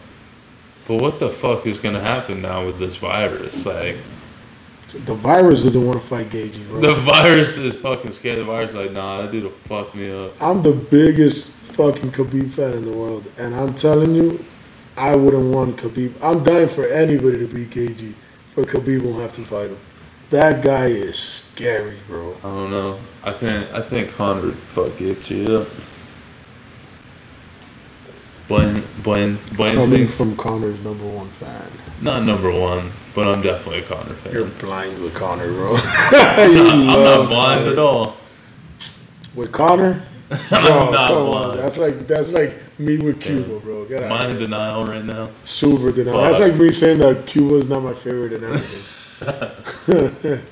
But 0.87 1.01
what 1.01 1.19
the 1.19 1.29
fuck 1.29 1.67
is 1.67 1.79
gonna 1.79 1.99
happen 2.01 2.41
now 2.41 2.65
with 2.65 2.79
this 2.79 2.95
virus? 2.95 3.65
Like 3.65 3.97
The 4.87 5.13
virus 5.15 5.63
doesn't 5.63 5.85
want 5.85 6.01
to 6.01 6.07
fight 6.07 6.29
Gaethje, 6.29 6.67
bro. 6.67 6.81
the 6.81 6.95
virus 7.01 7.57
is 7.57 7.77
fucking 7.77 8.11
scared. 8.11 8.39
The 8.39 8.43
virus 8.45 8.71
is 8.71 8.75
like, 8.75 8.91
nah, 8.91 9.21
that 9.21 9.31
dude 9.31 9.43
will 9.43 9.51
fuck 9.51 9.93
me 9.95 10.11
up. 10.11 10.33
I'm 10.41 10.63
the 10.63 10.73
biggest 10.73 11.53
fucking 11.55 12.11
Khabib 12.11 12.49
fan 12.51 12.73
in 12.73 12.85
the 12.85 12.91
world, 12.91 13.25
and 13.37 13.53
I'm 13.55 13.75
telling 13.75 14.15
you, 14.15 14.43
I 14.99 15.15
wouldn't 15.15 15.53
want 15.55 15.77
Khabib. 15.77 16.13
I'm 16.21 16.43
dying 16.43 16.67
for 16.67 16.85
anybody 16.85 17.39
to 17.39 17.47
beat 17.47 17.69
KG, 17.69 18.13
for 18.53 18.65
Khabib 18.65 19.01
won't 19.03 19.21
have 19.21 19.31
to 19.33 19.41
fight 19.41 19.69
him. 19.69 19.79
That 20.29 20.61
guy 20.61 20.87
is 20.87 21.17
scary, 21.17 21.97
bro. 22.05 22.35
I 22.39 22.41
don't 22.43 22.69
know. 22.71 22.99
I 23.23 23.31
think 23.31 23.73
I 23.73 23.81
think 23.81 24.11
Conor 24.11 24.47
would 24.47 24.55
fuck 24.57 24.91
Gaethje 24.91 25.61
up. 25.61 25.67
Blaine, 28.49 28.83
Blaine, 29.03 29.37
Blaine 29.55 29.75
Coming 29.75 29.91
thinks 29.99 30.17
from 30.17 30.35
Conor's 30.35 30.79
number 30.83 31.05
one 31.07 31.29
fan. 31.29 31.69
not 32.01 32.23
number 32.23 32.51
one, 32.51 32.91
but 33.15 33.27
I'm 33.27 33.41
definitely 33.41 33.81
a 33.81 33.85
Conor 33.85 34.15
fan. 34.15 34.33
You're 34.33 34.47
blind 34.47 34.99
with 35.01 35.13
Conor, 35.13 35.47
bro. 35.51 35.75
I'm 35.77 36.53
not, 36.55 36.73
I'm 36.73 37.03
not 37.03 37.29
blind 37.29 37.67
at 37.67 37.79
all. 37.79 38.17
With 39.35 39.51
Conor, 39.51 40.03
I'm 40.31 40.63
bro, 40.63 40.91
not 40.91 41.07
come 41.11 41.17
on. 41.27 41.31
blind. 41.31 41.59
That's 41.59 41.77
like 41.77 42.07
that's 42.07 42.31
like 42.31 42.55
me 42.79 42.97
with 42.97 43.21
Cuba, 43.21 43.59
bro. 43.59 43.85
Get 43.85 44.03
out. 44.03 44.11
Am 44.11 44.31
of 44.31 44.39
here. 44.39 44.39
denial 44.39 44.85
right 44.85 45.05
now? 45.05 45.31
Super 45.43 45.91
denial. 45.91 46.19
Fuck. 46.19 46.23
That's 46.23 46.39
like 46.39 46.55
me 46.55 46.71
saying 46.71 46.99
that 46.99 47.27
Cuba 47.27 47.55
is 47.55 47.69
not 47.69 47.83
my 47.83 47.93
favorite 47.93 48.33
and 48.33 48.43
everything. 48.45 48.95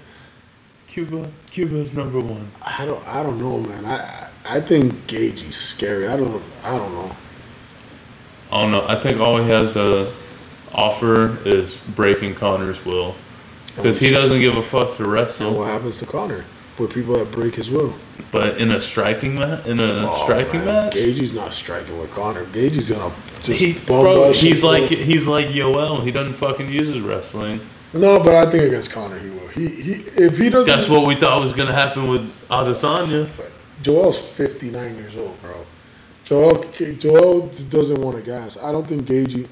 Cuba, 0.87 1.29
Cuba's 1.47 1.93
number 1.93 2.19
one. 2.19 2.51
I 2.61 2.85
don't 2.85 3.05
I 3.07 3.23
don't 3.23 3.39
know, 3.39 3.59
man. 3.59 3.85
I 3.85 4.29
I 4.45 4.61
think 4.61 5.07
Gaethje's 5.07 5.55
scary. 5.55 6.07
I 6.07 6.17
don't 6.17 6.41
I 6.63 6.77
don't 6.77 6.93
know. 6.93 7.11
I 8.51 8.61
don't 8.61 8.71
know. 8.71 8.85
I 8.87 8.95
think 8.99 9.19
all 9.19 9.37
he 9.37 9.49
has 9.49 9.73
to 9.73 10.11
offer 10.73 11.37
is 11.47 11.79
breaking 11.95 12.35
Conor's 12.35 12.83
will, 12.85 13.15
because 13.75 13.99
he 13.99 14.09
doesn't 14.11 14.39
give 14.39 14.55
a 14.57 14.63
fuck 14.63 14.97
to 14.97 15.05
And 15.05 15.11
wrestle. 15.11 15.57
what 15.57 15.67
happens 15.67 15.99
to 15.99 16.05
Conor 16.05 16.45
with 16.79 16.93
people 16.93 17.15
that 17.17 17.31
break 17.31 17.55
his 17.55 17.69
will? 17.69 17.93
But 18.31 18.57
in 18.57 18.71
a 18.71 18.81
striking 18.81 19.35
match, 19.35 19.65
in 19.65 19.79
a 19.79 20.09
Oh, 20.09 20.23
striking 20.23 20.65
man. 20.65 20.85
match, 20.85 20.93
Gaethje's 20.95 21.33
not 21.33 21.53
striking 21.53 21.97
with 21.99 22.11
Conor. 22.11 22.45
Gaethje's 22.45 22.89
gonna 22.89 23.13
just 23.43 23.59
he, 23.59 23.73
bro, 23.85 24.31
he's 24.33 24.63
like 24.63 24.89
go- 24.89 24.95
he's 24.95 25.27
like 25.27 25.47
Yoel. 25.47 26.03
He 26.03 26.11
doesn't 26.11 26.33
fucking 26.35 26.69
use 26.69 26.87
his 26.89 26.99
wrestling. 26.99 27.61
no, 27.93 28.19
but 28.19 28.35
I 28.35 28.49
think 28.49 28.63
against 28.65 28.91
Conor 28.91 29.17
he 29.19 29.29
will. 29.29 29.47
He 29.49 29.67
he 29.67 29.91
if 30.17 30.37
he 30.37 30.49
doesn't. 30.49 30.71
That's 30.71 30.89
what 30.89 31.07
we 31.07 31.15
thought 31.15 31.41
was 31.41 31.53
gonna 31.53 31.71
happen 31.73 32.07
with 32.07 32.29
Adesanya. 32.49 33.29
Yoel's 33.83 34.19
fifty 34.19 34.69
nine 34.69 34.95
years 34.95 35.15
old, 35.15 35.39
bro. 35.41 35.65
Yoel 36.25 36.63
Yoel 36.99 37.69
doesn't 37.69 38.01
want 38.01 38.17
to 38.17 38.21
gas. 38.23 38.57
I 38.61 38.71
don't 38.73 38.85
think 38.85 39.05
Gaethje. 39.05 39.47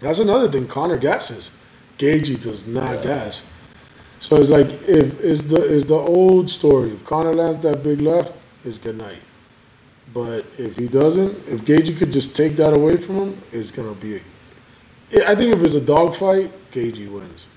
That's 0.00 0.18
another 0.18 0.50
thing. 0.50 0.66
Conor 0.66 0.96
gasses. 0.98 1.52
Gaethje 1.98 2.42
does 2.42 2.66
not 2.66 3.02
gas. 3.02 3.44
So 4.22 4.36
it's 4.36 4.50
like 4.50 4.68
if 4.88 5.20
it's 5.20 5.42
the 5.42 5.60
is 5.60 5.86
the 5.86 5.96
old 5.96 6.48
story. 6.48 6.92
If 6.92 7.04
Conor 7.04 7.34
lands 7.34 7.60
that 7.64 7.82
big 7.82 8.00
left, 8.00 8.32
it's 8.64 8.78
good 8.78 8.96
night. 8.96 9.18
But 10.14 10.46
if 10.56 10.76
he 10.76 10.86
doesn't, 10.86 11.48
if 11.48 11.62
Gaethje 11.62 11.98
could 11.98 12.12
just 12.12 12.36
take 12.36 12.52
that 12.52 12.72
away 12.72 12.96
from 12.98 13.16
him, 13.16 13.42
it's 13.50 13.72
gonna 13.72 13.94
be. 13.94 14.22
A, 15.12 15.28
I 15.28 15.34
think 15.34 15.56
if 15.56 15.62
it's 15.64 15.74
a 15.74 15.80
dogfight, 15.80 16.52
Gaethje 16.70 17.10
wins. 17.10 17.48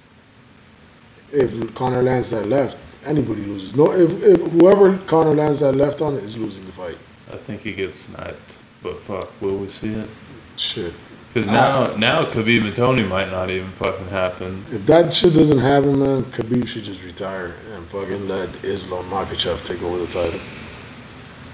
If 1.31 1.75
Conor 1.75 2.01
lands 2.01 2.31
that 2.31 2.47
left, 2.47 2.79
anybody 3.05 3.45
loses. 3.45 3.75
No, 3.75 3.91
if, 3.91 4.11
if 4.23 4.41
whoever 4.53 4.97
Conor 5.05 5.35
lands 5.35 5.59
that 5.59 5.75
left 5.75 6.01
on 6.01 6.15
is 6.15 6.35
losing 6.35 6.65
the 6.65 6.71
fight. 6.71 6.97
I 7.31 7.37
think 7.37 7.61
he 7.61 7.73
gets 7.73 7.99
sniped. 7.99 8.57
But 8.81 8.99
fuck, 9.01 9.39
will 9.39 9.57
we 9.57 9.67
see 9.67 9.93
it? 9.93 10.09
Shit. 10.57 10.95
Because 11.35 11.49
now, 11.49 11.93
now 11.97 12.23
Khabib 12.23 12.65
and 12.65 12.73
Tony 12.73 13.03
might 13.03 13.29
not 13.29 13.49
even 13.49 13.69
fucking 13.71 14.07
happen. 14.07 14.65
If 14.71 14.85
that 14.85 15.11
shit 15.11 15.33
doesn't 15.33 15.57
happen, 15.57 15.99
man, 15.99 16.23
Khabib 16.31 16.65
should 16.65 16.85
just 16.85 17.03
retire 17.03 17.57
and 17.73 17.85
fucking 17.87 18.29
let 18.29 18.63
Islam 18.63 19.09
Makhachev 19.09 19.61
take 19.61 19.83
over 19.83 19.97
the 19.97 20.07
title. 20.07 20.39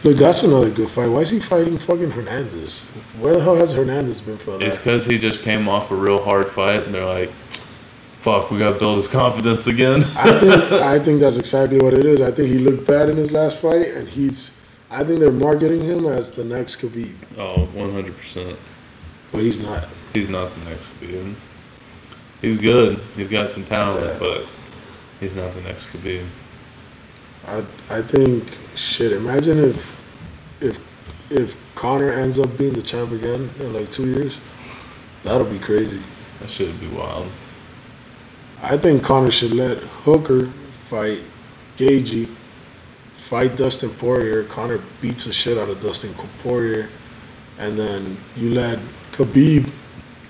Look, 0.04 0.18
that's 0.18 0.44
another 0.44 0.70
good 0.70 0.92
fight. 0.92 1.08
Why 1.08 1.22
is 1.22 1.32
he 1.32 1.40
fighting 1.40 1.80
fucking 1.80 2.12
Hernandez? 2.12 2.90
Where 3.20 3.34
the 3.34 3.42
hell 3.42 3.56
has 3.56 3.74
Hernandez 3.74 4.22
been 4.22 4.38
for 4.38 4.60
the 4.60 4.68
It's 4.68 4.78
because 4.78 5.04
he 5.04 5.18
just 5.18 5.42
came 5.42 5.68
off 5.68 5.90
a 5.90 5.96
real 5.96 6.24
hard 6.24 6.50
fight, 6.52 6.84
and 6.84 6.94
they're 6.94 7.04
like, 7.04 7.32
"Fuck, 8.20 8.52
we 8.52 8.60
gotta 8.60 8.78
build 8.78 8.98
his 8.98 9.08
confidence 9.08 9.66
again." 9.66 10.04
I 10.16 10.40
think 10.40 10.72
I 10.94 11.00
think 11.00 11.22
that's 11.22 11.38
exactly 11.38 11.80
what 11.80 11.96
it 11.96 12.06
is. 12.06 12.22
I 12.22 12.30
think 12.30 12.50
he 12.50 12.60
looked 12.60 12.86
bad 12.86 13.10
in 13.10 13.18
his 13.18 13.32
last 13.32 13.60
fight, 13.60 13.88
and 13.88 14.08
he's. 14.08 14.60
I 14.92 15.04
think 15.04 15.22
they're 15.22 15.32
marketing 15.32 15.82
him 15.82 16.06
as 16.06 16.30
the 16.30 16.44
next 16.44 16.82
Khabib, 16.82 17.16
oh, 17.40 17.66
100 17.74 18.16
percent. 18.16 18.60
But 19.32 19.42
he's 19.42 19.62
not. 19.62 19.88
He's 20.14 20.30
not 20.30 20.54
the 20.60 20.66
next 20.70 20.90
Khabib. 21.00 21.36
He's 22.42 22.58
good. 22.58 23.00
He's 23.16 23.30
got 23.30 23.50
some 23.50 23.64
talent, 23.64 24.06
Yeah. 24.06 24.20
but 24.20 24.46
he's 25.20 25.36
not 25.36 25.54
the 25.54 25.62
next 25.62 25.88
Khabib. 25.88 26.26
I 27.48 27.64
I 27.90 28.02
think 28.02 28.48
shit. 28.76 29.14
Imagine 29.14 29.60
if 29.60 30.10
if 30.60 30.80
if 31.30 31.58
Conor 31.76 32.10
ends 32.12 32.38
up 32.40 32.58
being 32.58 32.74
the 32.74 32.82
champ 32.82 33.12
again 33.12 33.50
in 33.60 33.74
like 33.74 33.90
two 33.92 34.08
years, 34.08 34.40
that'll 35.24 35.46
be 35.48 35.60
crazy. 35.60 36.02
That 36.40 36.50
should 36.50 36.80
be 36.80 36.88
wild. 36.88 37.28
I 38.62 38.78
think 38.78 39.04
Conor 39.04 39.32
should 39.32 39.54
let 39.54 39.78
Hooker 39.78 40.52
fight 40.90 41.22
Gaethje, 41.78 42.28
fight 43.18 43.56
Dustin 43.56 43.90
Poirier. 43.92 44.44
Conor 44.44 44.80
beats 45.02 45.26
the 45.26 45.34
shit 45.34 45.58
out 45.58 45.70
of 45.70 45.82
Dustin 45.82 46.14
Poirier, 46.44 46.90
and 47.58 47.80
then 47.80 48.18
you 48.36 48.52
let 48.52 48.78
Khabib 49.12 49.70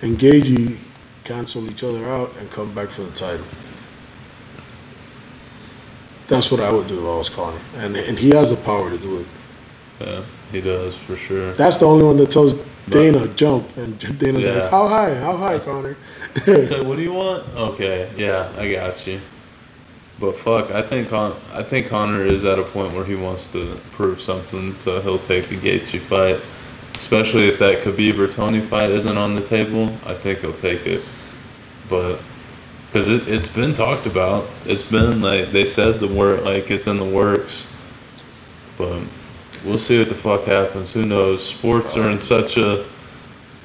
and 0.02 0.18
Gaethje 0.20 0.78
cancel 1.24 1.70
each 1.70 1.84
other 1.84 2.08
out 2.10 2.36
and 2.40 2.50
come 2.52 2.74
back 2.74 2.90
for 2.90 3.04
the 3.04 3.12
title. 3.12 3.46
That's 6.28 6.50
what 6.52 6.62
I 6.62 6.72
would 6.72 6.88
do 6.88 7.00
if 7.00 7.06
I 7.06 7.18
was 7.18 7.30
Conor, 7.30 7.60
and 7.78 7.96
and 7.98 8.18
he 8.18 8.30
has 8.30 8.50
the 8.52 8.56
power 8.58 8.90
to 8.90 8.98
do 8.98 9.20
it. 9.20 9.28
Yeah, 10.00 10.24
he 10.52 10.62
does 10.62 10.96
for 10.96 11.16
sure. 11.18 11.54
That's 11.54 11.78
the 11.78 11.86
only 11.86 12.06
one 12.06 12.18
that 12.18 12.32
tells 12.32 12.54
Dana 12.90 13.28
jump, 13.36 13.76
and 13.78 14.00
Dana's 14.20 14.46
Yeah. 14.46 14.54
like, 14.64 14.72
"How 14.72 14.88
high? 14.88 15.14
How 15.16 15.38
high, 15.38 15.60
Conor?" 15.60 15.98
Okay, 16.48 16.82
what 16.88 16.96
do 16.96 17.04
you 17.04 17.14
want? 17.14 17.48
Okay, 17.56 18.10
yeah, 18.18 18.52
I 18.58 18.72
got 18.72 19.06
you. 19.06 19.20
But 20.20 20.38
fuck, 20.38 20.72
I 20.72 20.82
think 20.82 21.10
Con- 21.10 21.36
I 21.54 21.64
think 21.64 21.88
Conor 21.90 22.26
is 22.26 22.46
at 22.46 22.60
a 22.60 22.64
point 22.64 22.94
where 22.94 23.06
he 23.06 23.16
wants 23.16 23.48
to 23.48 23.76
prove 23.92 24.22
something, 24.22 24.76
so 24.76 25.02
he'll 25.02 25.20
take 25.20 25.52
a 25.52 25.56
Gaethje 25.56 26.00
fight. 26.00 26.40
Especially 27.02 27.47
if 27.47 27.58
that 27.58 27.80
Khabib 27.82 28.20
or 28.20 28.28
Tony 28.28 28.62
fight 28.62 28.91
isn't 28.91 29.18
on 29.18 29.34
the 29.34 29.41
table, 29.41 29.86
I 30.06 30.14
think 30.14 30.39
he'll 30.41 30.54
take 30.54 30.86
it. 30.86 31.04
But 31.89 32.20
because 32.86 33.08
it, 33.10 33.28
it's 33.28 33.47
been 33.47 33.74
talked 33.74 34.06
about, 34.06 34.47
it's 34.66 34.84
been 34.84 35.20
like 35.20 35.52
they 35.52 35.66
said 35.66 35.99
the 35.99 36.08
word 36.08 36.43
like 36.43 36.70
it's 36.70 36.86
in 36.86 36.97
the 36.97 37.04
works. 37.04 37.66
But 38.78 39.02
we'll 39.66 39.80
see 39.80 39.97
what 39.97 40.10
the 40.10 40.16
fuck 40.16 40.43
happens. 40.43 40.93
Who 40.93 41.04
knows? 41.04 41.43
Sports 41.43 41.97
are 41.97 42.08
in 42.08 42.20
such 42.20 42.58
a 42.58 42.86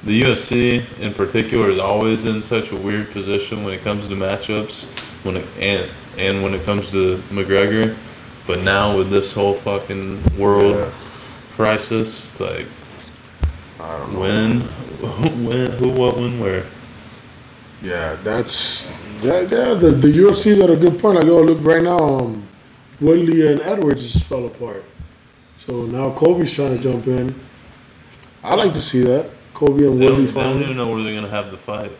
the 0.03 0.23
UFC 0.23 0.83
in 0.99 1.13
particular 1.13 1.69
is 1.69 1.77
always 1.77 2.25
in 2.25 2.41
such 2.41 2.71
a 2.71 2.75
weird 2.75 3.11
position 3.11 3.63
when 3.63 3.71
it 3.71 3.81
comes 3.81 4.07
to 4.07 4.15
matchups, 4.15 4.85
when 5.23 5.37
it 5.37 5.45
and 5.59 5.91
and 6.17 6.41
when 6.41 6.55
it 6.55 6.65
comes 6.65 6.89
to 6.89 7.17
McGregor. 7.29 7.95
But 8.47 8.61
now 8.63 8.97
with 8.97 9.11
this 9.11 9.31
whole 9.31 9.53
fucking 9.53 10.23
world 10.39 10.75
Yeah. 10.75 10.91
crisis, 11.55 12.31
it's 12.31 12.39
like 12.39 12.65
I 13.79 13.97
don't 13.99 14.13
know. 14.13 14.21
when, 14.21 14.61
when, 15.45 15.71
who, 15.73 15.89
what, 15.89 16.17
when, 16.17 16.39
where. 16.39 16.65
Yeah, 17.81 18.15
that's 18.23 18.91
yeah, 19.23 19.41
yeah. 19.41 19.73
The, 19.75 19.91
the 19.91 20.07
UFC's 20.09 20.59
at 20.59 20.69
a 20.69 20.75
good 20.75 20.99
point. 20.99 21.17
Like, 21.17 21.27
oh, 21.27 21.41
look, 21.41 21.59
right 21.61 21.83
now, 21.83 21.97
um, 21.99 22.47
Woodley 23.01 23.47
and 23.47 23.61
Edwards 23.61 24.11
just 24.11 24.25
fell 24.25 24.45
apart. 24.45 24.83
So 25.59 25.85
now 25.85 26.11
Colby's 26.13 26.53
trying 26.53 26.77
to 26.77 26.83
jump 26.83 27.07
in. 27.07 27.35
I 28.43 28.55
like 28.55 28.73
to 28.73 28.81
see 28.81 29.01
that 29.03 29.29
Colby 29.53 29.85
and 29.87 30.01
They 30.01 30.07
don't, 30.07 30.17
Woodley 30.17 30.25
they 30.25 30.33
don't 30.43 30.61
even 30.63 30.77
know 30.77 30.87
where 30.89 31.03
they're 31.03 31.15
gonna 31.15 31.29
have 31.29 31.51
the 31.51 31.57
fight. 31.57 31.91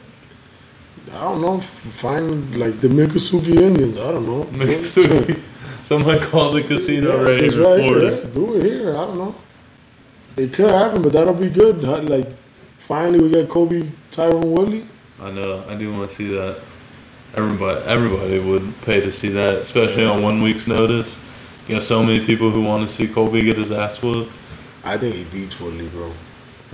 I 1.12 1.22
don't 1.22 1.42
know. 1.42 1.62
Find 1.62 2.58
like 2.58 2.82
the 2.82 2.88
Miccosukee 2.90 3.62
Indians. 3.62 3.98
I 3.98 4.12
don't 4.12 4.26
know. 4.26 4.44
Miccosukee. 4.46 5.42
Someone 5.84 6.20
called 6.20 6.56
the 6.56 6.64
casino 6.64 7.18
Yeah, 7.24 7.42
here 7.42 7.64
right 7.64 7.82
here. 7.82 8.26
Do 8.26 8.56
it 8.58 8.64
here. 8.64 8.92
I 8.92 9.06
don't 9.06 9.18
know. 9.18 9.36
It 10.38 10.54
could 10.54 10.70
happen, 10.70 11.02
but 11.02 11.14
that'll 11.14 11.34
be 11.34 11.50
good. 11.50 11.82
Like, 11.84 12.28
finally, 12.78 13.20
we 13.20 13.32
got 13.32 13.50
Colby, 13.50 13.92
Tyron 14.12 14.46
Woodley. 14.46 14.86
I 15.20 15.32
know. 15.32 15.64
I 15.68 15.74
do 15.74 15.92
want 15.92 16.08
to 16.08 16.14
see 16.14 16.28
that. 16.30 16.62
Everybody, 17.36 17.86
everybody 17.86 18.40
would 18.40 18.80
pay 18.84 19.02
to 19.02 19.12
see 19.12 19.30
that, 19.30 19.56
especially 19.56 20.06
on 20.06 20.22
one 20.22 20.42
week's 20.42 20.68
notice. 20.68 21.20
You 21.68 21.76
got 21.76 21.84
so 21.84 22.04
many 22.04 22.24
people 22.26 22.52
who 22.52 22.62
want 22.62 22.88
to 22.88 22.96
see 22.96 23.08
Colby 23.08 23.42
get 23.42 23.58
his 23.58 23.72
ass 23.72 24.02
whooped. 24.02 24.32
I 24.84 24.98
think 24.98 25.16
he 25.16 25.24
beats 25.26 25.60
Woodley, 25.60 25.88
bro. 25.88 26.14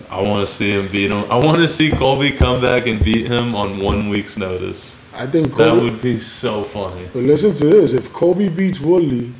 I 0.09 0.21
want 0.21 0.47
to 0.47 0.53
see 0.53 0.71
him 0.71 0.87
beat 0.89 1.11
him. 1.11 1.31
I 1.31 1.37
want 1.37 1.57
to 1.59 1.67
see 1.67 1.89
Colby 1.89 2.31
come 2.31 2.61
back 2.61 2.85
and 2.85 3.03
beat 3.03 3.27
him 3.27 3.55
on 3.55 3.79
one 3.79 4.09
week's 4.09 4.37
notice. 4.37 4.97
I 5.13 5.25
think 5.25 5.55
That 5.55 5.75
would 5.75 6.01
be 6.01 6.17
so 6.17 6.63
funny. 6.63 7.09
But 7.13 7.23
listen 7.23 7.53
to 7.55 7.65
this: 7.65 7.93
if 7.93 8.11
Colby 8.11 8.49
beats 8.49 8.79
Woodley 8.79 9.31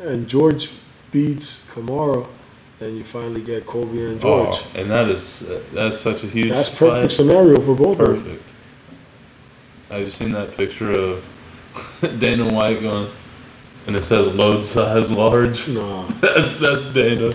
and 0.00 0.28
George 0.28 0.70
beats 1.10 1.66
Kamaru, 1.66 2.28
then 2.82 2.96
you 2.96 3.04
finally 3.04 3.42
get 3.42 3.66
Colby 3.66 4.04
and 4.06 4.20
George. 4.20 4.48
Oh, 4.54 4.70
and 4.74 4.90
that 4.90 5.10
is 5.10 5.42
uh, 5.48 5.62
that's 5.72 5.98
such 6.00 6.24
a 6.24 6.26
huge. 6.26 6.50
That's 6.50 6.70
perfect 6.70 7.12
scenario 7.12 7.60
for 7.60 7.74
both 7.76 8.00
of 8.00 8.24
them. 8.24 8.24
Perfect. 8.24 8.52
Have 9.90 10.02
you 10.02 10.10
seen 10.10 10.32
that 10.32 10.56
picture 10.56 10.92
of 10.92 11.24
Dana 12.18 12.52
White 12.52 12.80
going, 12.80 13.10
and 13.86 13.96
it 13.96 14.02
says 14.02 14.28
load 14.28 14.66
size 14.66 15.12
large? 15.12 15.68
No, 15.68 16.06
That's 16.20 16.54
that's 16.54 16.86
Dana. 16.86 17.32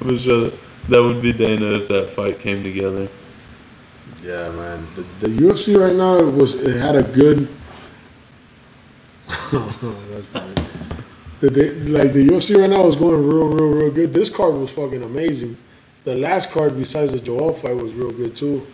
I'm 0.00 0.08
gonna 0.08 0.18
show 0.18 0.40
that. 0.50 0.60
That 0.88 1.02
would 1.02 1.20
be 1.22 1.32
Dana 1.32 1.72
if 1.74 1.88
that 1.88 2.10
fight 2.10 2.38
came 2.38 2.62
together. 2.62 3.08
yeah, 4.22 4.50
man. 4.52 4.86
The, 4.96 5.02
the 5.28 5.28
UFC 5.28 5.76
right 5.78 5.94
now 5.96 6.16
it 6.16 6.32
was 6.32 6.54
it 6.56 6.80
had 6.80 6.96
a 6.96 7.02
good. 7.02 7.48
That's 9.52 10.26
funny. 10.28 10.54
The, 11.40 11.50
the, 11.50 11.70
like 11.90 12.12
the 12.12 12.26
UFC 12.26 12.56
right 12.58 12.70
now 12.70 12.86
is 12.86 12.96
going 12.96 13.26
real, 13.26 13.48
real, 13.48 13.68
real 13.68 13.90
good. 13.90 14.14
This 14.14 14.30
card 14.30 14.54
was 14.54 14.70
fucking 14.70 15.02
amazing. 15.02 15.58
The 16.04 16.14
last 16.14 16.50
card 16.50 16.76
besides 16.76 17.12
the 17.12 17.18
Yoel 17.18 17.56
fight 17.56 17.76
was 17.76 17.92
real 17.94 18.12
good 18.12 18.34
too. 18.34 18.66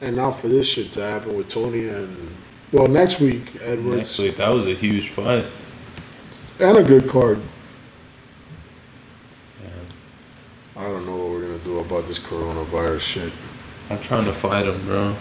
And 0.00 0.16
now 0.16 0.30
for 0.30 0.48
this 0.48 0.68
shit 0.68 0.90
to 0.92 1.00
happen 1.02 1.36
with 1.36 1.48
Tony 1.48 1.88
and 1.88 2.34
well 2.70 2.86
next 2.86 3.18
week 3.20 3.56
Edwards 3.62 3.96
Next 3.96 4.18
week, 4.18 4.36
that 4.36 4.52
was 4.52 4.66
a 4.66 4.74
huge 4.74 5.08
fight. 5.08 5.46
and 6.60 6.76
a 6.76 6.82
good 6.82 7.08
card. 7.08 7.40
I 10.76 10.82
don't 10.82 11.06
know 11.06 11.16
what 11.16 11.30
we're 11.30 11.40
gonna 11.46 11.58
do 11.64 11.78
about 11.78 12.06
this 12.06 12.18
coronavirus 12.18 13.00
shit. 13.00 13.32
I'm 13.88 13.98
trying 14.00 14.26
to 14.26 14.32
fight 14.32 14.66
him, 14.66 14.84
bro. 14.84 15.16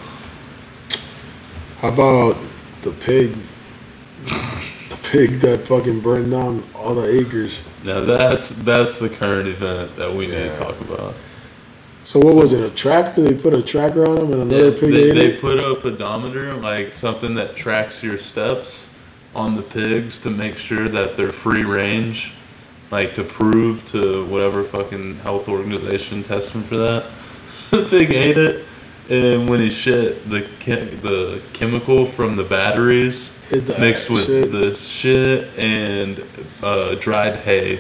How 1.80 1.88
about 1.88 2.38
the 2.82 2.92
pig? 2.92 3.38
pig 5.12 5.40
that 5.42 5.68
fucking 5.68 6.00
burned 6.02 6.32
down 6.32 6.64
all 6.74 6.96
the 6.96 7.20
acres. 7.22 7.62
Now 7.84 8.02
that's 8.02 8.50
that's 8.50 9.00
the 9.00 9.10
current 9.10 9.48
event 9.48 9.96
that 9.96 10.14
we 10.14 10.28
need 10.28 10.34
Yeah. 10.34 10.54
to 10.54 10.56
talk 10.56 10.80
about. 10.82 11.14
So 12.04 12.20
what 12.20 12.36
was 12.36 12.54
it? 12.54 12.62
A 12.62 12.70
tracker? 12.70 13.22
They 13.22 13.34
put 13.34 13.54
a 13.54 13.64
tracker 13.64 14.08
on 14.08 14.18
him, 14.18 14.40
and 14.40 14.52
They, 14.52 14.58
another 14.60 14.72
pig 14.78 14.92
they, 14.94 15.04
ate 15.10 15.14
they 15.16 15.34
it. 15.34 15.42
put 15.42 15.60
a 15.60 15.76
pedometer, 15.76 16.54
like 16.54 16.94
something 16.94 17.34
that 17.36 17.56
tracks 17.56 18.04
your 18.04 18.18
steps 18.18 18.90
on 19.34 19.56
the 19.56 19.62
pigs 19.64 20.20
to 20.20 20.30
make 20.30 20.58
sure 20.58 20.88
that 20.88 21.18
they're 21.18 21.32
free 21.32 21.64
range, 21.64 22.32
like 22.92 23.14
to 23.16 23.24
prove 23.24 23.84
to 23.86 24.24
whatever 24.28 24.64
fucking 24.64 25.16
health 25.18 25.50
organization 25.50 26.22
testing 26.24 26.62
for 26.64 26.78
that. 26.78 27.06
the 27.72 27.84
pig 27.90 28.12
ate 28.12 28.38
it, 28.38 28.66
and 29.10 29.50
when 29.50 29.60
he 29.60 29.70
shit, 29.72 30.30
the 30.30 30.48
chem- 30.60 31.00
the 31.02 31.42
chemical 31.54 32.06
from 32.06 32.36
the 32.36 32.44
batteries 32.44 33.35
mixed 33.52 34.10
with 34.10 34.26
shit. 34.26 34.52
the 34.52 34.76
shit 34.76 35.60
and 35.60 36.26
uh, 36.64 36.96
dried 36.96 37.36
hay 37.38 37.80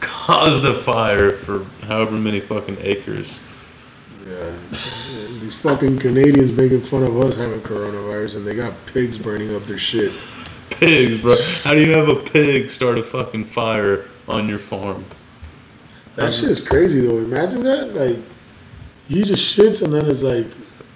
caused 0.00 0.64
a 0.64 0.74
fire 0.82 1.30
for 1.30 1.64
however 1.86 2.16
many 2.16 2.40
fucking 2.40 2.76
acres. 2.80 3.40
Yeah. 4.26 4.52
These 5.40 5.54
fucking 5.56 5.98
Canadians 5.98 6.52
making 6.52 6.82
fun 6.82 7.02
of 7.02 7.18
us 7.18 7.36
having 7.36 7.60
coronavirus, 7.60 8.36
and 8.36 8.46
they 8.46 8.54
got 8.54 8.74
pigs 8.86 9.18
burning 9.18 9.54
up 9.54 9.66
their 9.66 9.78
shit. 9.78 10.12
pigs, 10.70 11.20
bro. 11.20 11.36
How 11.62 11.74
do 11.74 11.80
you 11.84 11.92
have 11.92 12.08
a 12.08 12.16
pig 12.16 12.70
start 12.70 12.98
a 12.98 13.02
fucking 13.02 13.44
fire 13.44 14.06
on 14.28 14.48
your 14.48 14.58
farm? 14.58 15.04
That 16.16 16.32
shit 16.32 16.50
is 16.50 16.66
crazy 16.66 17.06
though. 17.06 17.18
Imagine 17.18 17.62
that. 17.62 17.94
Like, 17.94 18.18
he 19.08 19.22
just 19.24 19.56
shits, 19.56 19.82
and 19.82 19.92
then 19.92 20.06
it's 20.06 20.22
like, 20.22 20.46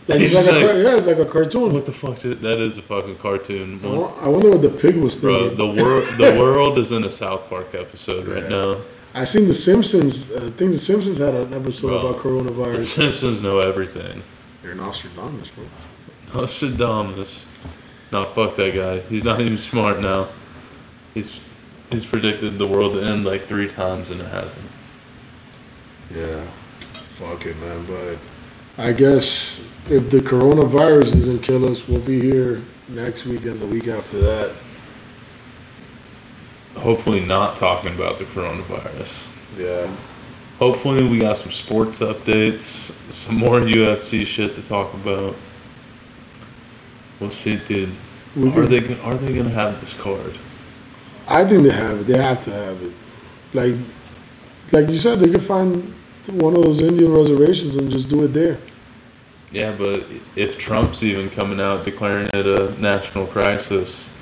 like 0.09 0.21
it's 0.21 0.33
He's 0.33 0.35
like, 0.35 0.47
a, 0.47 0.59
like- 0.59 0.67
car- 0.67 0.79
yeah, 0.83 0.97
it's 0.97 1.07
like 1.07 1.19
a 1.19 1.25
cartoon. 1.27 1.73
What 1.73 1.87
the 1.87 1.93
fuck? 1.93 2.25
Is, 2.25 2.39
that 2.41 2.59
is 2.61 2.79
a 2.79 2.83
fucking 2.83 3.17
cartoon. 3.17 3.81
I 3.83 3.87
One- 3.89 4.15
I 4.25 4.29
wonder 4.29 4.51
what 4.51 4.63
the 4.63 4.71
pig 4.71 4.97
was 4.97 5.21
Bro, 5.21 5.51
thinking. 5.51 5.59
the 5.77 5.83
world, 5.83 6.19
the 6.19 6.35
world 6.41 6.79
is 6.79 6.93
in 6.93 7.05
a 7.05 7.11
South 7.11 7.49
Park 7.49 7.75
episode 7.75 8.27
right 8.27 8.43
Yeah. 8.45 8.49
now. 8.49 8.77
I 9.15 9.25
seen 9.25 9.49
The 9.49 9.55
Simpsons. 9.55 10.31
uh, 10.31 10.37
I 10.47 10.51
think 10.51 10.73
The 10.73 10.79
Simpsons 10.79 11.19
had 11.19 11.35
an 11.35 11.55
episode 11.55 11.89
Bro, 11.89 12.07
about 12.07 12.21
coronavirus. 12.23 12.77
The. 12.77 12.83
Simpsons 12.83 13.43
know 13.43 13.61
everything. 13.61 14.23
You're 14.63 14.75
Nostradamus, 14.75 15.51
bro. 15.51 15.65
Nostradamus. 16.43 17.47
No, 18.13 18.25
fuck 18.27 18.57
that 18.57 18.75
guy. 18.75 19.01
He's 19.09 19.25
not 19.25 19.41
even 19.41 19.59
smart 19.59 20.01
now. 20.01 20.29
He's 21.15 21.41
he's 21.91 22.05
predicted 22.05 22.59
the 22.59 22.67
world 22.67 22.93
to 22.95 23.01
end 23.01 23.25
like 23.25 23.47
three 23.49 23.69
times 23.69 24.11
and 24.11 24.21
it 24.21 24.29
hasn't. 24.29 24.67
Yeah. 26.15 26.47
Fuck 27.19 27.47
it, 27.47 27.57
man. 27.59 27.87
But 27.87 28.19
I 28.83 28.93
guess 28.93 29.61
if 29.91 30.11
the 30.11 30.19
coronavirus 30.19 31.13
doesn't 31.13 31.39
kill 31.41 31.71
us, 31.71 31.87
we'll 31.87 32.01
be 32.01 32.21
here 32.21 32.63
next 32.89 33.27
week 33.27 33.45
and 33.45 33.61
the 33.61 33.67
week 33.67 33.89
after 33.89 34.19
that. 34.19 34.55
Hopefully, 36.77 37.21
not 37.25 37.57
talking 37.57 37.95
about 37.95 38.19
the 38.19 38.25
coronavirus. 38.25 39.27
Yeah. 39.59 39.95
Hopefully, 40.59 41.09
we 41.09 41.19
got 41.19 41.39
some 41.39 41.53
sports 41.53 42.01
updates, 42.01 42.63
some 43.13 43.37
more 43.37 43.61
UFC 43.61 44.27
shit 44.27 44.55
to 44.57 44.63
talk 44.63 44.93
about. 44.95 45.37
We'll 47.21 47.31
see, 47.31 47.57
dude. 47.57 47.95
We 48.35 48.51
Are 48.51 48.67
they 48.67 48.99
are 49.01 49.15
they 49.15 49.35
gonna 49.35 49.51
have 49.51 49.81
this 49.81 49.95
card? 49.95 50.39
I 51.27 51.45
think 51.45 51.63
they 51.63 51.73
have 51.73 52.01
it. 52.01 52.07
They 52.07 52.19
have 52.19 52.45
to 52.45 52.53
have 52.53 52.83
it. 52.83 52.93
Like, 53.55 53.75
like 54.73 54.89
you 54.91 54.99
said, 54.99 55.21
they 55.21 55.31
could 55.31 55.43
find 55.43 55.95
one 56.29 56.55
of 56.55 56.63
those 56.63 56.81
Indian 56.81 57.13
reservations 57.15 57.77
and 57.77 57.91
just 57.91 58.09
do 58.09 58.25
it 58.25 58.29
there. 58.29 58.59
Yeah, 59.53 59.73
but 59.73 60.07
if 60.35 60.59
Trump's 60.59 61.03
even 61.03 61.31
coming 61.31 61.61
out 61.61 61.85
declaring 61.85 62.29
it 62.33 62.47
a 62.47 62.79
national 62.81 63.27
crisis, 63.27 64.13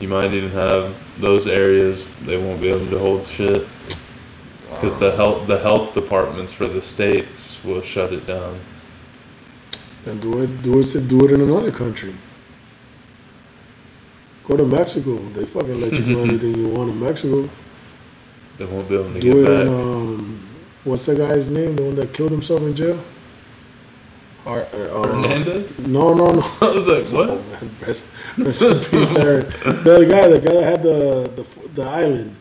you 0.00 0.08
might 0.08 0.34
even 0.34 0.50
have 0.50 0.94
those 1.18 1.46
areas 1.46 2.08
they 2.20 2.36
won't 2.36 2.60
be 2.60 2.68
able 2.68 2.86
to 2.86 2.98
hold 2.98 3.26
shit 3.26 3.66
because 4.70 4.98
the 4.98 5.10
health 5.12 5.46
the 5.46 5.58
health 5.58 5.94
departments 5.94 6.52
for 6.52 6.66
the 6.68 6.82
states 6.82 7.62
will 7.64 7.82
shut 7.82 8.12
it 8.12 8.26
down. 8.26 8.60
And 10.06 10.20
do 10.20 10.42
it, 10.42 10.62
do 10.62 10.80
it, 10.80 11.08
do 11.08 11.24
it 11.26 11.32
in 11.32 11.40
another 11.40 11.70
country. 11.72 12.14
Go 14.44 14.56
to 14.56 14.64
Mexico. 14.64 15.16
They 15.16 15.44
fucking 15.44 15.80
let 15.80 15.92
you 15.92 16.02
do 16.02 16.20
anything 16.24 16.54
you 16.54 16.68
want 16.68 16.90
in 16.90 17.00
Mexico. 17.00 17.48
They 18.56 18.64
won't 18.64 18.88
be 18.88 18.94
able 18.94 19.12
to 19.12 19.20
Do 19.20 19.32
get 19.44 19.50
it 19.52 19.60
in 19.60 19.68
um, 19.68 20.48
what's 20.84 21.06
that 21.06 21.18
guy's 21.18 21.50
name? 21.50 21.76
The 21.76 21.82
one 21.82 21.94
that 21.96 22.14
killed 22.14 22.30
himself 22.30 22.62
in 22.62 22.74
jail. 22.74 23.02
Uh, 24.48 24.64
Hernandez? 25.06 25.78
No, 25.80 26.14
no, 26.14 26.32
no. 26.32 26.40
I 26.62 26.70
was 26.70 26.86
like, 26.86 27.04
what? 27.12 27.28
Oh, 27.30 27.42
man, 27.42 27.70
rest, 27.86 28.06
rest 28.38 28.62
in 28.62 28.78
peace 28.84 29.10
there. 29.10 29.42
The 29.42 30.06
guy, 30.08 30.28
the 30.28 30.40
guy 30.40 30.52
that 30.54 30.64
had 30.64 30.82
the 30.82 31.30
the, 31.36 31.68
the 31.74 31.82
island. 31.82 32.36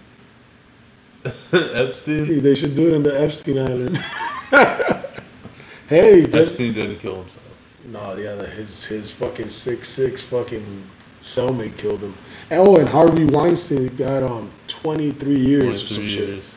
Epstein? 1.54 2.42
They 2.42 2.56
should 2.56 2.76
do 2.76 2.88
it 2.88 2.94
in 2.94 3.04
the 3.04 3.20
Epstein 3.20 3.60
Island. 3.60 3.98
hey, 5.90 6.24
Epstein 6.32 6.74
didn't 6.74 7.00
kill 7.00 7.18
himself. 7.18 7.46
no, 7.86 8.16
yeah, 8.16 8.36
the- 8.36 8.48
his 8.48 8.86
his 8.86 9.12
fucking 9.12 9.50
six 9.50 9.90
six 9.90 10.22
fucking 10.22 10.84
cellmate 11.20 11.78
killed 11.78 12.00
him. 12.02 12.16
Oh, 12.52 12.78
and 12.78 12.88
Harvey 12.88 13.26
Weinstein 13.26 13.94
got 13.98 14.24
um 14.24 14.50
twenty 14.68 15.12
three 15.12 15.40
years 15.40 15.84
or 15.84 15.88
23 15.88 15.96
some 15.96 16.08
shit. 16.08 16.30
years. 16.30 16.56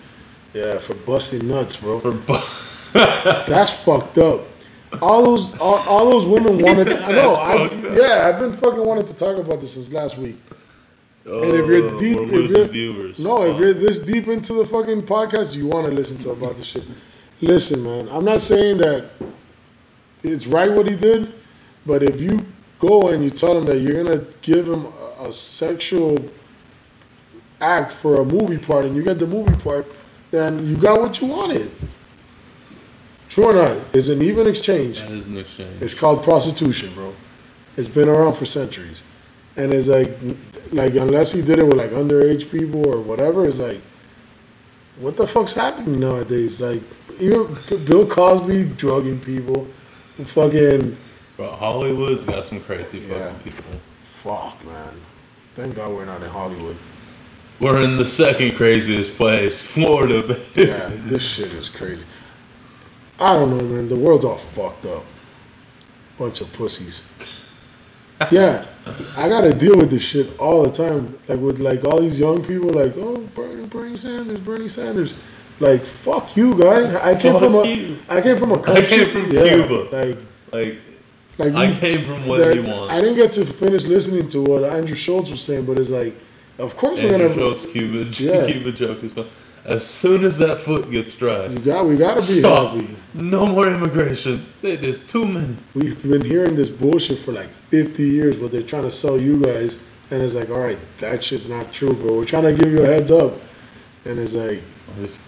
Yeah, 0.55 0.79
for 0.79 0.95
busting 0.95 1.49
nuts, 1.49 1.77
bro. 1.77 1.99
For 2.01 2.13
bu- 2.13 2.39
That's 3.53 3.73
fucked 3.73 4.19
up. 4.19 4.43
All 5.01 5.23
those 5.25 5.57
all, 5.59 5.77
all 5.89 6.11
those 6.11 6.27
women 6.27 6.59
wanted. 6.65 6.85
said 6.89 7.03
I 7.03 7.13
know. 7.13 7.33
I, 7.35 7.73
yeah, 7.97 8.27
I've 8.29 8.39
been 8.41 8.53
fucking 8.53 8.85
wanting 8.85 9.07
to 9.07 9.17
talk 9.17 9.37
about 9.37 9.61
this 9.61 9.75
since 9.75 9.93
last 9.93 10.19
week. 10.19 10.37
oh, 11.27 11.43
if 11.45 11.67
you're 11.67 11.97
deep- 11.97 12.19
if 12.33 12.51
you're- 12.51 12.69
viewers. 12.69 13.19
No, 13.19 13.45
if 13.45 13.59
you're 13.59 13.75
this 13.75 13.99
deep 14.01 14.27
into 14.29 14.55
the 14.55 14.65
fucking 14.67 15.03
podcast, 15.03 15.55
you 15.55 15.67
want 15.69 15.87
to 15.87 15.93
listen 15.93 16.19
to 16.19 16.31
about 16.31 16.57
this 16.57 16.67
shit. 16.67 16.85
Listen, 17.41 17.83
man, 17.85 18.09
I'm 18.11 18.25
not 18.25 18.41
saying 18.43 18.79
that 18.79 19.11
it's 20.23 20.47
right 20.47 20.71
what 20.71 20.89
he 20.91 20.97
did, 20.97 21.33
but 21.87 22.03
if 22.03 22.21
you 22.21 22.45
go 22.79 23.09
and 23.09 23.23
you 23.25 23.31
tell 23.31 23.57
him 23.57 23.65
that 23.67 23.79
you're 23.79 24.03
gonna 24.05 24.25
give 24.43 24.69
him 24.69 24.87
a, 25.21 25.29
a 25.29 25.33
sexual 25.33 26.19
act 27.61 27.93
for 27.93 28.21
a 28.21 28.25
movie 28.25 28.59
part 28.59 28.85
and 28.87 28.97
you 28.97 29.03
get 29.03 29.19
the 29.19 29.27
movie 29.27 29.55
part, 29.63 29.87
then 30.31 30.67
you 30.67 30.77
got 30.77 31.01
what 31.01 31.21
you 31.21 31.29
wanted. 31.29 31.71
True 33.31 33.45
or 33.47 33.53
not, 33.55 33.79
it's 33.95 34.09
an 34.09 34.21
even 34.23 34.47
exchange. 34.49 34.99
that 35.01 35.11
is 35.11 35.27
an 35.29 35.39
exchange. 35.39 35.81
It's 35.81 35.95
called 35.95 36.23
prostitution, 36.25 36.93
bro. 36.95 37.15
It's 37.77 37.89
been 37.89 38.09
around 38.09 38.35
for 38.35 38.45
centuries, 38.45 39.05
and 39.57 39.73
it's 39.73 39.87
like, 39.87 40.19
like 40.73 40.95
unless 40.97 41.31
he 41.33 41.41
did 41.41 41.61
it 41.61 41.65
with 41.65 41.77
like 41.79 41.91
underage 41.91 42.51
people 42.51 42.87
or 42.89 43.01
whatever, 43.01 43.47
it's 43.47 43.59
like, 43.59 43.81
what 44.99 45.17
the 45.17 45.27
fuck's 45.27 45.53
happening 45.53 46.01
nowadays? 46.01 46.61
Like 46.61 46.83
even 47.21 47.57
Bill 47.87 48.07
Cosby 48.07 48.65
drugging 48.77 49.21
people, 49.21 49.69
fucking 50.27 50.97
Bro, 51.37 51.53
Hollywood's 51.53 52.25
got 52.25 52.45
some 52.45 52.61
crazy 52.61 52.99
fucking 53.01 53.17
Yeah. 53.17 53.33
people. 53.45 53.65
fuck, 54.03 54.63
man. 54.67 55.01
Thank 55.55 55.77
God 55.77 55.93
we're 55.93 56.05
not 56.05 56.23
in 56.23 56.29
Hollywood. 56.29 56.77
We're 57.61 57.81
in 57.83 57.97
the 57.97 58.07
second 58.07 58.57
craziest 58.57 59.15
place, 59.17 59.61
Florida, 59.61 60.23
baby. 60.23 60.71
Yeah, 60.71 60.91
this 61.07 61.23
shit 61.23 61.53
is 61.53 61.69
crazy. 61.69 62.03
I 63.21 63.35
don't 63.35 63.51
know, 63.57 63.65
man. 63.65 63.89
The 63.89 63.97
world's 63.97 64.25
all 64.25 64.39
fucked 64.39 64.87
up. 64.87 65.05
Bunch 66.19 66.41
of 66.41 66.53
pussies. 66.53 67.03
Yeah, 68.31 68.67
I 69.17 69.31
gotta 69.31 69.55
deal 69.55 69.79
with 69.79 69.89
this 69.91 70.03
shit 70.03 70.39
all 70.39 70.63
the 70.65 70.71
time. 70.71 71.19
Like 71.27 71.41
with 71.41 71.59
like 71.59 71.83
all 71.87 72.03
these 72.03 72.21
young 72.21 72.45
people, 72.45 72.69
like 72.69 72.93
oh 72.99 73.17
Bernie, 73.35 73.65
Bernie 73.67 73.97
Sanders, 73.97 74.39
Bernie 74.41 74.69
Sanders. 74.69 75.15
Like 75.59 75.87
fuck 75.87 76.37
you, 76.37 76.55
guys. 76.55 76.95
I 76.97 77.19
came 77.19 77.33
Fuck 77.33 77.41
from 77.45 77.55
a, 77.55 77.65
you. 77.65 77.99
I 78.11 78.21
came 78.21 78.37
from 78.37 78.53
a 78.53 78.59
country. 78.59 78.85
came 78.85 79.09
from 79.11 79.33
yeah, 79.33 79.55
Cuba. 79.55 79.89
Like, 79.91 80.19
Like, 80.53 80.79
like 81.39 81.55
I 81.55 81.65
you- 81.71 81.75
came 81.81 82.05
from 82.05 82.27
what 82.29 82.53
he 82.55 82.61
wants. 82.61 82.93
I 82.93 83.01
didn't 83.01 83.17
get 83.17 83.33
to 83.33 83.47
finish 83.47 83.87
listening 83.87 84.29
to 84.29 84.43
what 84.43 84.65
Andrew 84.65 84.95
Schulz 84.97 85.31
was 85.31 85.41
saying, 85.41 85.65
but 85.65 85.79
it's 85.79 85.89
like, 85.89 86.15
of 86.59 86.77
course 86.77 87.01
we're 87.03 87.11
gonna. 87.13 87.33
Schultz, 87.33 87.65
Cuba, 87.65 88.11
Yeah. 88.23 88.45
Cuba 88.47 88.71
joke 88.73 89.03
is 89.03 89.13
fun. 89.15 89.29
As 89.65 89.87
soon 89.87 90.25
as 90.25 90.39
that 90.39 90.61
foot 90.61 90.91
gets 90.91 91.15
dry, 91.15 91.47
You 91.47 91.59
got, 91.59 91.87
we 91.87 91.97
gotta 91.97 92.21
be 92.21 92.27
stop. 92.27 92.73
happy. 92.75 92.97
No 93.15 93.47
more 93.47 93.67
immigration. 93.67 94.47
There's 94.63 95.03
too 95.03 95.27
many. 95.27 95.57
We've 95.75 96.01
been 96.03 96.25
hearing 96.25 96.57
this 96.57 96.71
bullshit 96.71 97.19
for 97.19 97.33
like 97.33 97.51
50 97.71 98.03
years, 98.09 98.39
what 98.39 98.53
they're 98.53 98.63
trying 98.63 98.85
to 98.85 98.91
sell 98.91 99.19
you 99.19 99.43
guys, 99.43 99.77
and 100.11 100.23
it's 100.23 100.35
like, 100.35 100.49
all 100.51 100.61
right, 100.61 100.79
that 100.99 101.23
shit's 101.23 101.49
not 101.49 101.73
true, 101.73 101.93
bro. 101.93 102.17
We're 102.17 102.25
trying 102.25 102.45
to 102.45 102.53
give 102.55 102.73
you 102.73 102.83
a 102.83 102.87
heads 102.87 103.11
up, 103.11 103.35
and 104.07 104.19
it's 104.19 104.33
like, 104.33 104.63
There's- 104.97 105.21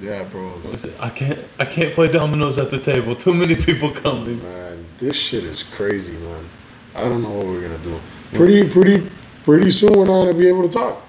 yeah, 0.00 0.22
bro, 0.24 0.52
I 1.00 1.10
can't. 1.10 1.40
I 1.58 1.64
can't 1.64 1.92
play 1.94 2.06
dominoes 2.08 2.56
at 2.58 2.70
the 2.70 2.78
table. 2.78 3.16
Too 3.16 3.34
many 3.34 3.56
people 3.56 3.90
coming. 3.90 4.40
man, 4.42 4.84
this 4.98 5.16
shit 5.16 5.42
is 5.44 5.62
crazy, 5.64 6.12
man. 6.12 6.48
I 6.94 7.00
don't 7.02 7.20
know 7.22 7.30
what 7.30 7.46
we're 7.46 7.62
gonna 7.62 7.78
do. 7.78 7.98
Pretty, 8.32 8.68
pretty, 8.68 9.10
pretty 9.44 9.70
soon 9.72 9.92
we're 9.94 10.04
not 10.06 10.24
gonna 10.26 10.34
be 10.38 10.46
able 10.48 10.62
to 10.62 10.68
talk 10.68 11.02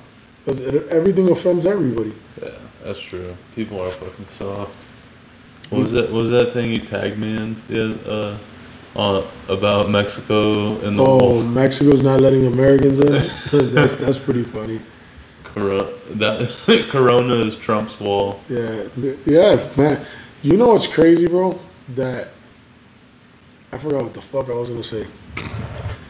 because 0.50 0.88
everything 0.90 1.30
offends 1.30 1.66
everybody. 1.66 2.14
Yeah, 2.42 2.52
that's 2.84 3.00
true. 3.00 3.36
People 3.56 3.82
are 3.82 3.90
fucking 3.90 4.26
soft. 4.26 4.88
What 5.70 5.82
was 5.82 5.92
that? 5.92 6.06
What 6.12 6.22
was 6.22 6.30
that 6.32 6.54
thing 6.54 6.72
you 6.72 6.80
tagged 6.80 7.18
me 7.18 7.38
in? 7.38 7.56
Yeah, 7.70 7.94
uh, 8.12 8.38
uh, 8.96 9.28
about 9.48 9.90
Mexico 9.90 10.80
and 10.80 10.98
the 10.98 11.04
Oh, 11.04 11.18
wolf. 11.36 11.46
Mexico's 11.46 12.02
not 12.02 12.22
letting 12.22 12.48
Americans 12.48 13.00
in. 13.00 13.12
that's 13.74 13.96
that's 13.96 14.18
pretty 14.18 14.44
funny. 14.44 14.82
Corona, 15.44 15.92
that 16.12 16.88
Corona 16.90 17.36
is 17.36 17.56
Trump's 17.56 18.00
wall. 18.00 18.42
Yeah, 18.50 18.86
yeah, 19.26 19.70
man. 19.78 20.06
You 20.42 20.58
know 20.58 20.70
what's 20.70 20.88
crazy, 20.88 21.28
bro? 21.28 21.60
That 21.96 22.30
I 23.72 23.78
forgot 23.78 24.04
what 24.04 24.14
the 24.14 24.22
fuck 24.22 24.50
I 24.50 24.54
was 24.54 24.70
gonna 24.70 24.84
say. 24.84 25.06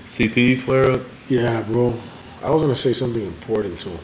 CTE 0.06 0.62
flare 0.62 0.92
up. 0.92 1.02
Yeah, 1.30 1.62
bro. 1.62 1.94
I 2.42 2.50
was 2.52 2.64
gonna 2.64 2.76
say 2.76 2.94
something 2.94 3.26
important 3.26 3.78
too. 3.78 3.98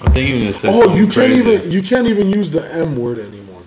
I 0.00 0.10
think 0.10 0.28
you're 0.30 0.48
Oh, 0.48 0.52
something 0.52 0.96
you 0.96 1.04
can't 1.04 1.14
crazy. 1.32 1.50
even 1.52 1.70
you 1.70 1.82
can't 1.82 2.06
even 2.06 2.30
use 2.32 2.52
the 2.52 2.64
M 2.74 2.96
word 2.96 3.18
anymore. 3.18 3.62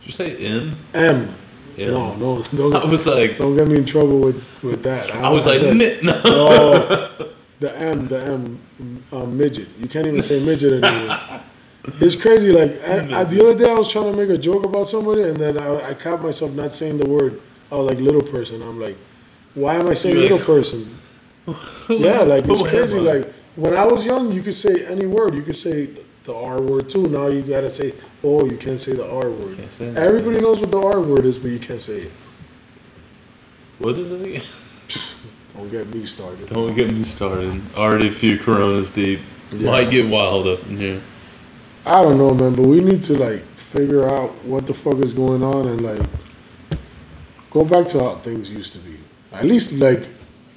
Did 0.00 0.06
you 0.06 0.12
say 0.12 0.36
in? 0.36 0.76
M. 0.94 1.34
Yeah. 1.76 1.88
No, 1.90 2.16
no, 2.16 2.42
don't, 2.42 2.74
I 2.74 2.84
was 2.86 3.06
like, 3.06 3.36
don't 3.38 3.56
get 3.56 3.68
me 3.68 3.76
in 3.76 3.84
trouble 3.84 4.18
with 4.20 4.62
with 4.64 4.82
that. 4.84 5.10
I 5.14 5.28
was 5.28 5.46
like, 5.46 5.60
said- 5.60 5.76
"Ni- 5.76 5.98
no. 6.02 6.20
Oh, 6.24 7.30
the 7.60 7.78
M, 7.78 8.08
the 8.08 8.22
M, 8.22 8.58
um, 9.12 9.36
midget. 9.36 9.68
You 9.78 9.88
can't 9.88 10.06
even 10.06 10.22
say 10.22 10.44
midget 10.44 10.82
anymore. 10.82 11.18
It's 12.00 12.16
crazy. 12.16 12.50
Like 12.50 12.82
I, 12.88 13.20
I, 13.20 13.24
the 13.24 13.40
other 13.46 13.58
day, 13.58 13.70
I 13.70 13.74
was 13.74 13.88
trying 13.88 14.10
to 14.10 14.16
make 14.16 14.30
a 14.30 14.38
joke 14.38 14.64
about 14.64 14.88
somebody, 14.88 15.22
and 15.22 15.36
then 15.36 15.58
I, 15.58 15.90
I 15.90 15.94
caught 15.94 16.22
myself 16.22 16.52
not 16.52 16.72
saying 16.74 16.98
the 16.98 17.08
word. 17.08 17.40
I 17.70 17.76
was 17.76 17.86
like 17.90 18.00
little 18.00 18.22
person. 18.22 18.60
I'm 18.62 18.80
like, 18.80 18.96
why 19.54 19.76
am 19.76 19.88
I 19.88 19.94
saying 19.94 20.14
You're 20.16 20.22
little 20.36 20.38
like, 20.38 20.46
person? 20.46 20.98
Yeah, 21.88 22.22
like 22.22 22.44
it's 22.48 22.62
crazy. 22.62 22.98
Like 22.98 23.32
when 23.56 23.74
I 23.74 23.84
was 23.84 24.04
young, 24.04 24.32
you 24.32 24.42
could 24.42 24.54
say 24.54 24.86
any 24.86 25.06
word. 25.06 25.34
You 25.34 25.42
could 25.42 25.56
say 25.56 25.88
the 26.24 26.34
R 26.34 26.60
word 26.60 26.88
too. 26.88 27.08
Now 27.08 27.28
you 27.28 27.42
gotta 27.42 27.70
say, 27.70 27.92
oh, 28.22 28.44
you 28.44 28.56
can't 28.56 28.80
say 28.80 28.92
the 28.94 29.08
R 29.08 29.30
word. 29.30 29.58
Everybody 29.96 30.38
knows 30.40 30.60
what 30.60 30.70
the 30.70 30.80
R 30.80 31.00
word 31.00 31.24
is, 31.24 31.38
but 31.38 31.50
you 31.50 31.58
can't 31.58 31.80
say 31.80 32.02
it. 32.02 32.12
What 33.78 33.98
is 33.98 34.10
it 34.10 34.22
again? 34.22 34.42
Don't 35.56 35.70
get 35.70 35.92
me 35.92 36.06
started. 36.06 36.48
Don't 36.48 36.74
get 36.74 36.92
me 36.92 37.04
started. 37.04 37.62
Already 37.76 38.08
a 38.08 38.12
few 38.12 38.38
coronas 38.38 38.90
deep. 38.90 39.20
Yeah. 39.50 39.70
Might 39.70 39.90
get 39.90 40.10
wild 40.10 40.46
up 40.46 40.66
in 40.66 40.76
here. 40.76 41.00
I 41.86 42.02
don't 42.02 42.18
know, 42.18 42.34
man, 42.34 42.54
but 42.54 42.66
we 42.66 42.80
need 42.80 43.02
to 43.04 43.14
like 43.14 43.42
figure 43.56 44.10
out 44.10 44.44
what 44.44 44.66
the 44.66 44.74
fuck 44.74 44.96
is 44.96 45.12
going 45.12 45.42
on 45.42 45.68
and 45.68 45.80
like 45.80 46.06
Go 47.56 47.64
back 47.64 47.86
to 47.86 48.00
how 48.00 48.16
things 48.16 48.50
used 48.50 48.74
to 48.74 48.78
be. 48.80 48.98
At 49.32 49.46
least 49.46 49.72
like 49.72 50.04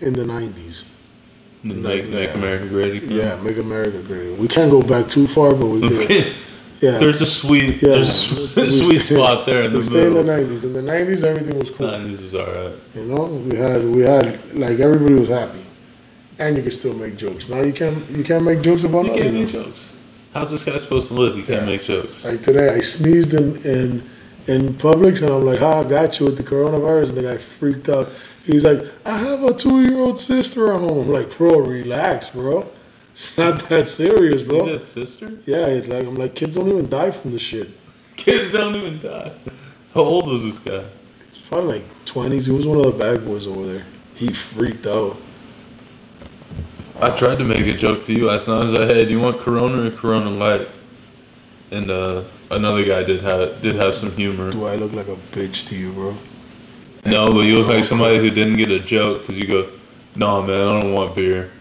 in 0.02 0.12
the 0.12 0.26
nineties. 0.26 0.84
Make, 1.64 2.07
make 2.07 2.30
Yeah. 2.30 2.34
America 2.38 2.68
great 2.68 3.03
again. 3.03 3.12
Yeah, 3.12 3.36
make 3.41 3.57
America 3.57 3.99
great. 3.99 4.38
We 4.38 4.47
can't 4.47 4.72
go 4.72 4.82
back 4.82 5.07
too 5.10 5.28
far, 5.28 5.53
but 5.53 5.68
we 5.68 5.82
did. 5.88 6.34
Yeah. 6.82 6.91
There's 6.97 7.20
a 7.20 7.26
sweet, 7.26 7.82
Yeah. 7.82 7.89
there's 7.89 8.10
a 8.10 8.14
sweet, 8.72 9.01
stay- 9.01 9.16
spot 9.16 9.45
there 9.45 9.64
in 9.64 9.74
the 9.74 9.80
we 9.80 9.84
stay 9.84 10.07
in 10.07 10.14
the 10.14 10.24
nineties. 10.24 10.64
In 10.64 10.72
the 10.72 10.82
nineties, 10.82 11.26
everything 11.26 11.60
was 11.60 11.72
cool. 11.72 11.88
Nineties 11.88 12.22
was 12.22 12.36
alright. 12.36 12.72
You 12.95 13.03
know, 13.03 13.26
we 13.26 13.57
had 13.57 13.84
we 13.84 14.01
had 14.03 14.53
like 14.55 14.80
everybody 14.80 15.16
was 15.16 15.28
happy, 15.28 15.60
and 16.38 16.55
you 16.55 16.64
could 16.64 16.74
still 16.74 16.93
make 16.93 17.18
jokes. 17.18 17.49
Now 17.49 17.60
you 17.64 17.74
can't 17.74 18.10
you 18.12 18.24
can't 18.24 18.45
make 18.45 18.62
jokes 18.62 18.86
about 18.86 19.07
You 19.07 19.12
can't 19.12 19.34
make 19.34 19.47
now. 19.53 19.64
jokes. 19.64 19.91
How's 20.34 20.51
this 20.51 20.64
guy 20.64 20.78
supposed 20.78 21.10
to 21.10 21.16
live? 21.16 21.36
You 21.36 21.43
can't 21.43 21.66
make 21.66 21.84
jokes. 21.84 22.24
Like 22.24 22.41
today, 22.43 22.70
I 22.74 22.80
sneezed 22.80 23.34
in 23.34 23.57
in 23.66 24.10
in 24.47 24.74
Publix, 24.76 25.22
and 25.22 25.32
I'm 25.32 25.43
like, 25.43 25.60
"Ha, 25.60 25.82
I 25.82 25.84
got 25.84 26.18
you 26.22 26.28
with 26.28 26.38
the 26.38 26.43
coronavirus." 26.43 27.10
And 27.10 27.18
the 27.18 27.24
guy 27.24 27.38
freaked 27.39 27.89
out. 27.89 28.07
He's 28.52 28.66
like, 28.66 28.84
"I 29.06 29.18
have 29.18 29.43
a 29.43 29.54
two 29.54 29.84
year 29.84 29.97
old 30.00 30.20
sister 30.20 30.74
at 30.74 30.80
home." 30.80 30.97
I'm 31.06 31.10
like, 31.10 31.38
"Bro, 31.38 31.60
relax, 31.60 32.30
bro. 32.30 32.68
It's 33.14 33.38
not 33.38 33.70
that 33.70 33.88
serious, 33.88 34.41
Is 34.41 34.47
bro." 34.47 34.66
that 34.66 34.82
sister? 34.82 35.32
Yeah, 35.45 35.68
it's 35.68 35.88
like 35.88 36.06
I'm 36.06 36.16
like, 36.16 36.34
kids 36.34 36.56
don't 36.56 36.68
even 36.68 36.89
die 36.89 37.12
from 37.12 37.32
the 37.32 37.39
shit. 37.39 37.70
Kids 38.16 38.52
don't 38.52 38.76
even 38.76 39.00
die. 39.00 39.32
How 39.93 40.02
old 40.02 40.28
was 40.28 40.43
this 40.43 40.58
guy? 40.60 40.84
It's 41.32 41.41
probably 41.47 41.80
like 41.80 42.06
twenties. 42.06 42.47
He 42.47 42.52
was 42.52 42.66
one 42.66 42.78
of 42.78 42.86
the 42.86 42.91
bad 42.91 43.24
boys 43.24 43.45
over 43.45 43.66
there. 43.66 43.86
He 44.16 44.34
freaked 44.34 44.88
out. 44.88 45.18
I 47.00 47.16
tried 47.16 47.38
to 47.38 47.45
make 47.45 47.66
a 47.68 47.74
joke 47.78 48.04
to 48.06 48.14
you 48.14 48.26
last 48.26 48.47
night. 48.47 48.62
I 48.62 48.64
was 48.64 48.74
like, 48.74 48.89
"Hey, 48.89 49.06
do 49.06 49.12
you 49.12 49.20
want 49.20 49.39
Corona 49.39 49.84
or 49.88 49.91
Corona 49.91 50.32
Light?" 50.32 50.68
And 51.72 51.91
uh, 51.91 52.24
another 52.50 52.84
guy 52.84 53.04
did 53.04 53.22
have 53.22 53.62
did 53.62 53.76
have 53.76 53.93
some 53.93 54.12
humor. 54.14 54.52
Do 54.52 54.66
I 54.66 54.76
look 54.76 54.91
like 54.93 55.08
a 55.08 55.18
bitch 55.32 55.68
to 55.68 55.76
you, 55.76 55.91
bro? 55.91 56.18
No, 57.06 57.32
but 57.32 57.41
you 57.41 57.58
look 57.58 57.68
like 57.68 57.84
somebody 57.84 58.18
who 58.18 58.30
didn't 58.30 58.58
get 58.58 58.72
a 58.72 58.80
joke 58.80 59.22
because 59.22 59.38
you 59.38 59.47
go, 59.47 59.68
"Nah, 60.16 60.41
man, 60.41 60.68
I 60.68 60.80
don't 60.82 60.93
want 60.93 61.16
beer." 61.16 61.52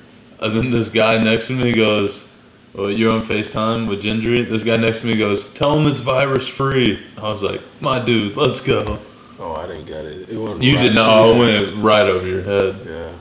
And 0.40 0.54
then 0.54 0.70
this 0.70 0.88
guy 0.88 1.22
next 1.22 1.46
to 1.48 1.52
me 1.54 1.72
goes, 1.72 2.26
"Well, 2.74 2.90
you're 2.90 3.12
on 3.12 3.22
Facetime 3.24 3.88
with 3.88 4.02
Gendry." 4.02 4.48
This 4.48 4.62
guy 4.64 4.76
next 4.76 5.00
to 5.00 5.06
me 5.06 5.16
goes, 5.16 5.48
"Tell 5.50 5.78
him 5.78 5.86
it's 5.86 6.00
virus 6.00 6.48
free." 6.48 6.98
I 7.16 7.22
was 7.30 7.42
like, 7.42 7.60
"My 7.80 7.98
dude, 7.98 8.36
let's 8.36 8.60
go." 8.60 8.98
Oh, 9.40 9.54
I 9.54 9.66
didn't 9.68 9.86
get 9.86 10.04
it. 10.04 10.28
It 10.28 10.36
went 10.36 10.62
You 10.62 10.74
right 10.74 10.82
did 10.82 10.94
not. 10.96 11.08
I 11.08 11.38
went 11.38 11.76
right 11.76 12.08
over 12.08 12.26
your 12.26 12.42
head. 12.42 12.80
Yeah. 12.84 13.12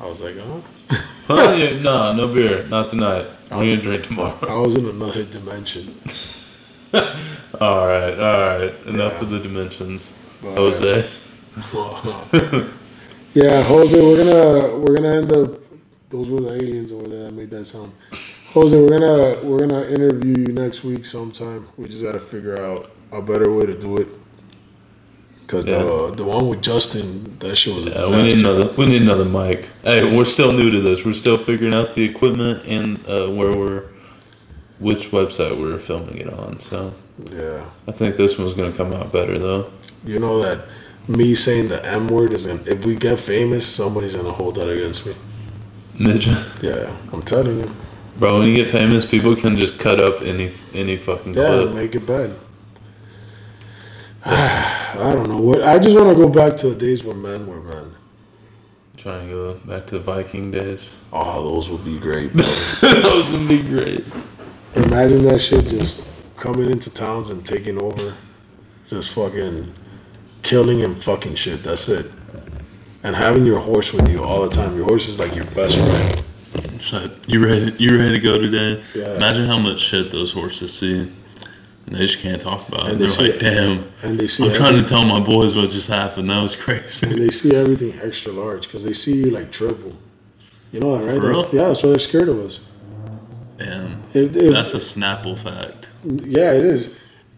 I 0.00 0.06
was 0.08 0.20
like, 0.20 0.34
huh? 0.38 0.98
Huh? 1.28 1.54
Yeah, 1.56 1.80
nah, 1.80 2.12
no 2.12 2.26
beer, 2.26 2.64
not 2.68 2.88
tonight. 2.88 3.26
I'm 3.50 3.60
gonna 3.60 3.76
drink 3.76 4.06
tomorrow. 4.08 4.36
I 4.48 4.58
was 4.58 4.74
in 4.76 4.86
another 4.88 5.22
dimension. 5.22 5.94
All 7.60 7.86
right, 7.86 8.18
all 8.18 8.58
right. 8.58 8.74
Enough 8.86 9.12
Yeah. 9.14 9.20
of 9.22 9.30
the 9.30 9.38
dimensions, 9.38 10.14
But, 10.42 10.56
Jose. 10.58 11.00
Uh, 11.00 11.02
Yeah, 13.34 13.62
Jose, 13.62 13.98
we're 14.00 14.18
gonna 14.24 14.76
we're 14.76 14.94
gonna 14.96 15.16
end 15.16 15.32
up. 15.32 15.60
Those 16.10 16.28
were 16.28 16.40
the 16.42 16.52
aliens 16.54 16.92
over 16.92 17.08
there 17.08 17.24
that 17.24 17.32
made 17.34 17.50
that 17.50 17.64
sound. 17.66 17.92
Jose, 18.52 18.78
we're 18.78 18.98
gonna 18.98 19.38
we're 19.42 19.58
gonna 19.66 19.84
interview 19.86 20.34
you 20.48 20.52
next 20.52 20.84
week 20.84 21.06
sometime. 21.06 21.66
We 21.78 21.88
just 21.88 22.02
gotta 22.02 22.20
figure 22.20 22.60
out 22.60 22.90
a 23.10 23.22
better 23.22 23.50
way 23.50 23.64
to 23.66 23.78
do 23.78 23.96
it. 23.98 24.08
Cause 25.46 25.66
Yeah. 25.66 25.78
the 25.78 26.12
the 26.16 26.24
one 26.24 26.48
with 26.48 26.60
Justin, 26.62 27.38
that 27.38 27.56
shit 27.56 27.74
was 27.74 27.86
a 27.86 27.90
Yeah, 27.90 28.10
we 28.10 28.22
need 28.22 28.38
another. 28.38 28.72
We 28.76 28.86
need 28.86 29.02
another 29.02 29.24
mic. 29.24 29.68
Hey, 29.82 30.14
we're 30.14 30.26
still 30.26 30.52
new 30.52 30.70
to 30.70 30.80
this. 30.80 31.04
We're 31.04 31.14
still 31.14 31.38
figuring 31.38 31.74
out 31.74 31.94
the 31.94 32.04
equipment 32.04 32.64
and 32.66 32.98
uh, 33.08 33.28
where 33.30 33.56
we're, 33.56 33.84
which 34.78 35.10
website 35.10 35.58
we're 35.58 35.78
filming 35.78 36.18
it 36.18 36.30
on. 36.32 36.60
So 36.60 36.92
Yeah, 37.30 37.64
I 37.88 37.92
think 37.92 38.16
this 38.16 38.38
one's 38.38 38.54
gonna 38.54 38.72
come 38.72 38.92
out 38.92 39.10
better 39.12 39.38
though. 39.38 39.70
you 40.04 40.18
know 40.18 40.40
that 40.42 40.66
me 41.08 41.34
saying 41.34 41.68
the 41.68 41.84
M 41.84 42.08
word 42.08 42.32
is 42.32 42.46
gonna. 42.46 42.62
If 42.66 42.84
we 42.86 42.94
get 42.96 43.18
famous, 43.20 43.66
somebody's 43.66 44.16
gonna 44.16 44.32
hold 44.32 44.54
that 44.56 44.68
against 44.68 45.06
me. 45.06 45.14
Ninja, 45.98 46.62
Yeah, 46.62 46.96
I'm 47.12 47.22
telling 47.22 47.60
you. 47.60 47.74
bro. 48.18 48.38
When 48.38 48.48
you 48.48 48.56
get 48.56 48.70
famous, 48.70 49.04
people 49.04 49.36
can 49.36 49.56
just 49.58 49.78
cut 49.78 50.00
up 50.00 50.22
any 50.22 50.52
any 50.74 50.96
fucking 50.96 51.34
Yeah, 51.34 51.46
clip. 51.46 51.74
make 51.74 51.94
it 51.94 52.06
bad. 52.06 52.34
I 54.24 55.12
don't 55.14 55.28
know 55.28 55.40
what. 55.40 55.62
I 55.62 55.78
just 55.78 55.96
want 55.96 56.10
to 56.10 56.14
go 56.14 56.28
back 56.28 56.56
to 56.58 56.70
the 56.70 56.76
days 56.78 57.02
when 57.02 57.20
men 57.20 57.46
were 57.46 57.60
men. 57.60 57.94
Trying 58.96 59.28
to 59.28 59.34
go 59.34 59.54
back 59.64 59.86
to 59.88 59.98
the 59.98 60.04
Viking 60.04 60.52
days. 60.52 60.96
Oh, 61.12 61.42
those 61.42 61.68
would 61.70 61.84
be 61.84 61.98
great. 61.98 62.32
bro. 62.36 62.44
Those 62.44 63.28
would 63.30 63.48
be 63.48 63.62
great. 63.62 64.04
Imagine 64.76 65.24
that 65.24 65.40
shit 65.40 65.66
just 65.66 66.06
coming 66.36 66.70
into 66.70 66.88
towns 66.92 67.28
and 67.30 67.44
taking 67.44 67.78
over, 67.78 68.14
just 68.88 69.12
fucking 69.12 69.72
killing 70.42 70.82
and 70.82 70.96
fucking 70.96 71.34
shit. 71.36 71.62
That's 71.62 71.88
it. 71.88 72.10
And 73.02 73.16
having 73.16 73.44
your 73.46 73.58
horse 73.60 73.92
with 73.92 74.08
you 74.08 74.22
all 74.22 74.42
the 74.42 74.48
time. 74.50 74.76
Your 74.76 74.86
horse 74.86 75.08
is 75.08 75.18
like 75.18 75.34
your 75.34 75.44
best 75.46 75.76
friend. 75.76 76.22
It's 76.74 76.92
like, 76.92 77.12
you 77.28 77.44
ready? 77.44 77.74
You 77.78 77.96
ready 77.98 78.12
to 78.16 78.20
go 78.20 78.38
today? 78.38 78.82
Yeah. 78.94 79.16
Imagine 79.16 79.46
how 79.46 79.58
much 79.58 79.80
shit 79.80 80.10
those 80.10 80.32
horses 80.32 80.76
see, 80.76 80.98
and 81.00 81.10
they 81.86 81.98
just 82.06 82.18
can't 82.18 82.40
talk 82.40 82.68
about 82.68 82.86
it. 82.86 82.92
And 82.92 83.00
they 83.00 83.06
They're 83.06 83.26
like, 83.26 83.34
it. 83.36 83.40
"Damn, 83.40 83.92
And 84.02 84.18
they 84.20 84.26
see 84.28 84.48
I'm 84.48 84.54
trying 84.54 84.76
to 84.76 84.82
tell 84.84 85.04
my 85.04 85.20
boys 85.20 85.54
what 85.54 85.70
just 85.70 85.88
happened. 85.88 86.30
That 86.30 86.42
was 86.42 86.54
and 86.54 86.62
crazy." 86.62 87.06
they 87.06 87.30
see 87.30 87.54
everything 87.56 87.98
extra 88.00 88.32
large 88.32 88.62
because 88.66 88.84
they 88.84 88.92
see 88.92 89.14
you 89.16 89.30
like 89.30 89.50
triple. 89.50 89.96
You 90.70 90.80
know 90.80 90.96
that, 90.98 91.04
right? 91.04 91.20
They- 91.50 91.58
yeah, 91.58 91.68
that's 91.68 91.82
why 91.82 91.90
they're 91.90 91.98
scared 91.98 92.28
of 92.28 92.38
us. 92.40 92.60
Damn, 93.58 94.02
If, 94.12 94.34
if, 94.36 94.52
that's 94.52 94.74
a 94.74 94.78
Snapple 94.78 95.38
fact. 95.38 95.90
Yeah, 96.04 96.52
it 96.52 96.64
is. 96.64 96.94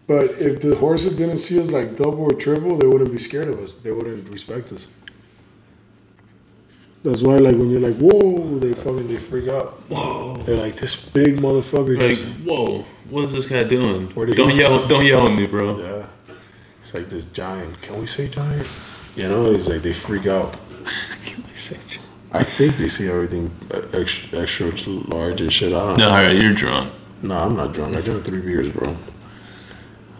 But 0.07 0.31
if 0.39 0.61
the 0.61 0.75
horses 0.75 1.15
didn't 1.15 1.39
see 1.39 1.59
us 1.59 1.71
like 1.71 1.95
double 1.95 2.23
or 2.31 2.33
triple, 2.33 2.77
they 2.77 2.85
wouldn't 2.87 3.11
be 3.11 3.17
scared 3.17 3.47
of 3.47 3.59
us. 3.59 3.73
They 3.73 3.91
wouldn't 3.91 4.29
respect 4.31 4.71
us. 4.71 4.87
That's 7.03 7.21
why, 7.21 7.37
like, 7.37 7.55
when 7.55 7.69
you're 7.69 7.81
like, 7.81 7.95
"Whoa," 7.97 8.57
they 8.57 8.73
fucking 8.73 9.07
they 9.07 9.17
freak 9.17 9.47
out. 9.47 9.73
Whoa. 9.89 10.37
They're 10.37 10.57
like, 10.57 10.75
"This 10.75 10.95
big 11.09 11.37
motherfucker." 11.37 11.99
Like, 11.99 12.17
Just, 12.17 12.23
whoa, 12.43 12.81
what 13.09 13.25
is 13.25 13.33
this 13.33 13.45
guy 13.45 13.63
doing? 13.63 14.07
Don't 14.07 14.55
yell, 14.55 14.87
don't 14.87 15.05
yell 15.05 15.27
at 15.27 15.35
me, 15.37 15.45
bro. 15.45 15.77
yeah, 15.77 16.05
it's 16.81 16.93
like 16.95 17.07
this 17.09 17.25
giant. 17.25 17.79
Can 17.83 17.99
we 17.99 18.07
say 18.07 18.27
giant? 18.27 18.67
You 19.15 19.27
know, 19.29 19.51
it's 19.51 19.67
like 19.67 19.83
they 19.83 19.93
freak 19.93 20.25
out. 20.25 20.57
Can 21.25 21.43
we 21.43 21.53
say? 21.53 21.77
I 22.31 22.43
think 22.43 22.77
they 22.77 22.87
see 22.89 23.07
everything 23.07 23.51
extra, 23.93 24.39
extra 24.39 24.67
large 25.07 25.41
and 25.41 25.53
shit. 25.53 25.73
I 25.73 25.79
don't 25.79 25.97
No, 25.99 26.05
know. 26.09 26.11
all 26.15 26.21
right, 26.23 26.35
you're 26.41 26.53
drunk. 26.53 26.91
No, 27.21 27.37
I'm 27.37 27.55
not 27.55 27.73
drunk. 27.73 27.95
I 27.95 28.01
drank 28.01 28.25
three 28.25 28.41
beers, 28.41 28.73
bro. 28.73 28.95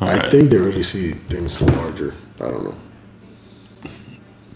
All 0.02 0.10
I 0.10 0.18
right, 0.18 0.32
think 0.32 0.50
they 0.50 0.58
really 0.58 0.84
see 0.84 1.12
things 1.14 1.62
larger. 1.62 2.14
I 2.36 2.48
don't 2.50 2.64
know. 2.66 2.78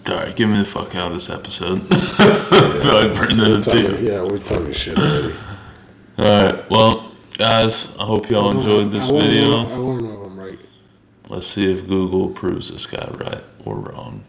all 0.10 0.16
right, 0.16 0.36
get 0.36 0.48
me 0.48 0.58
the 0.58 0.66
fuck 0.66 0.96
out 0.96 1.08
of 1.08 1.14
this 1.14 1.30
episode. 1.30 1.82
I 1.92 2.80
feel 2.82 2.94
like 2.94 3.16
burning 3.16 3.40
it 3.40 3.64
to 3.64 3.72
Talking- 3.72 4.06
yeah, 4.06 4.22
we're 4.22 4.38
talking 4.40 4.74
shit 4.74 4.98
already. 4.98 5.36
All 6.18 6.44
right, 6.44 6.70
well, 6.70 7.12
guys, 7.38 7.96
I 7.98 8.04
hope 8.04 8.30
y'all 8.30 8.52
enjoyed 8.58 8.92
this 8.92 9.08
I 9.08 9.12
video. 9.20 9.50
know- 9.50 9.68
I 9.74 9.80
want 9.80 10.00
to 10.00 10.06
know 10.06 10.22
if 10.26 10.32
I'm 10.32 10.40
right. 10.40 10.60
Let's 11.30 11.48
see 11.48 11.72
if 11.72 11.88
Google 11.88 12.30
proves 12.30 12.70
this 12.72 12.86
guy 12.86 13.08
right 13.18 13.44
or 13.64 13.76
wrong. 13.76 14.24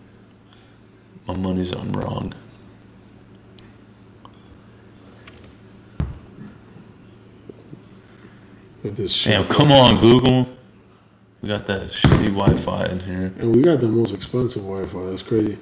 My 1.27 1.37
money's 1.37 1.73
on 1.73 1.93
wrong. 1.93 2.33
If 8.83 8.97
this 8.97 9.13
shit. 9.13 9.33
Damn, 9.33 9.47
come 9.49 9.73
on, 9.73 10.01
Google. 10.01 10.49
We 11.43 11.49
got 11.49 11.67
that 11.69 11.89
shitty 11.91 12.35
Wi-Fi 12.35 12.87
in 12.87 13.01
here. 13.01 13.33
And 13.39 13.57
we 13.57 13.63
got 13.63 13.81
the 13.81 13.89
most 13.89 14.13
expensive 14.15 14.63
Wi-Fi. 14.63 15.11
That's 15.11 15.23
crazy. 15.23 15.59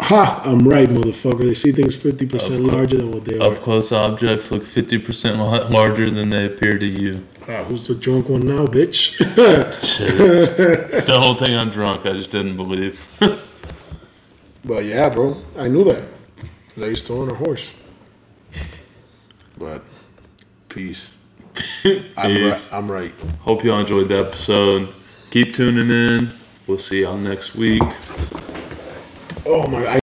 Ha! 0.00 0.42
I'm 0.44 0.68
right, 0.68 0.88
motherfucker. 0.88 1.46
They 1.46 1.54
see 1.54 1.70
things 1.70 1.96
50% 1.96 2.70
larger 2.70 2.96
than 2.96 3.12
what 3.12 3.24
they 3.24 3.38
are. 3.38 3.54
Up 3.54 3.62
close 3.62 3.92
objects 3.92 4.50
look 4.50 4.64
50% 4.64 5.70
larger 5.70 6.10
than 6.10 6.30
they 6.30 6.46
appear 6.46 6.76
to 6.78 6.84
you. 6.84 7.24
Ah, 7.48 7.62
who's 7.64 7.86
the 7.86 7.94
drunk 7.94 8.28
one 8.28 8.46
now, 8.46 8.66
bitch? 8.66 9.14
Shit. 9.16 10.10
it's 10.92 11.04
the 11.04 11.18
whole 11.18 11.34
thing 11.34 11.56
I'm 11.56 11.70
drunk. 11.70 12.04
I 12.04 12.12
just 12.12 12.30
didn't 12.30 12.56
believe. 12.56 13.06
but 14.64 14.84
yeah, 14.84 15.08
bro. 15.08 15.40
I 15.56 15.68
knew 15.68 15.84
that. 15.84 16.02
I 16.76 16.86
used 16.86 17.06
to 17.06 17.12
own 17.12 17.30
a 17.30 17.34
horse. 17.34 17.70
But, 19.58 19.82
peace. 20.68 21.10
I'm, 22.16 22.44
right, 22.44 22.70
I'm 22.72 22.90
right. 22.90 23.14
Hope 23.40 23.62
y'all 23.64 23.78
enjoyed 23.78 24.08
the 24.08 24.18
episode. 24.18 24.92
Keep 25.30 25.54
tuning 25.54 25.90
in. 25.90 26.32
We'll 26.66 26.78
see 26.78 27.02
y'all 27.02 27.16
next 27.16 27.54
week. 27.54 27.82
Oh 29.46 29.66
my! 29.68 29.86
I 29.86 30.03